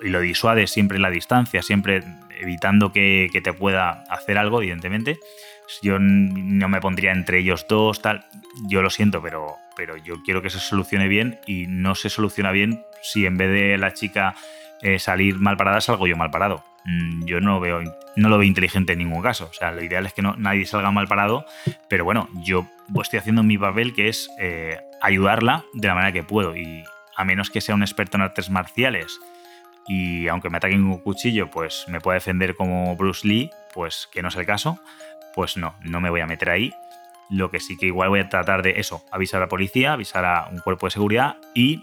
lo 0.00 0.20
disuades 0.20 0.70
siempre 0.70 0.96
en 0.96 1.02
la 1.02 1.10
distancia, 1.10 1.60
siempre 1.60 2.02
evitando 2.40 2.90
que, 2.90 3.28
que, 3.30 3.42
te 3.42 3.52
pueda 3.52 4.02
hacer 4.08 4.38
algo, 4.38 4.62
evidentemente. 4.62 5.18
Yo 5.82 5.98
no 5.98 6.68
me 6.70 6.80
pondría 6.80 7.12
entre 7.12 7.40
ellos 7.40 7.66
dos, 7.68 8.00
tal. 8.00 8.24
Yo 8.70 8.80
lo 8.80 8.88
siento, 8.88 9.20
pero, 9.20 9.58
pero 9.76 9.96
yo 9.96 10.22
quiero 10.24 10.42
que 10.42 10.50
se 10.50 10.58
solucione 10.58 11.06
bien 11.06 11.38
y 11.46 11.66
no 11.68 11.94
se 11.94 12.08
soluciona 12.08 12.50
bien 12.50 12.84
si 13.02 13.26
en 13.26 13.36
vez 13.36 13.50
de 13.52 13.78
la 13.78 13.92
chica 13.92 14.34
eh, 14.82 14.98
salir 14.98 15.38
mal 15.38 15.56
parada 15.56 15.80
salgo 15.80 16.06
yo 16.06 16.16
mal 16.16 16.30
parado. 16.30 16.64
Mm, 16.84 17.24
yo 17.24 17.40
no, 17.40 17.60
veo, 17.60 17.82
no 18.16 18.28
lo 18.28 18.38
veo 18.38 18.46
inteligente 18.46 18.94
en 18.94 18.98
ningún 18.98 19.22
caso. 19.22 19.48
O 19.50 19.52
sea, 19.52 19.70
lo 19.72 19.82
ideal 19.82 20.06
es 20.06 20.12
que 20.12 20.22
no, 20.22 20.34
nadie 20.36 20.66
salga 20.66 20.90
mal 20.90 21.06
parado, 21.06 21.44
pero 21.88 22.04
bueno, 22.04 22.28
yo 22.44 22.66
estoy 23.02 23.18
haciendo 23.18 23.42
mi 23.42 23.58
papel 23.58 23.94
que 23.94 24.08
es 24.08 24.30
eh, 24.38 24.78
ayudarla 25.02 25.64
de 25.74 25.88
la 25.88 25.94
manera 25.94 26.12
que 26.12 26.22
puedo 26.22 26.56
y 26.56 26.82
a 27.16 27.24
menos 27.24 27.50
que 27.50 27.60
sea 27.60 27.74
un 27.74 27.82
experto 27.82 28.16
en 28.16 28.22
artes 28.22 28.50
marciales 28.50 29.18
y 29.88 30.26
aunque 30.28 30.50
me 30.50 30.56
ataquen 30.56 30.82
con 30.82 30.92
un 30.92 30.98
cuchillo, 30.98 31.48
pues 31.50 31.84
me 31.88 32.00
pueda 32.00 32.14
defender 32.14 32.56
como 32.56 32.96
Bruce 32.96 33.26
Lee, 33.26 33.50
pues 33.72 34.08
que 34.12 34.20
no 34.20 34.28
es 34.28 34.36
el 34.36 34.44
caso, 34.44 34.80
pues 35.34 35.56
no, 35.56 35.76
no 35.82 36.00
me 36.00 36.10
voy 36.10 36.20
a 36.20 36.26
meter 36.26 36.50
ahí 36.50 36.72
lo 37.30 37.50
que 37.50 37.60
sí 37.60 37.76
que 37.76 37.86
igual 37.86 38.08
voy 38.08 38.20
a 38.20 38.28
tratar 38.28 38.62
de 38.62 38.78
eso, 38.78 39.04
avisar 39.10 39.38
a 39.38 39.44
la 39.44 39.48
policía, 39.48 39.92
avisar 39.92 40.24
a 40.24 40.48
un 40.50 40.58
cuerpo 40.58 40.86
de 40.86 40.92
seguridad 40.92 41.36
y, 41.54 41.82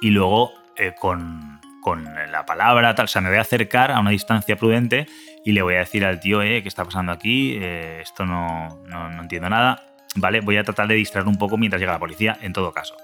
y 0.00 0.10
luego 0.10 0.52
eh, 0.76 0.94
con, 0.98 1.60
con 1.82 2.04
la 2.04 2.46
palabra, 2.46 2.94
tal. 2.94 3.04
O 3.04 3.08
sea, 3.08 3.22
me 3.22 3.28
voy 3.28 3.38
a 3.38 3.42
acercar 3.42 3.90
a 3.90 4.00
una 4.00 4.10
distancia 4.10 4.56
prudente 4.56 5.06
y 5.44 5.52
le 5.52 5.62
voy 5.62 5.74
a 5.74 5.78
decir 5.78 6.04
al 6.04 6.20
tío, 6.20 6.42
eh, 6.42 6.62
¿qué 6.62 6.68
está 6.68 6.84
pasando 6.84 7.12
aquí? 7.12 7.56
Eh, 7.60 8.00
esto 8.02 8.26
no, 8.26 8.80
no, 8.86 9.08
no 9.10 9.22
entiendo 9.22 9.48
nada. 9.48 9.82
¿Vale? 10.18 10.40
Voy 10.40 10.56
a 10.56 10.64
tratar 10.64 10.88
de 10.88 10.94
distraer 10.94 11.26
un 11.26 11.36
poco 11.36 11.58
mientras 11.58 11.78
llega 11.78 11.92
la 11.92 11.98
policía, 11.98 12.38
en 12.40 12.52
todo 12.54 12.72
caso. 12.72 12.96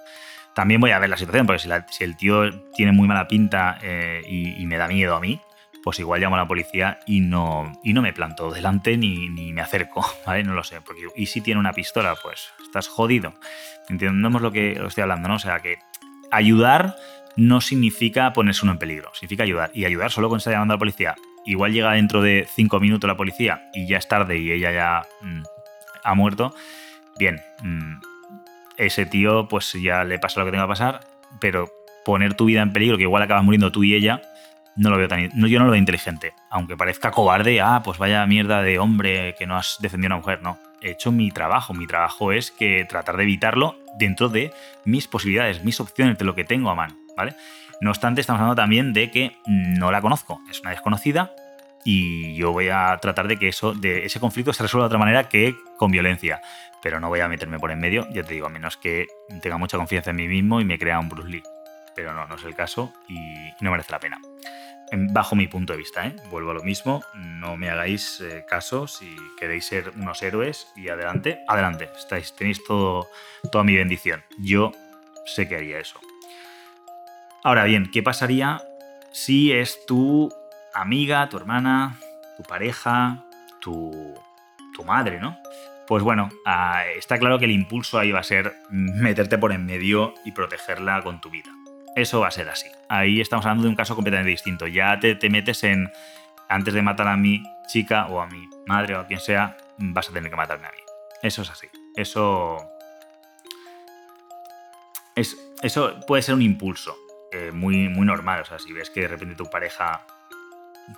También 0.54 0.80
voy 0.80 0.92
a 0.92 0.98
ver 0.98 1.10
la 1.10 1.16
situación, 1.18 1.46
porque 1.46 1.60
si, 1.60 1.68
si 1.90 2.04
el 2.04 2.16
tío 2.16 2.50
tiene 2.74 2.92
muy 2.92 3.06
mala 3.06 3.28
pinta 3.28 3.78
eh, 3.82 4.22
y 4.26 4.64
me 4.66 4.78
da 4.78 4.88
miedo 4.88 5.14
a 5.14 5.20
mí, 5.20 5.38
pues 5.82 5.98
igual 5.98 6.20
llamo 6.20 6.36
a 6.36 6.38
la 6.38 6.48
policía 6.48 7.00
y 7.06 7.20
no, 7.20 7.72
y 7.82 7.92
no 7.92 8.02
me 8.02 8.12
planto 8.12 8.50
delante 8.50 8.96
ni, 8.96 9.28
ni 9.28 9.52
me 9.52 9.60
acerco, 9.60 10.04
¿vale? 10.26 10.44
No 10.44 10.54
lo 10.54 10.64
sé. 10.64 10.80
Porque, 10.80 11.02
y 11.16 11.26
si 11.26 11.40
tiene 11.40 11.60
una 11.60 11.72
pistola, 11.72 12.14
pues 12.22 12.50
estás 12.62 12.88
jodido. 12.88 13.34
Entendemos 13.88 14.42
lo 14.42 14.52
que 14.52 14.72
estoy 14.72 15.02
hablando, 15.02 15.28
¿no? 15.28 15.36
O 15.36 15.40
sea, 15.40 15.60
que 15.60 15.78
ayudar 16.30 16.96
no 17.36 17.60
significa 17.60 18.32
ponerse 18.32 18.64
uno 18.64 18.72
en 18.72 18.78
peligro, 18.78 19.10
significa 19.14 19.42
ayudar. 19.42 19.70
Y 19.74 19.84
ayudar 19.84 20.10
solo 20.10 20.28
con 20.28 20.38
estar 20.38 20.52
llamando 20.52 20.74
a 20.74 20.76
la 20.76 20.80
policía. 20.80 21.14
Igual 21.44 21.72
llega 21.72 21.92
dentro 21.92 22.22
de 22.22 22.46
cinco 22.54 22.78
minutos 22.78 23.08
la 23.08 23.16
policía 23.16 23.68
y 23.74 23.88
ya 23.88 23.98
es 23.98 24.06
tarde 24.06 24.38
y 24.38 24.52
ella 24.52 24.70
ya 24.70 25.02
mm, 25.22 25.42
ha 26.04 26.14
muerto. 26.14 26.54
Bien, 27.18 27.40
mm, 27.62 27.94
ese 28.76 29.06
tío 29.06 29.48
pues 29.48 29.72
ya 29.72 30.04
le 30.04 30.18
pasa 30.18 30.40
lo 30.40 30.46
que 30.46 30.52
tenga 30.52 30.64
que 30.64 30.68
pasar, 30.68 31.00
pero 31.40 31.68
poner 32.04 32.34
tu 32.34 32.44
vida 32.44 32.62
en 32.62 32.72
peligro, 32.72 32.96
que 32.96 33.04
igual 33.04 33.22
acabas 33.22 33.44
muriendo 33.44 33.72
tú 33.72 33.82
y 33.84 33.94
ella, 33.94 34.22
no 34.76 34.90
lo 34.90 34.96
veo 34.96 35.08
tan. 35.08 35.30
No, 35.34 35.46
yo 35.46 35.58
no 35.58 35.66
lo 35.66 35.72
veo 35.72 35.78
inteligente. 35.78 36.34
Aunque 36.50 36.76
parezca 36.76 37.10
cobarde, 37.10 37.60
ah, 37.60 37.82
pues 37.84 37.98
vaya 37.98 38.24
mierda 38.26 38.62
de 38.62 38.78
hombre 38.78 39.34
que 39.38 39.46
no 39.46 39.56
has 39.56 39.76
defendido 39.80 40.12
a 40.12 40.16
una 40.16 40.22
mujer. 40.22 40.42
No. 40.42 40.58
He 40.80 40.90
hecho 40.90 41.12
mi 41.12 41.30
trabajo. 41.30 41.74
Mi 41.74 41.86
trabajo 41.86 42.32
es 42.32 42.50
que 42.50 42.84
tratar 42.88 43.16
de 43.16 43.24
evitarlo 43.24 43.78
dentro 43.98 44.28
de 44.28 44.52
mis 44.84 45.08
posibilidades, 45.08 45.62
mis 45.64 45.78
opciones, 45.80 46.18
de 46.18 46.24
lo 46.24 46.34
que 46.34 46.44
tengo 46.44 46.70
a 46.70 46.74
mano. 46.74 46.96
¿Vale? 47.16 47.34
No 47.80 47.90
obstante, 47.90 48.20
estamos 48.20 48.40
hablando 48.40 48.60
también 48.60 48.92
de 48.92 49.10
que 49.10 49.36
no 49.46 49.90
la 49.90 50.00
conozco. 50.00 50.40
Es 50.50 50.60
una 50.60 50.70
desconocida. 50.70 51.32
Y 51.84 52.34
yo 52.36 52.52
voy 52.52 52.68
a 52.68 52.96
tratar 53.02 53.26
de 53.26 53.36
que 53.36 53.48
eso, 53.48 53.74
de 53.74 54.06
ese 54.06 54.20
conflicto 54.20 54.52
se 54.52 54.62
resuelva 54.62 54.84
de 54.84 54.86
otra 54.86 54.98
manera 54.98 55.28
que 55.28 55.54
con 55.76 55.90
violencia. 55.90 56.40
Pero 56.80 57.00
no 57.00 57.08
voy 57.08 57.20
a 57.20 57.28
meterme 57.28 57.58
por 57.58 57.70
en 57.70 57.80
medio, 57.80 58.08
ya 58.12 58.22
te 58.22 58.34
digo, 58.34 58.46
a 58.46 58.50
menos 58.50 58.76
que 58.76 59.06
tenga 59.40 59.56
mucha 59.56 59.76
confianza 59.76 60.10
en 60.10 60.16
mí 60.16 60.28
mismo 60.28 60.60
y 60.60 60.64
me 60.64 60.78
crea 60.78 60.98
un 60.98 61.08
Bruce 61.08 61.28
Lee. 61.28 61.42
Pero 61.94 62.12
no, 62.14 62.26
no 62.26 62.34
es 62.36 62.44
el 62.44 62.54
caso 62.54 62.92
y 63.08 63.18
no 63.60 63.70
merece 63.70 63.92
la 63.92 64.00
pena 64.00 64.18
en- 64.90 65.12
bajo 65.12 65.34
mi 65.34 65.46
punto 65.48 65.72
de 65.72 65.78
vista. 65.78 66.06
¿eh? 66.06 66.14
Vuelvo 66.30 66.50
a 66.50 66.54
lo 66.54 66.62
mismo, 66.62 67.02
no 67.14 67.56
me 67.56 67.70
hagáis 67.70 68.20
eh, 68.20 68.44
caso 68.48 68.86
si 68.86 69.16
queréis 69.38 69.66
ser 69.66 69.90
unos 69.96 70.22
héroes 70.22 70.68
y 70.76 70.88
adelante, 70.88 71.40
adelante, 71.48 71.88
estáis, 71.98 72.34
tenéis 72.36 72.62
todo, 72.64 73.08
toda 73.50 73.64
mi 73.64 73.74
bendición. 73.76 74.22
Yo 74.38 74.72
sé 75.26 75.48
que 75.48 75.56
haría 75.56 75.78
eso. 75.78 75.98
Ahora 77.44 77.64
bien, 77.64 77.90
¿qué 77.90 78.02
pasaría 78.02 78.62
si 79.10 79.52
es 79.52 79.84
tu 79.86 80.32
amiga, 80.74 81.28
tu 81.28 81.36
hermana, 81.36 81.98
tu 82.36 82.42
pareja, 82.44 83.24
tu, 83.60 84.14
tu 84.74 84.84
madre, 84.84 85.18
¿no? 85.20 85.36
Pues 85.88 86.02
bueno, 86.02 86.28
ah, 86.46 86.84
está 86.96 87.18
claro 87.18 87.38
que 87.38 87.44
el 87.46 87.50
impulso 87.50 87.98
ahí 87.98 88.12
va 88.12 88.20
a 88.20 88.24
ser 88.24 88.54
meterte 88.70 89.36
por 89.38 89.52
en 89.52 89.66
medio 89.66 90.14
y 90.24 90.32
protegerla 90.32 91.02
con 91.02 91.20
tu 91.20 91.28
vida. 91.30 91.50
Eso 91.96 92.20
va 92.20 92.28
a 92.28 92.30
ser 92.30 92.48
así. 92.48 92.68
Ahí 92.88 93.20
estamos 93.20 93.44
hablando 93.44 93.64
de 93.64 93.68
un 93.70 93.76
caso 93.76 93.94
completamente 93.94 94.30
distinto. 94.30 94.66
Ya 94.66 94.98
te, 94.98 95.14
te 95.14 95.28
metes 95.28 95.62
en, 95.64 95.90
antes 96.48 96.72
de 96.74 96.82
matar 96.82 97.08
a 97.08 97.16
mi 97.16 97.42
chica 97.66 98.06
o 98.06 98.20
a 98.20 98.26
mi 98.26 98.48
madre 98.66 98.94
o 98.96 99.00
a 99.00 99.06
quien 99.06 99.20
sea, 99.20 99.56
vas 99.78 100.08
a 100.08 100.12
tener 100.12 100.30
que 100.30 100.36
matarme 100.36 100.66
a 100.66 100.70
mí. 100.70 100.78
Eso 101.22 101.42
es 101.42 101.50
así. 101.50 101.68
Eso... 101.96 102.56
Es, 105.14 105.36
eso 105.62 106.00
puede 106.06 106.22
ser 106.22 106.34
un 106.34 106.42
impulso 106.42 106.96
eh, 107.32 107.50
muy, 107.52 107.88
muy 107.88 108.06
normal. 108.06 108.40
O 108.40 108.44
sea, 108.46 108.58
si 108.58 108.72
ves 108.72 108.88
que 108.90 109.02
de 109.02 109.08
repente 109.08 109.34
tu 109.34 109.50
pareja 109.50 110.06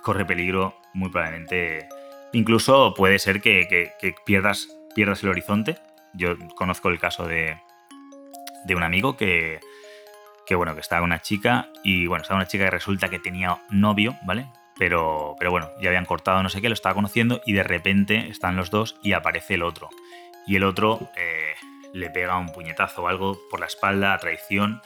corre 0.01 0.25
peligro, 0.25 0.75
muy 0.93 1.09
probablemente... 1.09 1.87
Incluso 2.31 2.93
puede 2.93 3.19
ser 3.19 3.41
que, 3.41 3.67
que- 3.67 3.91
que 3.99 4.15
pierdas, 4.25 4.67
pierdas 4.93 5.23
el 5.23 5.29
horizonte. 5.29 5.77
Yo 6.13 6.35
conozco 6.55 6.89
el 6.89 6.99
caso 6.99 7.27
de, 7.27 7.57
de 8.65 8.75
un 8.75 8.83
amigo 8.83 9.15
que, 9.15 9.59
que 10.45 10.55
bueno, 10.55 10.73
que 10.75 10.81
estaba 10.81 11.03
una 11.03 11.21
chica 11.21 11.69
y 11.83 12.05
bueno, 12.07 12.21
estaba 12.23 12.39
una 12.39 12.47
chica 12.47 12.65
que 12.65 12.71
resulta 12.71 13.09
que 13.09 13.19
tenía 13.19 13.57
novio, 13.69 14.15
¿vale? 14.25 14.47
Pero, 14.77 15.35
pero 15.39 15.51
bueno, 15.51 15.69
ya 15.81 15.87
habían 15.89 16.05
cortado 16.05 16.43
no 16.43 16.49
sé 16.49 16.61
qué, 16.61 16.67
lo 16.69 16.73
estaba 16.73 16.95
conociendo 16.95 17.41
y 17.45 17.53
de 17.53 17.63
repente 17.63 18.27
están 18.29 18.55
los 18.55 18.69
dos 18.71 18.97
y 19.01 19.13
aparece 19.13 19.53
el 19.55 19.63
otro. 19.63 19.89
Y 20.47 20.57
el 20.57 20.63
otro 20.63 20.99
eh, 21.15 21.53
le 21.93 22.09
pega 22.09 22.37
un 22.37 22.51
puñetazo 22.51 23.03
o 23.03 23.07
algo 23.07 23.39
por 23.49 23.59
la 23.59 23.65
espalda 23.67 24.13
a 24.13 24.17
traición 24.17 24.81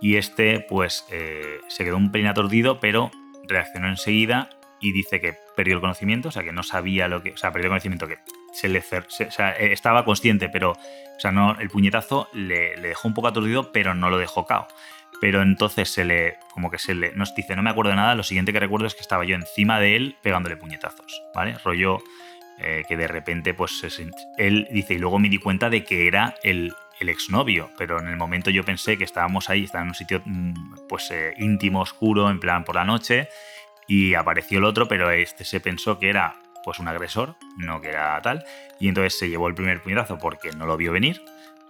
y 0.00 0.16
este 0.16 0.60
pues 0.60 1.06
eh, 1.10 1.60
se 1.68 1.84
quedó 1.84 1.96
un 1.96 2.12
pelín 2.12 2.28
aturdido, 2.28 2.80
pero 2.80 3.10
reaccionó 3.48 3.88
enseguida 3.88 4.50
y 4.78 4.92
dice 4.92 5.20
que 5.20 5.34
perdió 5.56 5.74
el 5.74 5.80
conocimiento, 5.80 6.28
o 6.28 6.32
sea 6.32 6.42
que 6.44 6.52
no 6.52 6.62
sabía 6.62 7.08
lo 7.08 7.22
que, 7.22 7.32
o 7.32 7.36
sea, 7.36 7.50
perdió 7.52 7.66
el 7.66 7.70
conocimiento 7.72 8.06
que 8.08 8.18
se 8.52 8.68
le 8.68 8.80
se- 8.82 8.98
o 8.98 9.30
sea, 9.30 9.52
eh, 9.52 9.72
estaba 9.72 10.04
consciente, 10.04 10.48
pero 10.48 10.72
o 10.72 11.20
sea, 11.20 11.32
no, 11.32 11.58
el 11.60 11.68
puñetazo 11.68 12.28
le, 12.32 12.76
le 12.76 12.88
dejó 12.88 13.08
un 13.08 13.14
poco 13.14 13.28
aturdido, 13.28 13.72
pero 13.72 13.94
no 13.94 14.08
lo 14.10 14.16
dejó 14.18 14.46
cao. 14.46 14.68
Pero 15.20 15.42
entonces 15.42 15.90
se 15.90 16.04
le, 16.04 16.38
como 16.52 16.70
que 16.70 16.78
se 16.78 16.94
le, 16.94 17.12
nos 17.12 17.34
dice, 17.34 17.54
no 17.54 17.62
me 17.62 17.70
acuerdo 17.70 17.90
de 17.90 17.96
nada, 17.96 18.14
lo 18.14 18.22
siguiente 18.22 18.52
que 18.52 18.60
recuerdo 18.60 18.86
es 18.86 18.94
que 18.94 19.02
estaba 19.02 19.24
yo 19.24 19.34
encima 19.34 19.78
de 19.78 19.96
él 19.96 20.16
pegándole 20.22 20.56
puñetazos, 20.56 21.22
¿vale? 21.34 21.56
Rollo 21.64 21.98
eh, 22.62 22.84
que 22.86 22.98
de 22.98 23.08
repente, 23.08 23.54
pues 23.54 23.82
él 24.36 24.68
dice, 24.70 24.92
y 24.92 24.98
luego 24.98 25.18
me 25.18 25.30
di 25.30 25.38
cuenta 25.38 25.70
de 25.70 25.82
que 25.82 26.06
era 26.06 26.34
el, 26.42 26.74
exnovio, 27.00 27.70
pero 27.78 27.98
en 27.98 28.08
el 28.08 28.18
momento 28.18 28.50
yo 28.50 28.62
pensé 28.62 28.98
que 28.98 29.04
estábamos 29.04 29.48
ahí, 29.48 29.64
estaba 29.64 29.82
en 29.82 29.88
un 29.88 29.94
sitio 29.94 30.20
mm, 30.22 30.86
pues 30.86 31.10
eh, 31.10 31.32
íntimo, 31.38 31.80
oscuro, 31.80 32.28
en 32.28 32.38
plan 32.38 32.64
por 32.64 32.74
la 32.74 32.84
noche, 32.84 33.28
y 33.88 34.12
apareció 34.12 34.58
el 34.58 34.64
otro, 34.64 34.88
pero 34.88 35.10
este 35.10 35.46
se 35.46 35.60
pensó 35.60 35.98
que 35.98 36.10
era 36.10 36.36
pues 36.62 36.78
un 36.78 36.88
agresor, 36.88 37.36
no 37.56 37.80
que 37.80 37.88
era 37.88 38.20
tal, 38.20 38.44
y 38.78 38.88
entonces 38.88 39.18
se 39.18 39.30
llevó 39.30 39.48
el 39.48 39.54
primer 39.54 39.82
puñetazo 39.82 40.18
porque 40.18 40.52
no 40.52 40.66
lo 40.66 40.76
vio 40.76 40.92
venir, 40.92 41.22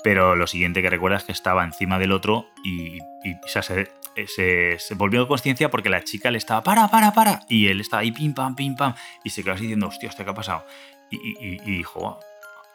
pero 0.02 0.36
lo 0.36 0.46
siguiente 0.46 0.82
que 0.82 0.90
recuerda 0.90 1.18
es 1.18 1.24
que 1.24 1.32
estaba 1.32 1.64
encima 1.64 1.98
del 1.98 2.12
otro 2.12 2.48
y, 2.64 3.00
o 3.00 3.48
sea, 3.48 3.62
se, 3.62 3.90
se- 4.26 4.76
se 4.78 4.94
volvió 4.94 5.26
conciencia 5.28 5.70
porque 5.70 5.88
la 5.88 6.02
chica 6.02 6.30
le 6.30 6.38
estaba, 6.38 6.62
para, 6.62 6.88
para, 6.88 7.12
para, 7.12 7.40
y 7.48 7.68
él 7.68 7.80
estaba 7.80 8.00
ahí, 8.02 8.12
pim, 8.12 8.34
pam, 8.34 8.54
pim, 8.56 8.76
pam, 8.76 8.94
y 9.24 9.30
se 9.30 9.42
quedó 9.42 9.54
así 9.54 9.62
diciendo, 9.62 9.88
hostia, 9.88 10.08
¿hostia, 10.08 10.24
¿qué 10.24 10.30
ha 10.30 10.34
pasado? 10.34 10.64
Y, 11.10 11.58
dijo, 11.58 12.18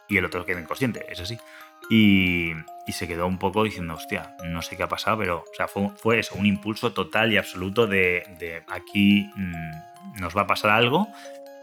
y 0.10 0.18
el 0.18 0.26
otro 0.26 0.46
quedó 0.46 0.60
inconsciente, 0.60 1.06
es 1.10 1.20
así. 1.20 1.38
Y, 1.90 2.52
se 2.92 3.08
quedó 3.08 3.28
un 3.28 3.38
poco 3.38 3.64
diciendo, 3.64 3.94
hostia, 3.96 4.36
no 4.46 4.62
sé 4.62 4.78
qué 4.78 4.84
ha 4.84 4.88
pasado, 4.88 5.18
pero 5.18 5.44
fue, 5.68 5.90
fue 5.96 6.20
eso, 6.20 6.36
un 6.36 6.46
impulso 6.46 6.94
total 6.94 7.32
y 7.34 7.38
absoluto 7.38 7.88
de, 7.88 8.64
aquí 8.68 9.30
mm, 9.36 10.20
nos 10.22 10.36
va 10.36 10.42
a 10.42 10.48
pasar 10.48 10.72
algo 10.72 11.08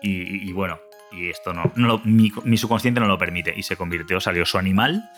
y, 0.03 0.51
bueno, 0.53 0.79
y 1.13 1.29
esto 1.31 1.53
no, 1.53 1.71
mi 2.05 2.57
subconsciente 2.57 3.01
no 3.01 3.07
lo 3.07 3.19
permite 3.19 3.53
y 3.57 3.63
se 3.63 3.77
convirtió, 3.77 4.21
salió 4.21 4.45
su 4.47 4.59
animal 4.59 5.09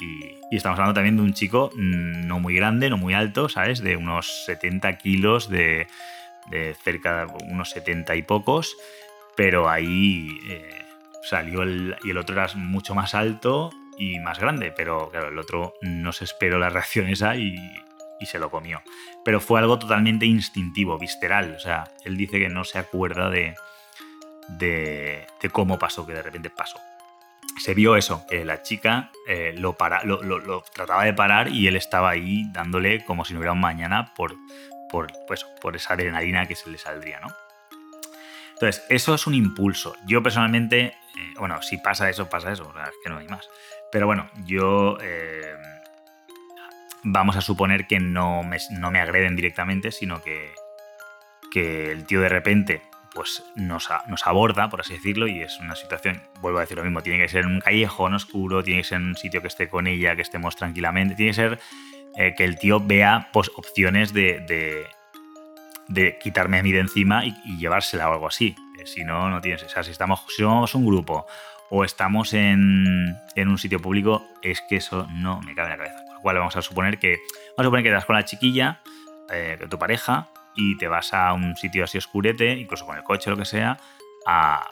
y, 0.00 0.56
estamos 0.56 0.78
hablando 0.78 0.94
también 0.94 1.16
de 1.16 1.22
un 1.22 1.32
chico 1.32 1.70
mm, 1.74 2.26
no 2.26 2.40
muy 2.40 2.54
grande, 2.54 2.90
no 2.90 2.96
muy 2.96 3.14
alto, 3.14 3.48
¿sabes? 3.48 3.82
De 3.82 3.96
unos 3.96 4.44
70 4.46 4.96
kilos, 4.98 5.48
de, 5.48 5.86
de 6.50 6.74
cerca 6.74 7.26
de 7.26 7.32
unos 7.48 7.70
70 7.70 8.16
y 8.16 8.22
pocos, 8.22 8.76
pero 9.36 9.68
ahí 9.68 10.28
eh, 10.48 10.84
salió 11.22 11.62
el, 11.62 11.96
y 12.04 12.10
el 12.10 12.18
otro 12.18 12.34
era 12.34 12.48
mucho 12.54 12.94
más 12.94 13.14
alto 13.14 13.70
y 13.98 14.18
más 14.18 14.38
grande, 14.38 14.72
pero 14.72 15.10
claro, 15.10 15.28
el 15.28 15.38
otro 15.38 15.74
no 15.82 16.12
se 16.12 16.24
esperó 16.24 16.58
la 16.58 16.68
reacción 16.70 17.08
esa 17.08 17.36
y, 17.36 17.56
y 18.18 18.26
se 18.26 18.38
lo 18.38 18.50
comió. 18.50 18.82
Pero 19.24 19.40
fue 19.40 19.60
algo 19.60 19.78
totalmente 19.78 20.26
instintivo, 20.26 20.98
visceral, 20.98 21.54
o 21.56 21.60
sea, 21.60 21.84
él 22.04 22.16
dice 22.16 22.38
que 22.38 22.48
no 22.48 22.64
se 22.64 22.78
acuerda 22.78 23.30
de, 23.30 23.54
de, 24.48 25.26
de 25.40 25.50
cómo 25.50 25.78
pasó, 25.78 26.06
que 26.06 26.14
de 26.14 26.22
repente 26.22 26.50
pasó 26.50 26.78
se 27.58 27.74
vio 27.74 27.96
eso, 27.96 28.24
que 28.28 28.44
la 28.44 28.62
chica 28.62 29.10
eh, 29.26 29.54
lo, 29.56 29.76
lo- 30.04 30.38
lo 30.38 30.62
trataba 30.74 31.04
de 31.04 31.12
parar 31.12 31.48
y 31.48 31.66
él 31.68 31.76
estaba 31.76 32.10
ahí 32.10 32.44
dándole 32.52 33.04
como 33.04 33.24
si 33.24 33.32
no 33.34 33.40
hubiera 33.40 33.52
un 33.52 33.60
mañana 33.60 34.12
por, 34.14 34.34
por, 34.90 35.08
pues, 35.26 35.44
por 35.60 35.76
esa 35.76 35.94
adrenalina 35.94 36.46
que 36.46 36.54
se 36.56 36.70
le 36.70 36.78
saldría, 36.78 37.20
¿no? 37.20 37.28
Entonces, 38.54 38.84
eso 38.90 39.14
es 39.14 39.26
un 39.26 39.34
impulso. 39.34 39.94
Yo 40.06 40.22
personalmente, 40.22 40.84
eh, 40.86 40.94
bueno, 41.38 41.60
si 41.62 41.78
pasa 41.78 42.10
eso, 42.10 42.28
pasa 42.28 42.52
eso, 42.52 42.68
o 42.68 42.72
sea, 42.74 42.84
es 42.84 42.94
que 43.02 43.08
no 43.10 43.18
hay 43.18 43.26
más. 43.28 43.48
Pero 43.90 44.06
bueno, 44.06 44.30
yo 44.44 44.98
eh, 45.00 45.54
vamos 47.04 47.36
a 47.36 47.40
suponer 47.40 47.86
que 47.86 47.98
no 48.00 48.42
me, 48.42 48.58
no 48.72 48.90
me 48.90 49.00
agreden 49.00 49.34
directamente, 49.36 49.90
sino 49.92 50.22
que, 50.22 50.52
que 51.50 51.90
el 51.90 52.04
tío 52.06 52.20
de 52.20 52.28
repente 52.28 52.82
pues 53.14 53.42
nos, 53.56 53.88
aborda, 54.24 54.68
por 54.68 54.80
así 54.80 54.94
decirlo, 54.94 55.26
y 55.26 55.42
es 55.42 55.58
una 55.60 55.74
situación, 55.74 56.22
vuelvo 56.40 56.58
a 56.58 56.62
decir 56.62 56.76
lo 56.76 56.84
mismo, 56.84 57.02
tiene 57.02 57.18
que 57.18 57.28
ser 57.28 57.46
un 57.46 57.60
callejón 57.60 58.14
oscuro, 58.14 58.62
tiene 58.62 58.82
que 58.82 58.88
ser 58.88 58.98
un 58.98 59.16
sitio 59.16 59.40
que 59.40 59.48
esté 59.48 59.68
con 59.68 59.86
ella, 59.86 60.14
que 60.16 60.22
estemos 60.22 60.56
tranquilamente, 60.56 61.14
tiene 61.14 61.30
que 61.30 61.34
ser 61.34 61.58
eh, 62.16 62.34
que 62.36 62.44
el 62.44 62.58
tío 62.58 62.80
vea 62.80 63.28
pues, 63.32 63.50
opciones 63.56 64.12
de, 64.12 64.40
de, 64.40 64.86
de 65.88 66.18
quitarme 66.18 66.58
a 66.58 66.62
mí 66.62 66.72
de 66.72 66.80
encima 66.80 67.24
y, 67.24 67.34
llevársela 67.58 68.08
o 68.08 68.12
algo 68.12 68.28
así. 68.28 68.54
Eh, 68.78 68.86
si 68.86 69.04
no, 69.04 69.28
no 69.28 69.40
tienes, 69.40 69.62
o 69.64 69.68
sea, 69.68 69.82
si 69.82 69.90
estamos, 69.90 70.24
si 70.28 70.42
somos 70.42 70.74
un 70.74 70.86
grupo 70.86 71.26
o 71.68 71.84
estamos 71.84 72.32
en, 72.32 73.16
en 73.34 73.48
un 73.48 73.58
sitio 73.58 73.80
público, 73.80 74.26
es 74.42 74.60
que 74.68 74.76
eso 74.76 75.06
no 75.12 75.40
me 75.42 75.54
cabe 75.54 75.72
en 75.72 75.78
la 75.78 75.84
cabeza. 75.84 76.04
Por 76.06 76.14
lo 76.14 76.20
cual 76.20 76.38
vamos 76.38 76.56
a 76.56 76.62
suponer 76.62 76.98
que, 76.98 77.18
vamos 77.56 77.58
a 77.58 77.64
suponer 77.64 77.82
que 77.84 77.88
estás 77.90 78.04
con 78.04 78.16
la 78.16 78.24
chiquilla, 78.24 78.80
eh, 79.32 79.58
tu 79.68 79.78
pareja 79.78 80.28
y 80.54 80.76
te 80.78 80.88
vas 80.88 81.12
a 81.14 81.32
un 81.32 81.56
sitio 81.56 81.84
así 81.84 81.98
oscurete, 81.98 82.52
incluso 82.52 82.86
con 82.86 82.96
el 82.96 83.02
coche 83.02 83.30
o 83.30 83.34
lo 83.34 83.38
que 83.38 83.44
sea, 83.44 83.78
a, 84.26 84.70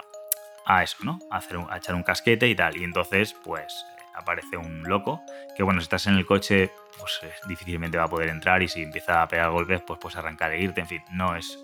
a 0.66 0.82
eso, 0.82 0.98
¿no? 1.02 1.18
A, 1.30 1.38
hacer 1.38 1.58
a 1.68 1.78
echar 1.78 1.94
un 1.94 2.02
casquete 2.02 2.46
y 2.48 2.54
tal. 2.54 2.76
Y 2.76 2.84
entonces, 2.84 3.34
pues 3.44 3.84
aparece 4.14 4.56
un 4.56 4.82
loco 4.82 5.22
que, 5.56 5.62
bueno, 5.62 5.80
si 5.80 5.84
estás 5.84 6.06
en 6.06 6.14
el 6.14 6.26
coche, 6.26 6.70
pues 6.98 7.20
difícilmente 7.46 7.96
va 7.96 8.04
a 8.04 8.08
poder 8.08 8.28
entrar 8.28 8.62
y 8.62 8.68
si 8.68 8.82
empieza 8.82 9.22
a 9.22 9.28
pegar 9.28 9.50
golpes, 9.50 9.80
pues 9.82 9.98
puedes 9.98 10.16
arrancar 10.16 10.52
e 10.52 10.60
irte. 10.60 10.80
En 10.80 10.86
fin, 10.86 11.02
no 11.12 11.36
es, 11.36 11.58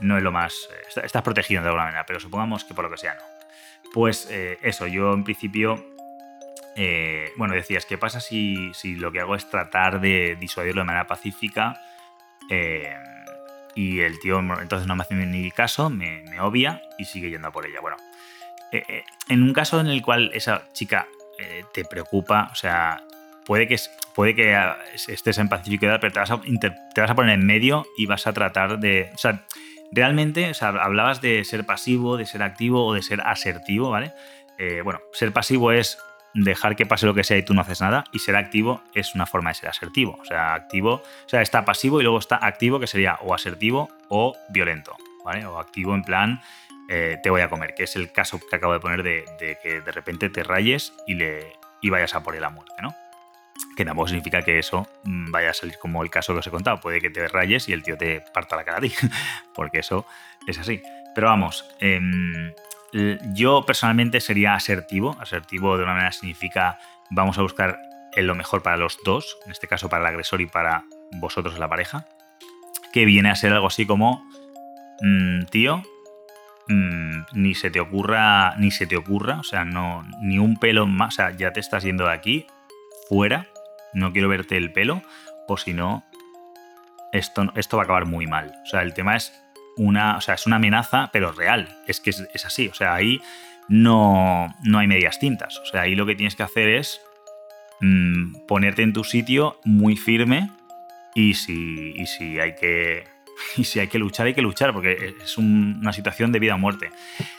no 0.00 0.16
es 0.16 0.22
lo 0.22 0.32
más... 0.32 0.68
estás 1.02 1.22
protegido 1.22 1.62
de 1.62 1.68
alguna 1.68 1.84
manera, 1.84 2.06
pero 2.06 2.18
supongamos 2.18 2.64
que 2.64 2.74
por 2.74 2.84
lo 2.84 2.90
que 2.90 2.98
sea 2.98 3.14
no. 3.14 3.22
Pues 3.92 4.28
eh, 4.30 4.58
eso, 4.62 4.86
yo 4.86 5.12
en 5.12 5.24
principio... 5.24 5.84
Eh, 6.76 7.32
bueno, 7.36 7.54
decías, 7.54 7.84
¿qué 7.84 7.98
pasa 7.98 8.20
si, 8.20 8.72
si, 8.74 8.94
lo 8.94 9.10
que 9.10 9.20
hago 9.20 9.34
es 9.34 9.50
tratar 9.50 10.00
de 10.00 10.36
disuadirlo 10.36 10.82
de 10.82 10.86
manera 10.86 11.06
pacífica? 11.06 11.80
Eh, 12.50 12.92
y 13.74 14.00
el 14.00 14.18
tío 14.18 14.40
entonces 14.40 14.86
no 14.86 14.96
me 14.96 15.02
hace 15.02 15.14
ni 15.14 15.50
caso, 15.50 15.88
me, 15.88 16.22
obvia 16.40 16.82
y 16.98 17.04
sigue 17.04 17.30
yendo 17.30 17.50
por 17.52 17.66
ella. 17.66 17.80
Bueno, 17.80 17.96
en 19.28 19.42
un 19.42 19.52
caso 19.52 19.80
en 19.80 19.86
el 19.86 20.02
cual 20.02 20.30
esa 20.34 20.68
chica 20.72 21.06
te 21.72 21.84
preocupa, 21.84 22.50
o 22.52 22.54
sea, 22.54 23.02
puede 23.50 23.66
que, 23.66 23.76
puede 24.14 24.34
que 24.34 24.54
ah, 24.54 24.78
estés 25.08 25.38
en 25.38 25.48
pacífico, 25.48 25.86
pero 26.00 26.12
te 26.12 26.20
vas, 26.20 26.30
a, 26.30 26.40
te 26.94 27.00
vas 27.00 27.10
a 27.10 27.14
poner 27.14 27.34
en 27.34 27.44
medio 27.44 27.84
y 27.96 28.06
vas 28.06 28.26
a 28.28 28.32
tratar 28.32 28.78
de... 28.78 29.10
O 29.12 29.18
sea, 29.18 29.44
realmente, 29.90 30.50
o 30.50 30.54
sea, 30.54 30.68
hablabas 30.68 31.20
de 31.20 31.44
ser 31.44 31.66
pasivo, 31.66 32.16
de 32.16 32.26
ser 32.26 32.44
activo 32.44 32.86
o 32.86 32.94
de 32.94 33.02
ser 33.02 33.20
asertivo, 33.22 33.90
¿vale? 33.90 34.12
Eh, 34.58 34.82
bueno, 34.82 35.00
ser 35.12 35.32
pasivo 35.32 35.72
es 35.72 35.98
dejar 36.34 36.76
que 36.76 36.86
pase 36.86 37.06
lo 37.06 37.14
que 37.14 37.24
sea 37.24 37.36
y 37.36 37.42
tú 37.42 37.54
no 37.54 37.62
haces 37.62 37.80
nada, 37.80 38.04
y 38.12 38.18
ser 38.18 38.36
activo 38.36 38.82
es 38.94 39.14
una 39.14 39.26
forma 39.26 39.50
de 39.50 39.54
ser 39.54 39.68
asertivo. 39.68 40.18
O 40.20 40.24
sea, 40.24 40.54
activo, 40.54 41.02
o 41.26 41.28
sea, 41.28 41.42
está 41.42 41.64
pasivo 41.64 42.00
y 42.00 42.04
luego 42.04 42.18
está 42.18 42.44
activo, 42.44 42.80
que 42.80 42.86
sería 42.86 43.18
o 43.22 43.34
asertivo 43.34 43.88
o 44.08 44.36
violento, 44.48 44.96
¿vale? 45.24 45.46
O 45.46 45.58
activo 45.58 45.94
en 45.94 46.02
plan, 46.02 46.40
eh, 46.88 47.18
te 47.22 47.30
voy 47.30 47.40
a 47.40 47.48
comer, 47.48 47.74
que 47.74 47.84
es 47.84 47.96
el 47.96 48.12
caso 48.12 48.40
que 48.48 48.56
acabo 48.56 48.72
de 48.72 48.80
poner 48.80 49.02
de, 49.02 49.24
que 49.62 49.80
de 49.80 49.92
repente 49.92 50.28
te 50.30 50.42
rayes 50.42 50.92
y, 51.06 51.14
le, 51.14 51.52
y 51.80 51.90
vayas 51.90 52.14
a 52.14 52.22
por 52.22 52.38
la 52.38 52.50
muerte, 52.50 52.74
¿no? 52.82 52.94
que 53.76 53.84
tampoco 53.84 54.08
significa 54.08 54.42
que 54.42 54.58
eso 54.58 54.88
mm, 55.04 55.30
vaya 55.30 55.50
a 55.50 55.54
salir 55.54 55.78
como 55.78 56.02
el 56.02 56.10
caso 56.10 56.32
que 56.32 56.40
os 56.40 56.46
he 56.46 56.50
contado. 56.50 56.80
Puede 56.80 57.00
que 57.00 57.10
te 57.10 57.26
rayes 57.28 57.68
y 57.68 57.72
el 57.72 57.82
tío 57.82 57.96
te 57.96 58.22
parta 58.32 58.56
la 58.56 58.64
cara 58.64 58.78
a 58.78 58.80
ti, 58.80 58.92
porque 59.54 59.80
eso 59.80 60.06
es 60.46 60.58
así. 60.58 60.82
Pero 61.14 61.26
vamos, 61.26 61.64
em, 61.80 62.52
yo 62.92 63.64
personalmente 63.66 64.20
sería 64.20 64.54
asertivo. 64.54 65.16
Asertivo 65.20 65.76
de 65.76 65.84
una 65.84 65.92
manera 65.92 66.12
significa 66.12 66.78
vamos 67.10 67.38
a 67.38 67.42
buscar 67.42 67.78
lo 68.16 68.34
mejor 68.34 68.62
para 68.62 68.76
los 68.76 68.98
dos, 69.04 69.38
en 69.46 69.52
este 69.52 69.68
caso 69.68 69.88
para 69.88 70.02
el 70.02 70.08
agresor 70.08 70.40
y 70.40 70.46
para 70.46 70.84
vosotros 71.12 71.58
la 71.58 71.68
pareja, 71.68 72.06
que 72.92 73.04
viene 73.04 73.30
a 73.30 73.36
ser 73.36 73.52
algo 73.52 73.68
así 73.68 73.86
como, 73.86 74.24
mm, 75.00 75.44
tío, 75.44 75.82
mm, 76.68 77.22
ni 77.34 77.54
se 77.54 77.70
te 77.70 77.80
ocurra, 77.80 78.56
ni 78.56 78.70
se 78.70 78.86
te 78.86 78.96
ocurra, 78.96 79.38
o 79.38 79.44
sea, 79.44 79.64
no, 79.64 80.04
ni 80.22 80.38
un 80.38 80.56
pelo 80.56 80.86
más, 80.86 81.14
o 81.14 81.16
sea, 81.16 81.30
ya 81.30 81.52
te 81.52 81.60
estás 81.60 81.84
yendo 81.84 82.06
de 82.06 82.12
aquí, 82.12 82.46
fuera, 83.08 83.46
no 83.92 84.12
quiero 84.12 84.28
verte 84.28 84.56
el 84.56 84.72
pelo, 84.72 85.02
o 85.46 85.56
si 85.56 85.72
no, 85.72 86.04
esto, 87.12 87.52
esto 87.56 87.76
va 87.76 87.82
a 87.82 87.84
acabar 87.84 88.06
muy 88.06 88.26
mal. 88.26 88.52
O 88.62 88.66
sea, 88.66 88.82
el 88.82 88.94
tema 88.94 89.16
es 89.16 89.32
una, 89.80 90.18
o 90.18 90.20
sea, 90.20 90.34
es 90.34 90.46
una 90.46 90.56
amenaza, 90.56 91.08
pero 91.12 91.32
real. 91.32 91.68
Es 91.86 92.00
que 92.00 92.10
es, 92.10 92.44
así. 92.44 92.68
O 92.68 92.74
sea, 92.74 92.94
ahí 92.94 93.20
no, 93.68 94.54
no, 94.62 94.78
hay 94.78 94.86
medias 94.86 95.18
tintas. 95.18 95.58
O 95.58 95.64
sea, 95.64 95.82
ahí 95.82 95.94
lo 95.94 96.04
que 96.04 96.14
tienes 96.14 96.36
que 96.36 96.42
hacer 96.42 96.68
es 96.68 97.00
mm, 97.80 98.46
ponerte 98.46 98.82
en 98.82 98.92
tu 98.92 99.04
sitio 99.04 99.58
muy 99.64 99.96
firme 99.96 100.50
y 101.14 101.34
si, 101.34 101.92
y 101.96 102.06
si 102.06 102.38
hay 102.38 102.54
que 102.56 103.04
y 103.56 103.64
si 103.64 103.80
hay 103.80 103.88
que 103.88 103.98
luchar, 103.98 104.26
hay 104.26 104.34
que 104.34 104.42
luchar, 104.42 104.72
porque 104.72 105.16
es 105.22 105.38
una 105.38 105.92
situación 105.92 106.32
de 106.32 106.38
vida 106.38 106.54
o 106.54 106.58
muerte. 106.58 106.90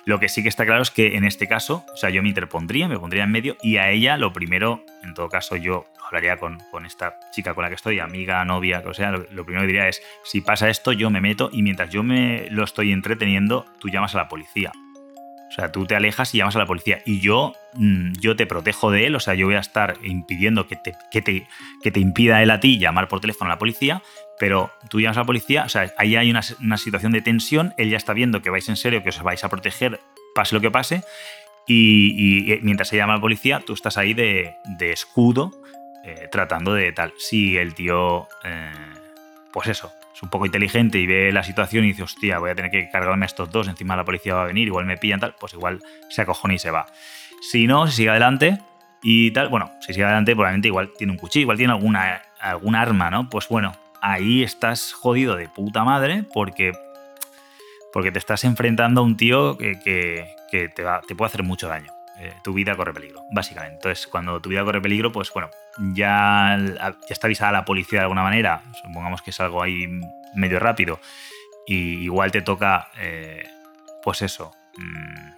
Lo 0.05 0.19
que 0.19 0.29
sí 0.29 0.43
que 0.43 0.49
está 0.49 0.65
claro 0.65 0.81
es 0.81 0.91
que 0.91 1.15
en 1.15 1.23
este 1.23 1.47
caso, 1.47 1.85
o 1.93 1.97
sea, 1.97 2.09
yo 2.09 2.21
me 2.21 2.29
interpondría, 2.29 2.87
me 2.87 2.99
pondría 2.99 3.23
en 3.23 3.31
medio 3.31 3.57
y 3.61 3.77
a 3.77 3.89
ella 3.89 4.17
lo 4.17 4.33
primero, 4.33 4.83
en 5.03 5.13
todo 5.13 5.29
caso, 5.29 5.55
yo 5.55 5.85
hablaría 6.05 6.37
con, 6.37 6.59
esta 6.85 7.19
chica 7.31 7.53
con 7.53 7.63
la 7.63 7.69
que 7.69 7.75
estoy, 7.75 7.99
amiga, 7.99 8.43
novia, 8.45 8.83
o 8.85 8.93
sea, 8.93 9.11
lo, 9.11 9.45
primero 9.45 9.61
que 9.61 9.67
diría 9.67 9.87
es, 9.87 10.01
si 10.23 10.41
pasa 10.41 10.69
esto, 10.69 10.91
yo 10.91 11.09
me 11.09 11.21
meto 11.21 11.49
y 11.51 11.61
mientras 11.61 11.89
yo 11.89 12.03
me 12.03 12.47
lo 12.49 12.63
estoy 12.63 12.91
entreteniendo, 12.91 13.65
tú 13.79 13.89
llamas 13.89 14.13
a 14.15 14.17
la 14.17 14.27
policía. 14.27 14.71
O 15.49 15.53
sea, 15.53 15.69
tú 15.69 15.85
te 15.85 15.95
alejas 15.95 16.33
y 16.33 16.37
llamas 16.37 16.55
a 16.55 16.59
la 16.59 16.65
policía. 16.65 17.01
Y 17.05 17.19
yo, 17.19 17.53
mm, 17.73 18.13
yo 18.21 18.37
te 18.37 18.45
protejo 18.45 18.89
de 18.89 19.07
él, 19.07 19.15
o 19.15 19.19
sea, 19.19 19.33
yo 19.33 19.47
voy 19.47 19.55
a 19.55 19.59
estar 19.59 19.97
impidiendo 20.01 20.65
que 20.65 20.77
te, 20.77 20.93
que 21.11 21.21
te, 21.21 21.45
que 21.83 21.91
te 21.91 21.99
impida 21.99 22.41
él 22.41 22.51
a 22.51 22.61
ti 22.61 22.79
llamar 22.79 23.09
por 23.09 23.19
teléfono 23.19 23.51
a 23.51 23.55
la 23.55 23.59
policía, 23.59 24.01
pero 24.41 24.71
tú 24.89 24.99
llamas 24.99 25.17
a 25.17 25.19
la 25.19 25.25
policía, 25.27 25.65
o 25.65 25.69
sea, 25.69 25.93
ahí 25.99 26.15
hay 26.15 26.31
una, 26.31 26.41
situación 26.41 27.11
de 27.11 27.21
tensión, 27.21 27.75
él 27.77 27.91
ya 27.91 27.97
está 27.97 28.11
viendo 28.13 28.41
que 28.41 28.49
vais 28.49 28.67
en 28.69 28.75
serio, 28.75 29.03
que 29.03 29.09
os 29.09 29.21
vais 29.21 29.43
a 29.43 29.49
proteger, 29.49 29.99
pase 30.33 30.55
lo 30.55 30.61
que 30.61 30.71
pase, 30.71 31.03
y, 31.67 32.57
mientras 32.63 32.87
se 32.87 32.97
llama 32.97 33.13
a 33.13 33.17
la 33.17 33.21
policía, 33.21 33.61
tú 33.63 33.73
estás 33.73 33.99
ahí 33.99 34.15
de, 34.15 34.55
escudo, 34.79 35.51
eh, 36.03 36.27
tratando 36.31 36.73
de 36.73 36.91
tal. 36.91 37.13
Si 37.19 37.55
el 37.55 37.75
tío, 37.75 38.27
eh, 38.43 38.71
pues 39.53 39.67
eso, 39.67 39.91
es 40.11 40.23
un 40.23 40.31
poco 40.31 40.47
inteligente 40.47 40.97
y 40.97 41.05
ve 41.05 41.31
la 41.31 41.43
situación 41.43 41.83
y 41.83 41.89
dice, 41.89 42.01
hostia, 42.01 42.39
voy 42.39 42.49
a 42.49 42.55
tener 42.55 42.71
que 42.71 42.89
cargarme 42.89 43.25
a 43.25 43.27
estos 43.27 43.51
dos, 43.51 43.67
encima 43.67 43.95
la 43.95 44.05
policía 44.05 44.33
va 44.33 44.41
a 44.41 44.47
venir, 44.47 44.65
igual 44.65 44.85
me 44.87 44.97
pillan 44.97 45.19
tal, 45.19 45.35
pues 45.39 45.53
igual 45.53 45.83
se 46.09 46.23
acojona 46.23 46.55
y 46.55 46.57
se 46.57 46.71
va. 46.71 46.87
Si 47.47 47.67
no, 47.67 47.85
si 47.85 47.93
sigue 47.93 48.09
adelante 48.09 48.57
y 49.03 49.29
tal, 49.29 49.49
bueno, 49.49 49.69
si 49.81 49.93
sigue 49.93 50.05
adelante, 50.05 50.33
probablemente 50.33 50.67
igual 50.67 50.93
tiene 50.97 51.13
un 51.13 51.19
cuchillo, 51.19 51.43
igual 51.43 51.57
tiene 51.57 51.73
alguna, 51.73 52.23
algún 52.39 52.73
arma, 52.73 53.11
¿no? 53.11 53.29
Pues 53.29 53.47
bueno, 53.47 53.73
ahí 54.01 54.43
estás 54.43 54.93
jodido 54.93 55.35
de 55.35 55.47
puta 55.47 55.83
madre 55.83 56.23
porque, 56.33 56.73
porque 57.93 58.11
te 58.11 58.19
estás 58.19 58.43
enfrentando 58.43 59.01
a 59.01 59.03
un 59.03 59.15
tío 59.15 59.57
que, 59.57 60.25
te, 60.75 60.83
va, 60.83 61.01
puede 61.01 61.27
hacer 61.27 61.43
mucho 61.43 61.67
daño. 61.67 61.91
Eh, 62.19 62.33
tu 62.43 62.53
vida 62.53 62.75
corre 62.75 62.93
peligro, 62.93 63.23
básicamente. 63.31 63.75
Entonces, 63.75 64.05
cuando 64.07 64.39
tu 64.41 64.49
vida 64.49 64.63
corre 64.63 64.81
peligro, 64.81 65.11
pues 65.11 65.31
bueno, 65.33 65.49
ya, 65.93 66.57
está 67.09 67.27
avisada 67.27 67.51
la 67.51 67.65
policía 67.65 67.99
de 67.99 68.03
alguna 68.03 68.23
manera. 68.23 68.61
Supongamos 68.83 69.21
que 69.21 69.29
es 69.29 69.39
algo 69.39 69.63
ahí 69.63 69.87
medio 70.35 70.59
rápido. 70.59 70.99
Y 71.65 72.03
igual 72.03 72.31
te 72.31 72.41
toca, 72.41 72.89
eh, 72.97 73.43
pues 74.03 74.21
eso. 74.21 74.51
Mm, 74.77 75.31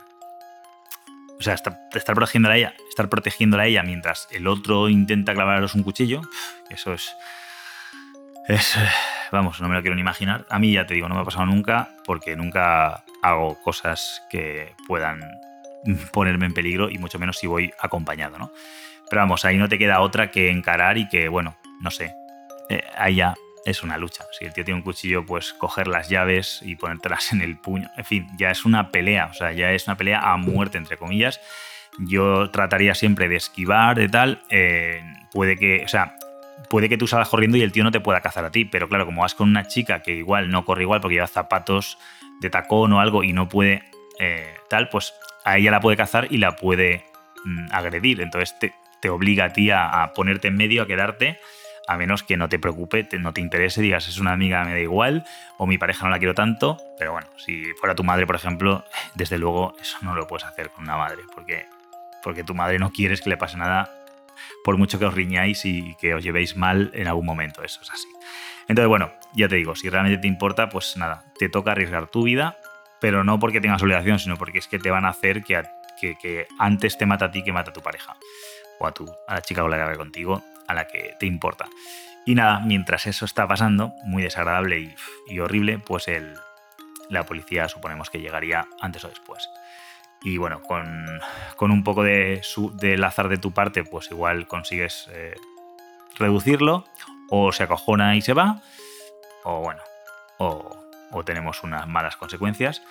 o 1.39 1.41
sea, 1.43 1.53
estar, 1.53 1.77
estar 1.93 2.15
a 2.17 2.55
ella, 2.57 2.73
estar 2.89 3.09
protegiéndola 3.09 3.63
a 3.63 3.65
ella 3.65 3.83
mientras 3.83 4.27
el 4.31 4.47
otro 4.47 4.89
intenta 4.89 5.33
clavaros 5.33 5.75
un 5.75 5.83
cuchillo. 5.83 6.21
Eso 6.69 6.93
es 6.93 7.13
es, 8.47 8.77
vamos, 9.31 9.61
no 9.61 9.69
me 9.69 9.75
lo 9.75 9.81
quiero 9.81 9.95
ni 9.95 10.01
imaginar. 10.01 10.45
A 10.49 10.59
mí 10.59 10.73
ya 10.73 10.85
te 10.85 10.93
digo, 10.93 11.09
no 11.09 11.15
me 11.15 11.21
ha 11.21 11.25
pasado 11.25 11.45
nunca 11.45 11.89
porque 12.05 12.35
nunca 12.35 13.03
hago 13.21 13.61
cosas 13.61 14.21
que 14.29 14.75
puedan 14.87 15.21
ponerme 16.11 16.45
en 16.45 16.53
peligro 16.53 16.89
y 16.89 16.97
mucho 16.97 17.19
menos 17.19 17.37
si 17.37 17.47
voy 17.47 17.73
acompañado, 17.79 18.37
¿no? 18.37 18.51
Pero 19.09 19.21
vamos, 19.21 19.45
ahí 19.45 19.57
no 19.57 19.69
te 19.69 19.77
queda 19.77 19.99
otra 19.99 20.31
que 20.31 20.49
encarar 20.49 20.97
y 20.97 21.07
que, 21.07 21.27
bueno, 21.27 21.55
no 21.81 21.91
sé, 21.91 22.15
eh, 22.69 22.83
ahí 22.97 23.15
ya 23.15 23.35
es 23.65 23.83
una 23.83 23.97
lucha. 23.97 24.25
Si 24.37 24.45
el 24.45 24.53
tío 24.53 24.63
tiene 24.63 24.79
un 24.79 24.83
cuchillo, 24.83 25.25
pues 25.25 25.53
coger 25.53 25.87
las 25.87 26.09
llaves 26.09 26.61
y 26.63 26.75
ponértelas 26.75 27.31
en 27.33 27.41
el 27.41 27.57
puño. 27.57 27.89
En 27.97 28.05
fin, 28.05 28.27
ya 28.37 28.51
es 28.51 28.65
una 28.65 28.89
pelea, 28.91 29.27
o 29.27 29.33
sea, 29.33 29.51
ya 29.51 29.71
es 29.71 29.87
una 29.87 29.97
pelea 29.97 30.19
a 30.19 30.37
muerte, 30.37 30.77
entre 30.77 30.97
comillas. 30.97 31.39
Yo 31.99 32.49
trataría 32.49 32.95
siempre 32.95 33.27
de 33.29 33.35
esquivar, 33.35 33.95
de 33.95 34.09
tal. 34.09 34.41
Eh, 34.49 35.03
puede 35.31 35.57
que, 35.57 35.83
o 35.85 35.87
sea, 35.87 36.15
puede 36.69 36.89
que 36.89 36.97
tú 36.97 37.07
salgas 37.07 37.29
corriendo 37.29 37.57
y 37.57 37.61
el 37.61 37.71
tío 37.71 37.83
no 37.83 37.91
te 37.91 37.99
pueda 37.99 38.21
cazar 38.21 38.45
a 38.45 38.51
ti, 38.51 38.65
pero 38.65 38.87
claro, 38.87 39.05
como 39.05 39.21
vas 39.21 39.35
con 39.35 39.49
una 39.49 39.67
chica 39.67 40.01
que 40.01 40.13
igual 40.13 40.49
no 40.49 40.65
corre 40.65 40.83
igual 40.83 41.01
porque 41.01 41.15
lleva 41.15 41.27
zapatos 41.27 41.97
de 42.41 42.49
tacón 42.49 42.93
o 42.93 42.99
algo 42.99 43.23
y 43.23 43.33
no 43.33 43.49
puede 43.49 43.83
eh, 44.19 44.53
tal, 44.69 44.89
pues 44.89 45.13
a 45.43 45.57
ella 45.57 45.71
la 45.71 45.79
puede 45.79 45.97
cazar 45.97 46.27
y 46.29 46.37
la 46.37 46.55
puede 46.55 47.05
mm, 47.45 47.67
agredir. 47.71 48.21
Entonces 48.21 48.55
te, 48.59 49.09
obliga 49.09 49.45
a 49.45 49.53
ti 49.53 49.69
a, 49.69 50.11
ponerte 50.15 50.47
en 50.47 50.55
medio, 50.55 50.83
a 50.83 50.87
quedarte, 50.87 51.37
a 51.87 51.97
menos 51.97 52.23
que 52.23 52.37
no 52.37 52.47
te 52.47 52.57
preocupe, 52.57 53.05
no 53.19 53.33
te 53.33 53.41
interese, 53.41 53.81
digas 53.81 54.07
es 54.07 54.17
una 54.17 54.31
amiga, 54.31 54.63
me 54.63 54.71
da 54.71 54.79
igual, 54.79 55.25
o 55.57 55.67
mi 55.67 55.77
pareja 55.77 56.05
no 56.05 56.11
la 56.11 56.19
quiero 56.19 56.33
tanto, 56.33 56.77
pero 56.97 57.11
bueno, 57.11 57.27
si 57.35 57.65
fuera 57.81 57.95
tu 57.95 58.05
madre, 58.05 58.25
por 58.25 58.37
ejemplo, 58.37 58.85
desde 59.15 59.37
luego 59.37 59.75
eso 59.81 59.97
no 60.01 60.15
lo 60.15 60.25
puedes 60.25 60.45
hacer 60.45 60.69
con 60.69 60.85
una 60.85 60.95
madre, 60.95 61.23
porque, 61.35 61.65
porque 62.23 62.45
tu 62.45 62.55
madre 62.55 62.79
no 62.79 62.91
quieres 62.91 63.19
que 63.19 63.29
le 63.29 63.35
pase 63.35 63.57
nada 63.57 64.02
por 64.63 64.77
mucho 64.77 64.99
que 64.99 65.05
os 65.05 65.13
riñáis 65.13 65.65
y 65.65 65.95
que 65.95 66.13
os 66.13 66.23
llevéis 66.23 66.55
mal 66.55 66.91
en 66.93 67.07
algún 67.07 67.25
momento, 67.25 67.63
eso 67.63 67.81
es 67.81 67.91
así. 67.91 68.07
Entonces, 68.67 68.87
bueno, 68.87 69.11
ya 69.35 69.47
te 69.47 69.55
digo, 69.55 69.75
si 69.75 69.89
realmente 69.89 70.19
te 70.19 70.27
importa, 70.27 70.69
pues 70.69 70.95
nada, 70.97 71.25
te 71.37 71.49
toca 71.49 71.71
arriesgar 71.71 72.07
tu 72.07 72.23
vida, 72.23 72.57
pero 73.01 73.23
no 73.23 73.39
porque 73.39 73.59
tengas 73.59 73.81
obligación, 73.81 74.19
sino 74.19 74.37
porque 74.37 74.59
es 74.59 74.67
que 74.67 74.79
te 74.79 74.89
van 74.89 75.05
a 75.05 75.09
hacer 75.09 75.43
que, 75.43 75.61
que, 75.99 76.47
antes 76.59 76.97
te 76.97 77.05
mata 77.05 77.25
a 77.25 77.31
ti 77.31 77.43
que 77.43 77.51
mata 77.51 77.71
a 77.71 77.73
tu 77.73 77.81
pareja, 77.81 78.15
o 78.79 78.87
a, 78.87 78.93
tu, 78.93 79.05
a 79.27 79.35
la 79.35 79.41
chica 79.41 79.61
con 79.61 79.71
la 79.71 79.91
que 79.91 79.97
contigo, 79.97 80.41
a 80.67 80.73
la 80.73 80.87
que 80.87 81.15
te 81.19 81.25
importa. 81.25 81.67
Y 82.25 82.35
nada, 82.35 82.61
mientras 82.61 83.05
eso 83.05 83.25
está 83.25 83.47
pasando, 83.47 83.93
muy 84.05 84.23
desagradable 84.23 84.95
y, 85.27 85.39
horrible, 85.39 85.79
pues 85.79 86.07
el, 86.07 86.33
la 87.09 87.25
policía 87.25 87.67
suponemos 87.67 88.09
que 88.09 88.21
llegaría 88.21 88.65
antes 88.79 89.03
o 89.03 89.09
después. 89.09 89.49
Y 90.23 90.37
bueno, 90.37 90.61
con, 90.61 91.71
un 91.71 91.83
poco 91.83 92.01
de 92.03 92.41
del 92.73 93.03
azar 93.03 93.27
de 93.27 93.37
tu 93.37 93.51
parte, 93.51 93.83
pues 93.83 94.09
igual 94.09 94.47
consigues 94.47 95.09
eh, 95.11 95.35
reducirlo, 96.17 96.85
o 97.29 97.51
se 97.51 97.63
acojona 97.63 98.15
y 98.15 98.21
se 98.21 98.33
va, 98.33 98.61
o 99.43 99.59
bueno, 99.59 99.81
o, 100.37 100.79
tenemos 101.25 101.63
unas 101.63 101.87
malas 101.87 102.15
consecuencias. 102.15 102.81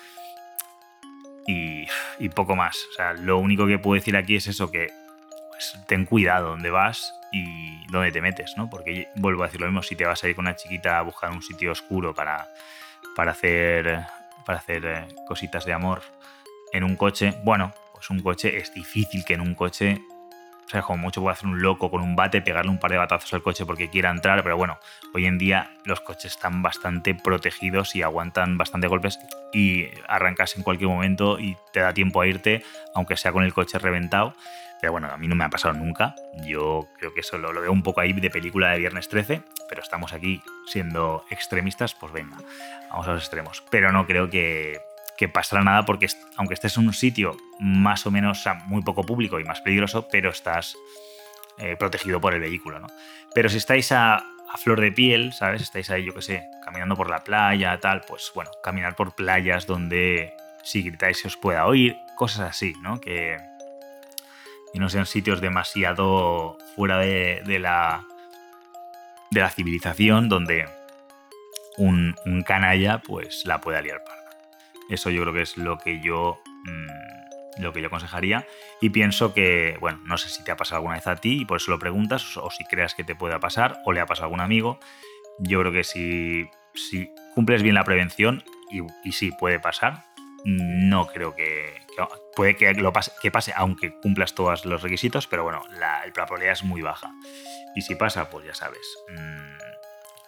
Y, 1.45 1.87
y, 2.19 2.29
poco 2.29 2.55
más. 2.55 2.77
O 2.91 2.93
sea, 2.95 3.13
lo 3.13 3.37
único 3.37 3.67
que 3.67 3.77
puedo 3.77 3.95
decir 3.95 4.15
aquí 4.15 4.37
es 4.37 4.47
eso, 4.47 4.71
que 4.71 4.87
pues, 5.49 5.77
ten 5.87 6.05
cuidado 6.05 6.51
donde 6.51 6.69
vas 6.69 7.13
y 7.33 7.85
dónde 7.87 8.11
te 8.13 8.21
metes, 8.21 8.53
¿no? 8.55 8.69
Porque 8.69 9.09
vuelvo 9.15 9.43
a 9.43 9.47
decir 9.47 9.59
lo 9.59 9.67
mismo, 9.67 9.83
si 9.83 9.95
te 9.95 10.05
vas 10.05 10.23
a 10.23 10.29
ir 10.29 10.35
con 10.35 10.45
una 10.45 10.55
chiquita 10.55 10.99
a 10.99 11.01
buscar 11.01 11.31
un 11.31 11.41
sitio 11.41 11.73
oscuro 11.73 12.13
para, 12.13 12.47
para 13.15 13.31
hacer, 13.31 14.05
para 14.45 14.59
hacer 14.59 14.85
eh, 14.85 15.07
cositas 15.27 15.65
de 15.65 15.73
amor 15.73 16.01
en 16.73 16.83
un 16.83 16.97
coche, 16.97 17.33
bueno, 17.43 17.71
pues 17.93 18.09
un 18.09 18.19
coche 18.19 18.57
es 18.57 18.73
difícil 18.73 19.23
que 19.23 19.35
en 19.35 19.41
un 19.41 19.55
coche 19.55 20.01
o 20.65 20.69
sea, 20.69 20.81
como 20.81 20.97
mucho 20.97 21.21
puede 21.21 21.33
hacer 21.33 21.47
un 21.47 21.61
loco 21.61 21.91
con 21.91 22.01
un 22.01 22.15
bate, 22.15 22.41
pegarle 22.41 22.71
un 22.71 22.79
par 22.79 22.91
de 22.91 22.97
batazos 22.97 23.33
al 23.33 23.43
coche 23.43 23.65
porque 23.65 23.89
quiera 23.89 24.09
entrar, 24.09 24.43
pero 24.43 24.57
bueno, 24.57 24.79
hoy 25.13 25.25
en 25.25 25.37
día 25.37 25.71
los 25.85 25.99
coches 26.01 26.31
están 26.31 26.61
bastante 26.61 27.13
protegidos 27.15 27.95
y 27.95 28.01
aguantan 28.01 28.57
bastante 28.57 28.87
golpes 28.87 29.19
y 29.51 29.87
arrancas 30.07 30.55
en 30.55 30.63
cualquier 30.63 30.89
momento 30.89 31.39
y 31.39 31.57
te 31.73 31.81
da 31.81 31.93
tiempo 31.93 32.21
a 32.21 32.27
irte, 32.27 32.63
aunque 32.95 33.17
sea 33.17 33.31
con 33.31 33.43
el 33.43 33.53
coche 33.53 33.77
reventado. 33.77 34.33
Pero 34.79 34.91
bueno, 34.93 35.07
a 35.07 35.17
mí 35.17 35.27
no 35.27 35.35
me 35.35 35.45
ha 35.45 35.49
pasado 35.49 35.73
nunca. 35.73 36.15
Yo 36.45 36.87
creo 36.97 37.13
que 37.13 37.21
eso 37.21 37.37
lo, 37.37 37.53
lo 37.53 37.61
veo 37.61 37.71
un 37.71 37.83
poco 37.83 38.01
ahí 38.01 38.11
de 38.11 38.29
película 38.29 38.71
de 38.71 38.79
Viernes 38.79 39.07
13, 39.07 39.41
pero 39.69 39.81
estamos 39.81 40.11
aquí 40.11 40.41
siendo 40.67 41.23
extremistas, 41.29 41.95
pues 41.95 42.11
venga, 42.11 42.37
vamos 42.89 43.07
a 43.07 43.13
los 43.13 43.21
extremos. 43.21 43.63
Pero 43.69 43.91
no 43.93 44.05
creo 44.05 44.29
que 44.29 44.81
que 45.17 45.29
pasará 45.29 45.63
nada 45.63 45.85
porque 45.85 46.07
aunque 46.37 46.53
estés 46.53 46.77
en 46.77 46.87
un 46.87 46.93
sitio 46.93 47.37
más 47.59 48.05
o 48.05 48.11
menos 48.11 48.43
muy 48.65 48.81
poco 48.81 49.03
público 49.05 49.39
y 49.39 49.43
más 49.43 49.61
peligroso, 49.61 50.07
pero 50.11 50.29
estás 50.29 50.75
eh, 51.57 51.75
protegido 51.77 52.19
por 52.19 52.33
el 52.33 52.39
vehículo, 52.39 52.79
¿no? 52.79 52.87
Pero 53.33 53.49
si 53.49 53.57
estáis 53.57 53.91
a, 53.91 54.23
flor 54.57 54.81
de 54.81 54.91
piel, 54.91 55.33
¿sabes? 55.33 55.63
Estáis 55.63 55.89
ahí, 55.89 56.05
yo 56.05 56.13
qué 56.13 56.21
sé, 56.21 56.43
caminando 56.63 56.95
por 56.95 57.09
la 57.09 57.23
playa, 57.23 57.79
tal, 57.79 58.01
pues 58.07 58.31
bueno, 58.35 58.51
caminar 58.63 58.95
por 58.95 59.15
playas 59.15 59.65
donde 59.65 60.31
si 60.63 60.83
gritáis 60.83 61.19
se 61.19 61.27
os 61.27 61.37
pueda 61.37 61.65
oír, 61.65 61.95
cosas 62.15 62.49
así, 62.49 62.73
¿no? 62.81 62.99
Que, 63.01 63.37
no 64.75 64.89
sean 64.89 65.05
sitios 65.05 65.39
demasiado 65.39 66.57
fuera 66.75 66.97
de, 66.97 67.43
la 67.59 68.03
de 69.29 69.39
la 69.39 69.49
civilización 69.51 70.29
donde 70.29 70.67
un, 71.77 72.15
un 72.25 72.41
canalla 72.41 72.99
pues 72.99 73.45
la 73.45 73.61
pueda 73.61 73.81
liar 73.81 74.03
para 74.03 74.22
eso 74.89 75.09
yo 75.09 75.21
creo 75.21 75.33
que 75.33 75.41
es 75.41 75.57
lo 75.57 75.77
que 75.77 76.01
yo, 76.01 76.39
mm, 76.65 77.61
lo 77.61 77.73
que 77.73 77.81
yo 77.81 77.87
aconsejaría. 77.87 78.45
Y 78.81 78.89
pienso 78.89 79.33
que, 79.33 79.77
bueno, 79.79 79.99
no 80.05 80.17
sé 80.17 80.29
si 80.29 80.43
te 80.43 80.51
ha 80.51 80.57
pasado 80.57 80.77
alguna 80.77 80.95
vez 80.95 81.07
a 81.07 81.15
ti 81.15 81.41
y 81.41 81.45
por 81.45 81.57
eso 81.57 81.71
lo 81.71 81.79
preguntas, 81.79 82.37
o 82.37 82.49
si 82.49 82.63
creas 82.65 82.95
que 82.95 83.03
te 83.03 83.15
pueda 83.15 83.39
pasar, 83.39 83.79
o 83.85 83.91
le 83.91 83.99
ha 83.99 84.05
pasado 84.05 84.25
a 84.25 84.27
algún 84.27 84.41
amigo. 84.41 84.79
Yo 85.39 85.59
creo 85.59 85.71
que 85.71 85.83
si, 85.83 86.47
si 86.73 87.09
cumples 87.33 87.63
bien 87.63 87.75
la 87.75 87.83
prevención, 87.83 88.43
y, 89.03 89.11
sí 89.11 89.31
puede 89.31 89.59
pasar, 89.59 90.03
no 90.45 91.07
creo 91.07 91.35
que, 91.35 91.81
puede 92.35 92.55
que, 92.55 92.73
lo 92.73 92.91
pase, 92.91 93.11
que 93.21 93.31
pase 93.31 93.53
aunque 93.55 93.93
cumplas 94.01 94.33
todos 94.33 94.65
los 94.65 94.81
requisitos, 94.81 95.27
pero 95.27 95.43
bueno, 95.43 95.63
la, 95.79 96.03
probabilidad 96.13 96.53
es 96.53 96.63
muy 96.63 96.81
baja. 96.81 97.11
Y 97.75 97.81
si 97.81 97.95
pasa, 97.95 98.29
pues 98.29 98.45
ya 98.45 98.53
sabes. 98.53 98.97
Mm, 99.09 99.57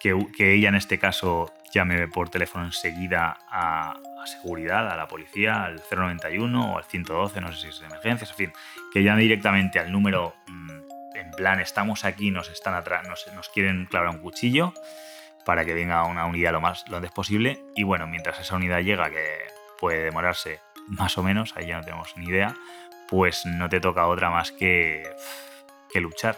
que, 0.00 0.26
que, 0.36 0.54
ella 0.54 0.68
en 0.68 0.74
este 0.76 0.98
caso 0.98 1.52
llame 1.72 2.08
por 2.08 2.28
teléfono 2.28 2.64
enseguida 2.64 3.38
a, 3.50 3.98
seguridad, 4.26 4.90
a 4.90 4.96
la 4.96 5.08
policía, 5.08 5.64
al 5.64 5.82
091 5.90 6.72
o 6.72 6.78
al 6.78 6.84
112, 6.84 7.40
no 7.40 7.52
sé 7.52 7.62
si 7.62 7.68
es 7.68 7.80
de 7.80 7.86
emergencias, 7.86 8.30
en 8.30 8.36
fin, 8.36 8.52
que 8.92 9.02
llame 9.02 9.22
directamente 9.22 9.78
al 9.78 9.90
número 9.90 10.34
mm, 10.46 10.70
en 11.16 11.30
plan, 11.32 11.60
estamos 11.60 12.04
aquí, 12.04 12.30
nos 12.30 12.50
están 12.50 12.74
atrás, 12.74 13.08
nos, 13.08 13.26
nos 13.34 13.48
quieren 13.48 13.86
clavar 13.86 14.10
un 14.10 14.18
cuchillo 14.18 14.74
para 15.44 15.64
que 15.64 15.74
venga 15.74 16.04
una 16.04 16.26
unidad 16.26 16.52
lo 16.52 16.60
más 16.60 16.84
lo 16.88 16.96
antes 16.96 17.12
posible. 17.12 17.60
Y 17.74 17.84
bueno, 17.84 18.06
mientras 18.06 18.40
esa 18.40 18.56
unidad 18.56 18.80
llega, 18.80 19.10
que 19.10 19.24
puede 19.78 20.04
demorarse 20.04 20.60
más 20.88 21.16
o 21.18 21.22
menos, 21.22 21.54
ahí 21.56 21.68
ya 21.68 21.78
no 21.78 21.84
tenemos 21.84 22.16
ni 22.16 22.26
idea, 22.26 22.54
pues 23.08 23.46
no 23.46 23.68
te 23.68 23.80
toca 23.80 24.06
otra 24.06 24.30
más 24.30 24.52
que, 24.52 25.08
que 25.90 26.00
luchar. 26.00 26.36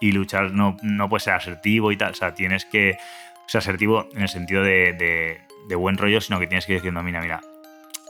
Y 0.00 0.12
luchar 0.12 0.52
no, 0.52 0.76
no 0.82 1.08
puede 1.08 1.20
ser 1.20 1.34
asertivo 1.34 1.92
y 1.92 1.96
tal, 1.96 2.12
o 2.12 2.14
sea, 2.14 2.34
tienes 2.34 2.64
que 2.64 2.98
ser 3.46 3.58
asertivo 3.58 4.08
en 4.14 4.22
el 4.22 4.28
sentido 4.28 4.62
de 4.62 4.92
de 4.92 5.40
buen 5.74 5.96
rollo, 5.96 6.20
sino 6.20 6.38
que 6.38 6.46
tienes 6.46 6.66
que 6.66 6.72
ir 6.72 6.78
diciendo, 6.78 7.02
mira, 7.02 7.20
mira, 7.20 7.40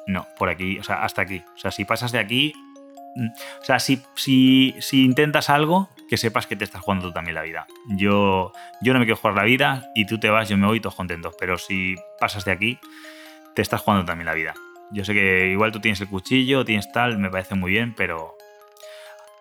no, 0.06 0.26
por 0.38 0.48
aquí, 0.48 0.78
o 0.78 0.82
sea, 0.82 1.04
hasta 1.04 1.22
aquí. 1.22 1.42
O 1.54 1.58
sea, 1.58 1.70
si 1.70 1.84
pasas 1.84 2.12
de 2.12 2.18
aquí, 2.18 2.52
mm, 3.16 3.28
o 3.60 3.64
sea, 3.64 3.78
si, 3.78 4.02
si, 4.14 4.74
si 4.80 5.04
intentas 5.04 5.50
algo, 5.50 5.88
que 6.08 6.16
sepas 6.16 6.46
que 6.46 6.56
te 6.56 6.64
estás 6.64 6.82
jugando 6.82 7.06
tú 7.06 7.12
también 7.12 7.36
la 7.36 7.42
vida. 7.42 7.66
Yo, 7.86 8.52
yo 8.82 8.92
no 8.92 8.98
me 8.98 9.04
quiero 9.04 9.16
jugar 9.16 9.36
la 9.36 9.44
vida 9.44 9.90
y 9.94 10.06
tú 10.06 10.18
te 10.18 10.28
vas, 10.28 10.48
yo 10.48 10.56
me 10.56 10.66
voy 10.66 10.80
todos 10.80 10.96
contentos, 10.96 11.34
pero 11.38 11.56
si 11.56 11.94
pasas 12.18 12.44
de 12.44 12.50
aquí, 12.50 12.78
te 13.54 13.62
estás 13.62 13.80
jugando 13.80 14.04
también 14.04 14.26
la 14.26 14.34
vida. 14.34 14.54
Yo 14.90 15.04
sé 15.04 15.14
que 15.14 15.48
igual 15.52 15.70
tú 15.70 15.78
tienes 15.80 16.00
el 16.00 16.08
cuchillo, 16.08 16.64
tienes 16.64 16.90
tal, 16.90 17.18
me 17.18 17.30
parece 17.30 17.54
muy 17.54 17.70
bien, 17.70 17.94
pero... 17.94 18.36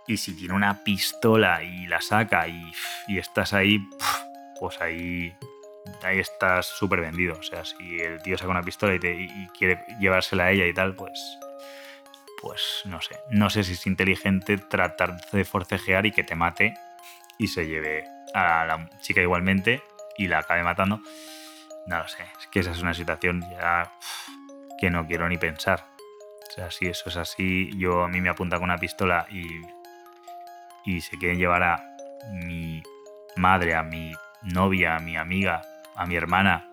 Y 0.06 0.18
si 0.18 0.36
tiene 0.36 0.54
una 0.54 0.84
pistola 0.84 1.64
y 1.64 1.88
la 1.88 2.02
saca 2.02 2.48
y, 2.48 2.72
y 3.08 3.18
estás 3.18 3.54
ahí, 3.54 3.80
pues 4.60 4.80
ahí 4.82 5.34
ahí 6.04 6.20
estás 6.20 6.66
súper 6.66 7.02
vendido. 7.02 7.36
O 7.40 7.44
sea, 7.44 7.66
si 7.66 8.00
el 8.00 8.22
tío 8.22 8.38
saca 8.38 8.52
una 8.52 8.64
pistola 8.64 8.96
y, 8.96 9.48
quiere 9.58 9.84
llevársela 10.00 10.46
a 10.46 10.52
ella 10.52 10.66
y 10.66 10.74
tal, 10.74 10.96
pues. 10.96 11.20
Pues 12.42 12.82
no 12.86 13.02
sé. 13.02 13.20
No 13.30 13.50
sé 13.50 13.64
si 13.64 13.74
es 13.74 13.86
inteligente 13.86 14.58
tratar 14.58 15.20
de 15.32 15.44
forcejear 15.44 16.06
y 16.06 16.12
que 16.12 16.24
te 16.24 16.36
mate 16.36 16.74
y 17.38 17.48
se 17.48 17.68
lleve 17.68 18.06
a 18.34 18.66
la 18.66 18.90
chica 19.02 19.22
igualmente 19.22 19.84
y 20.18 20.28
la 20.28 20.40
acabe 20.40 20.64
matando. 20.64 21.02
No 21.88 21.98
lo 21.98 22.08
sé. 22.08 22.24
Es 22.40 22.48
que 22.48 22.60
esa 22.60 22.72
es 22.72 22.82
una 22.82 22.94
situación 22.94 23.42
ya 23.52 23.92
que 24.80 24.90
no 24.90 25.06
quiero 25.06 25.28
ni 25.28 25.38
pensar. 25.38 25.86
O 26.48 26.52
sea, 26.52 26.72
si 26.72 26.88
eso 26.88 27.10
es 27.10 27.18
así, 27.18 27.72
yo 27.78 28.04
a 28.04 28.08
mí 28.08 28.22
me 28.22 28.30
apunta 28.30 28.58
con 28.58 28.66
una 28.66 28.78
pistola 28.78 29.28
y, 29.30 29.46
y 30.86 31.02
se 31.02 31.18
quieren 31.18 31.38
llevar 31.38 31.64
a 31.64 31.84
mi 32.32 32.82
madre, 33.36 33.76
a 33.76 33.84
mi 33.84 34.14
novia, 34.44 34.96
a 34.96 35.00
mi 35.00 35.18
amiga, 35.18 35.62
a 36.00 36.06
mi 36.06 36.16
hermana. 36.16 36.66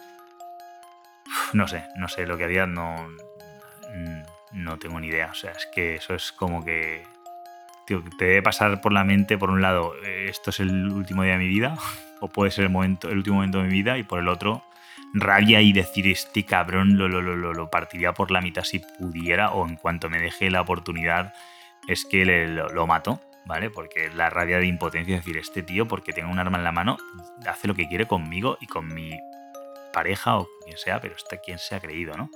No 1.53 1.69
sé, 1.69 1.85
no 1.97 2.09
sé 2.09 2.27
lo 2.27 2.39
que 2.39 2.45
haría, 2.45 2.67
no, 2.67 3.09
no 4.53 4.79
tengo 4.79 5.01
ni 5.01 5.09
idea. 5.09 5.29
O 5.31 5.35
sea, 5.35 5.53
es 5.53 5.69
que 5.75 5.97
eso 5.97 6.15
es 6.15 6.33
como 6.33 6.65
que 6.65 7.05
te 7.87 8.25
debe 8.25 8.43
pasar 8.43 8.81
por 8.81 8.93
la 8.93 9.05
mente, 9.05 9.39
por 9.39 9.51
un 9.51 9.63
lado, 9.63 9.95
eh, 10.05 10.27
esto 10.29 10.51
es 10.51 10.61
el 10.61 10.89
último 10.89 11.23
día 11.23 11.33
de 11.33 11.39
mi 11.39 11.49
vida, 11.49 11.77
o 12.21 12.29
puede 12.29 12.51
ser 12.51 12.65
el, 12.65 12.71
momento, 12.71 13.09
el 13.09 13.19
último 13.19 13.37
momento 13.37 13.59
de 13.59 13.65
mi 13.65 13.71
vida, 13.71 13.99
y 13.99 14.03
por 14.03 14.19
el 14.19 14.29
otro, 14.29 14.65
rabia 15.15 15.61
y 15.61 15.73
decir, 15.73 16.07
este 16.09 16.45
cabrón 16.45 16.99
lo, 16.99 17.09
lo, 17.09 17.21
lo, 17.21 17.53
lo 17.53 17.71
partiría 17.71 18.13
por 18.13 18.31
la 18.31 18.41
mitad 18.41 18.65
si 18.65 18.81
pudiera, 18.81 19.51
o 19.51 19.67
en 19.67 19.77
cuanto 19.77 20.09
me 20.09 20.21
deje 20.21 20.51
la 20.51 20.61
oportunidad, 20.61 21.33
es 21.87 22.05
que 22.05 22.25
le, 22.25 22.49
lo, 22.49 22.87
mato. 22.87 23.21
¿Vale? 23.47 23.71
Porque 23.71 24.11
la 24.11 24.29
rabia 24.29 24.59
de 24.59 24.67
impotencia 24.67 25.17
es 25.17 25.25
decir, 25.25 25.39
este 25.39 25.63
tío, 25.63 25.89
porque 25.89 26.13
tenga 26.13 26.29
un 26.29 26.39
arma 26.39 26.59
en 26.59 26.65
la 26.65 26.73
mano, 26.73 26.99
hace 27.47 27.69
lo 27.69 27.75
que 27.75 27.89
quiere 27.89 28.07
conmigo 28.07 28.59
y 28.61 28.67
con 28.67 28.93
mi 28.93 29.19
pareja 29.93 30.37
o 30.37 30.49
quien 30.65 30.77
sea, 30.77 31.01
pero 31.01 31.15
está 31.15 31.39
quien 31.39 31.59
se 31.59 31.75
ha 31.75 31.81
creído, 31.81 32.17
¿no? 32.17 32.31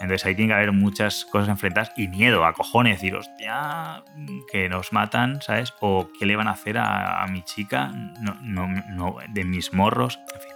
Entonces 0.00 0.24
ahí 0.26 0.34
tiene 0.34 0.50
que 0.50 0.54
haber 0.54 0.72
muchas 0.72 1.24
cosas 1.24 1.48
enfrentadas 1.48 1.92
y 1.96 2.06
miedo, 2.08 2.44
a 2.44 2.52
cojones, 2.52 3.00
decir, 3.00 3.16
hostia, 3.16 4.04
que 4.50 4.68
nos 4.68 4.92
matan, 4.92 5.42
¿sabes? 5.42 5.74
O 5.80 6.10
qué 6.18 6.24
le 6.24 6.36
van 6.36 6.46
a 6.48 6.52
hacer 6.52 6.78
a, 6.78 7.26
mi 7.28 7.42
chica, 7.42 7.88
no, 8.20 8.36
no, 8.42 8.68
no, 8.90 9.16
de 9.28 9.44
mis 9.44 9.72
morros, 9.72 10.18
en 10.34 10.40
fin. 10.40 10.52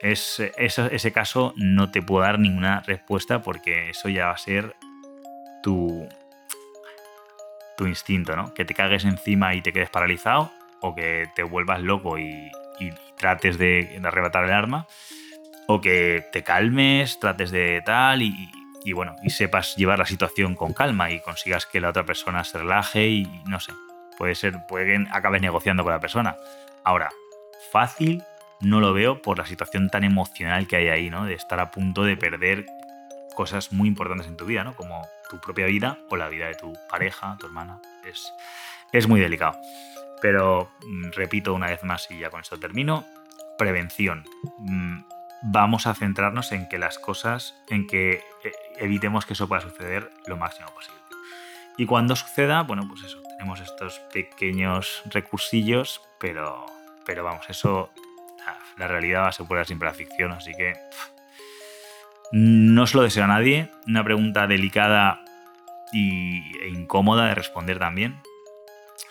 Es, 0.00 0.40
ese 0.58 1.12
caso 1.12 1.54
no 1.56 1.90
te 1.90 2.02
puedo 2.02 2.24
dar 2.24 2.38
ninguna 2.38 2.80
respuesta 2.80 3.40
porque 3.40 3.90
eso 3.90 4.08
ya 4.08 4.26
va 4.26 4.32
a 4.32 4.38
ser 4.38 4.74
tu, 5.62 6.08
tu 7.82 7.88
instinto, 7.88 8.36
¿no? 8.36 8.54
Que 8.54 8.64
te 8.64 8.74
cagues 8.74 9.04
encima 9.04 9.56
y 9.56 9.60
te 9.60 9.72
quedes 9.72 9.90
paralizado 9.90 10.52
o 10.80 10.94
que 10.94 11.28
te 11.34 11.42
vuelvas 11.42 11.80
loco 11.80 12.16
y, 12.16 12.50
trates 13.16 13.58
de, 13.58 14.00
arrebatar 14.02 14.44
el 14.44 14.52
arma 14.52 14.86
o 15.68 15.80
que 15.80 16.24
te 16.32 16.42
calmes, 16.42 17.20
trates 17.20 17.52
de 17.52 17.80
tal 17.84 18.22
y, 18.22 18.32
bueno, 18.92 19.14
y 19.22 19.30
sepas 19.30 19.76
llevar 19.76 19.98
la 19.98 20.06
situación 20.06 20.54
con 20.56 20.72
calma 20.72 21.10
y 21.10 21.20
consigas 21.20 21.66
que 21.66 21.80
la 21.80 21.90
otra 21.90 22.04
persona 22.04 22.42
se 22.42 22.58
relaje 22.58 23.08
y 23.08 23.42
no 23.46 23.60
sé, 23.60 23.72
puede 24.18 24.34
ser, 24.34 24.54
puede 24.68 24.86
que 24.86 25.06
acabes 25.12 25.42
negociando 25.42 25.84
con 25.84 25.92
la 25.92 26.00
persona. 26.00 26.36
Ahora, 26.84 27.10
fácil 27.70 28.22
no 28.60 28.80
lo 28.80 28.92
veo 28.92 29.22
por 29.22 29.38
la 29.38 29.46
situación 29.46 29.88
tan 29.90 30.04
emocional 30.04 30.66
que 30.66 30.76
hay 30.76 30.88
ahí, 30.88 31.10
¿no? 31.10 31.24
De 31.24 31.34
estar 31.34 31.60
a 31.60 31.70
punto 31.70 32.04
de 32.04 32.16
perder 32.16 32.66
cosas 33.32 33.72
muy 33.72 33.88
importantes 33.88 34.26
en 34.26 34.36
tu 34.36 34.46
vida, 34.46 34.64
¿no? 34.64 34.74
Como 34.74 35.06
tu 35.28 35.40
propia 35.40 35.66
vida 35.66 35.98
o 36.08 36.16
la 36.16 36.28
vida 36.28 36.46
de 36.46 36.54
tu 36.54 36.72
pareja, 36.88 37.36
tu 37.38 37.46
hermana. 37.46 37.80
Es, 38.04 38.32
es 38.92 39.08
muy 39.08 39.20
delicado. 39.20 39.58
Pero 40.20 40.70
mm, 40.86 41.10
repito 41.12 41.54
una 41.54 41.68
vez 41.68 41.82
más 41.82 42.10
y 42.10 42.18
ya 42.18 42.30
con 42.30 42.40
esto 42.40 42.58
termino. 42.58 43.04
Prevención. 43.58 44.24
Mm, 44.58 45.02
vamos 45.42 45.86
a 45.86 45.94
centrarnos 45.94 46.52
en 46.52 46.68
que 46.68 46.78
las 46.78 46.98
cosas, 46.98 47.54
en 47.68 47.86
que 47.86 48.22
eh, 48.44 48.52
evitemos 48.78 49.26
que 49.26 49.32
eso 49.32 49.48
pueda 49.48 49.60
suceder 49.60 50.10
lo 50.26 50.36
máximo 50.36 50.68
posible. 50.74 51.00
Y 51.76 51.86
cuando 51.86 52.16
suceda, 52.16 52.62
bueno, 52.62 52.86
pues 52.86 53.02
eso, 53.02 53.20
tenemos 53.38 53.60
estos 53.60 53.98
pequeños 54.12 55.02
recursillos, 55.06 56.02
pero, 56.20 56.66
pero 57.06 57.24
vamos, 57.24 57.46
eso 57.48 57.90
la 58.76 58.88
realidad 58.88 59.22
va 59.22 59.28
a 59.28 59.32
superar 59.32 59.66
siempre 59.66 59.88
la 59.88 59.94
ficción, 59.94 60.32
así 60.32 60.52
que 60.52 60.74
no 62.32 62.86
se 62.86 62.96
lo 62.96 63.02
deseo 63.02 63.24
a 63.24 63.28
nadie. 63.28 63.70
Una 63.86 64.02
pregunta 64.02 64.46
delicada 64.46 65.20
y, 65.92 66.56
e 66.58 66.68
incómoda 66.68 67.26
de 67.26 67.34
responder 67.34 67.78
también. 67.78 68.16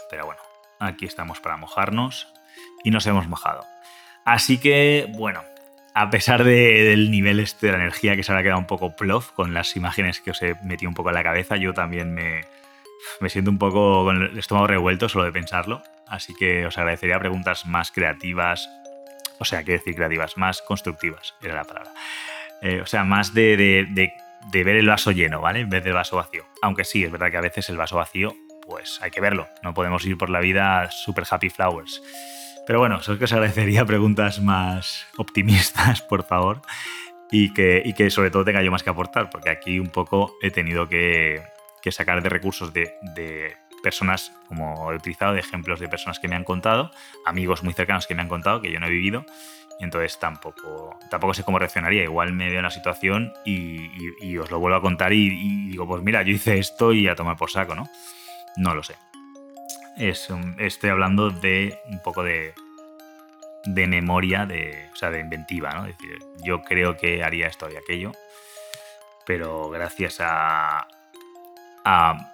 Pero 0.10 0.26
bueno, 0.26 0.42
aquí 0.80 1.06
estamos 1.06 1.40
para 1.40 1.58
mojarnos 1.58 2.28
y 2.84 2.92
nos 2.92 3.06
hemos 3.08 3.28
mojado. 3.28 3.64
Así 4.26 4.58
que, 4.58 5.08
bueno, 5.16 5.42
a 5.94 6.10
pesar 6.10 6.44
del 6.44 7.12
nivel 7.12 7.40
este 7.40 7.68
de 7.68 7.74
la 7.74 7.80
energía 7.80 8.16
que 8.16 8.24
se 8.24 8.32
habrá 8.32 8.44
quedado 8.44 8.60
un 8.60 8.68
poco 8.68 8.96
plof 8.96 9.32
con 9.32 9.54
las 9.54 9.76
imágenes 9.76 10.20
que 10.20 10.32
os 10.32 10.42
he 10.42 10.56
metido 10.64 10.90
un 10.90 10.96
poco 10.96 11.10
en 11.10 11.16
la 11.16 11.24
cabeza, 11.24 11.58
yo 11.58 11.74
también 11.74 12.14
me, 12.14 12.42
me 13.20 13.30
siento 13.30 13.52
un 13.52 13.58
poco 13.58 14.04
con 14.04 14.24
el 14.24 14.38
estómago 14.38 14.68
revuelto 14.68 15.10
solo 15.10 15.26
de 15.26 15.32
pensarlo. 15.32 15.84
Así 16.08 16.34
que 16.36 16.66
os 16.66 16.78
agradecería 16.78 17.20
preguntas 17.20 17.66
más 17.66 17.92
creativas, 17.92 18.70
o 19.40 19.46
sea, 19.46 19.64
quiero 19.64 19.80
decir 19.80 19.96
creativas, 19.96 20.38
más 20.38 20.62
constructivas, 20.62 21.36
era 21.42 21.56
la 21.56 21.64
palabra. 21.64 21.92
Eh, 22.62 22.82
o 22.82 22.86
sea, 22.86 23.04
más 23.04 23.34
de, 23.34 23.58
de, 23.58 24.64
ver 24.64 24.76
el 24.76 24.88
vaso 24.88 25.12
lleno, 25.12 25.42
¿vale? 25.42 25.62
En 25.62 25.70
vez 25.70 25.84
del 25.84 25.94
vaso 25.94 26.16
vacío. 26.16 26.46
Aunque 26.62 26.84
sí, 26.84 27.04
es 27.04 27.12
verdad 27.12 27.32
que 27.32 27.38
a 27.38 27.42
veces 27.42 27.70
el 27.70 27.78
vaso 27.78 27.98
vacío, 27.98 28.36
pues 28.66 29.00
hay 29.02 29.12
que 29.12 29.22
verlo. 29.22 29.48
No 29.64 29.74
podemos 29.74 30.06
ir 30.06 30.18
por 30.18 30.30
la 30.30 30.40
vida 30.40 30.90
super 30.92 31.26
happy 31.30 31.50
flowers. 31.50 32.02
Pero 32.68 32.80
bueno, 32.80 32.98
os 32.98 33.18
que 33.18 33.24
os 33.24 33.34
agradecería 33.34 33.86
preguntas 33.86 34.40
más 34.40 35.08
optimistas, 35.18 36.02
por 36.10 36.24
favor. 36.24 36.62
Y 37.32 37.54
que, 37.54 37.82
y 37.84 37.94
que 37.94 38.10
sobre 38.10 38.30
todo 38.30 38.44
tenga 38.44 38.62
yo 38.62 38.72
más 38.72 38.84
que 38.84 38.90
aportar, 38.90 39.30
porque 39.30 39.50
aquí 39.50 39.80
un 39.80 39.90
poco 39.90 40.36
he 40.42 40.52
tenido 40.52 40.90
que, 40.90 41.42
que 41.82 41.92
sacar 41.92 42.22
de 42.22 42.30
recursos 42.30 42.74
de, 42.74 42.94
de 43.16 43.56
personas, 43.82 44.32
como 44.48 44.92
he 44.92 44.96
utilizado, 44.96 45.34
de 45.34 45.40
ejemplos 45.40 45.80
de 45.80 45.88
personas 45.88 46.20
que 46.20 46.28
me 46.28 46.36
han 46.36 46.44
contado, 46.44 46.92
amigos 47.26 47.64
muy 47.64 47.74
cercanos 47.74 48.08
que 48.08 48.16
me 48.16 48.22
han 48.22 48.30
contado, 48.30 48.62
que 48.62 48.72
yo 48.72 48.80
no 48.80 48.88
he 48.88 48.90
vivido, 48.90 49.26
y 49.82 49.84
entonces 49.84 50.20
tampoco, 50.20 50.96
tampoco 51.10 51.34
sé 51.34 51.44
cómo 51.44 51.58
reaccionaría. 51.58 52.04
Igual 52.04 52.34
me 52.34 52.50
veo 52.50 52.60
en 52.60 52.64
la 52.64 52.70
situación 52.70 53.34
y, 53.44 54.38
os 54.38 54.52
lo 54.52 54.60
vuelvo 54.60 54.78
a 54.78 54.82
contar 54.82 55.12
y, 55.12 55.70
digo, 55.70 55.88
pues 55.88 56.04
mira, 56.04 56.22
yo 56.22 56.32
hice 56.32 56.60
esto 56.60 56.94
y 56.94 57.08
a 57.08 57.16
tomar 57.16 57.36
por 57.36 57.50
saco, 57.50 57.74
¿no? 57.74 57.90
No 58.58 58.76
lo 58.76 58.84
sé. 58.84 58.96
Es, 59.98 60.30
estoy 60.60 60.92
hablando 60.92 61.32
de 61.32 61.80
un 61.88 62.00
poco 62.04 62.22
de, 62.22 62.54
de 63.66 63.88
memoria, 63.88 64.46
de, 64.46 64.90
o 64.94 64.96
sea, 64.96 65.10
de 65.10 65.20
inventiva, 65.20 65.72
¿no? 65.72 65.88
Es 65.88 65.98
decir, 65.98 66.20
yo 66.44 66.62
creo 66.62 66.96
que 66.96 67.24
haría 67.24 67.48
esto 67.48 67.68
y 67.68 67.76
aquello, 67.76 68.12
pero 69.26 69.70
gracias 69.72 70.18
a, 70.20 70.88
a 71.84 72.32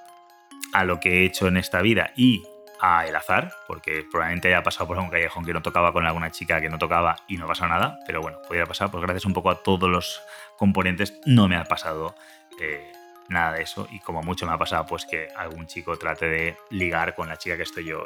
a 0.78 0.86
lo 0.86 1.00
que 1.00 1.10
he 1.10 1.26
hecho 1.26 1.48
en 1.48 1.58
esta 1.58 1.82
vida 1.82 2.12
y 2.16 2.44
a 2.80 3.08
el 3.08 3.16
azar, 3.16 3.52
porque 3.66 4.06
probablemente 4.12 4.50
haya 4.50 4.62
pasado 4.62 4.86
por 4.86 5.00
un 5.00 5.10
callejón 5.10 5.44
que 5.44 5.52
no 5.52 5.64
tocaba 5.64 5.92
con 5.92 6.06
alguna 6.06 6.30
chica 6.30 6.62
que 6.62 6.70
no 6.70 6.78
tocaba 6.78 7.16
y 7.28 7.38
no 7.38 7.48
pasa 7.48 7.68
nada, 7.68 7.98
pero 8.06 8.22
bueno, 8.22 8.38
pudiera 8.48 8.68
pasar, 8.68 8.92
pues 8.92 9.02
gracias 9.02 9.26
un 9.26 9.34
poco 9.34 9.50
a 9.50 9.64
todos 9.64 9.90
los 9.90 10.22
componentes 10.56 11.20
no 11.26 11.48
me 11.48 11.56
ha 11.56 11.64
pasado 11.64 12.14
eh, 12.62 12.92
nada 13.28 13.54
de 13.54 13.64
eso 13.64 13.88
y 13.90 14.00
como 14.02 14.22
mucho 14.22 14.46
me 14.46 14.54
ha 14.54 14.60
pasado 14.60 14.86
pues 14.86 15.08
que 15.08 15.30
algún 15.36 15.66
chico 15.66 15.98
trate 15.98 16.30
de 16.30 16.58
ligar 16.70 17.16
con 17.16 17.28
la 17.28 17.38
chica 17.38 17.58
que 17.58 17.64
estoy 17.64 17.86
yo 17.86 18.06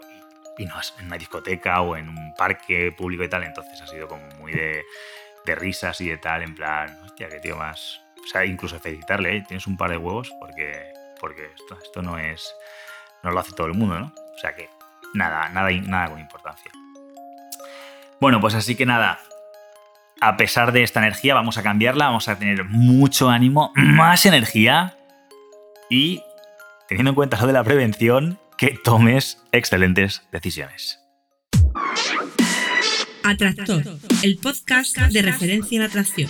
y, 0.58 0.66
no 0.66 0.80
es 0.80 0.94
en 0.98 1.08
una 1.08 1.18
discoteca 1.18 1.82
o 1.82 1.98
en 1.98 2.08
un 2.08 2.34
parque 2.36 2.94
público 2.94 3.26
y 3.26 3.28
tal, 3.28 3.44
entonces 3.44 3.82
ha 3.82 3.88
sido 3.88 4.08
como 4.08 4.26
muy 4.40 4.54
de, 4.54 4.82
de 5.46 5.56
risas 5.56 6.00
y 6.00 6.08
de 6.08 6.20
tal, 6.20 6.42
en 6.44 6.56
plan, 6.56 6.98
hostia, 7.04 7.28
qué 7.28 7.40
tío 7.40 7.58
más... 7.58 8.02
O 8.24 8.28
sea, 8.28 8.46
incluso 8.46 8.80
felicitarle, 8.80 9.38
¿eh? 9.38 9.44
tienes 9.46 9.66
un 9.66 9.76
par 9.76 9.90
de 9.90 9.98
huevos 9.98 10.32
porque 10.40 11.01
porque 11.22 11.52
esto, 11.56 11.78
esto 11.82 12.02
no 12.02 12.18
es. 12.18 12.54
No 13.24 13.32
lo 13.32 13.40
hace 13.40 13.54
todo 13.54 13.68
el 13.68 13.76
mundo, 13.76 14.00
¿no? 14.00 14.08
O 14.08 14.40
sea 14.40 14.56
que 14.56 14.70
nada, 15.14 15.48
nada, 15.50 15.72
nada 15.72 16.10
con 16.10 16.20
importancia. 16.20 16.72
Bueno, 18.20 18.42
pues 18.42 18.56
así 18.56 18.76
que 18.76 18.86
nada. 18.86 19.20
A 20.20 20.38
pesar 20.38 20.72
de 20.72 20.84
esta 20.84 21.00
energía, 21.00 21.34
vamos 21.34 21.58
a 21.58 21.64
cambiarla, 21.64 22.06
vamos 22.06 22.28
a 22.28 22.38
tener 22.38 22.66
mucho 22.66 23.30
ánimo, 23.30 23.72
más 23.76 24.26
energía 24.26 24.96
y, 25.90 26.22
teniendo 26.88 27.10
en 27.10 27.16
cuenta 27.16 27.40
lo 27.40 27.48
de 27.48 27.54
la 27.54 27.64
prevención, 27.64 28.40
que 28.58 28.78
tomes 28.84 29.44
excelentes 29.52 30.28
decisiones. 30.32 31.00
Atractor, 33.24 33.84
el 34.22 34.38
podcast 34.38 34.96
de 34.98 35.22
referencia 35.24 35.78
en 35.78 35.84
atracción. 35.84 36.30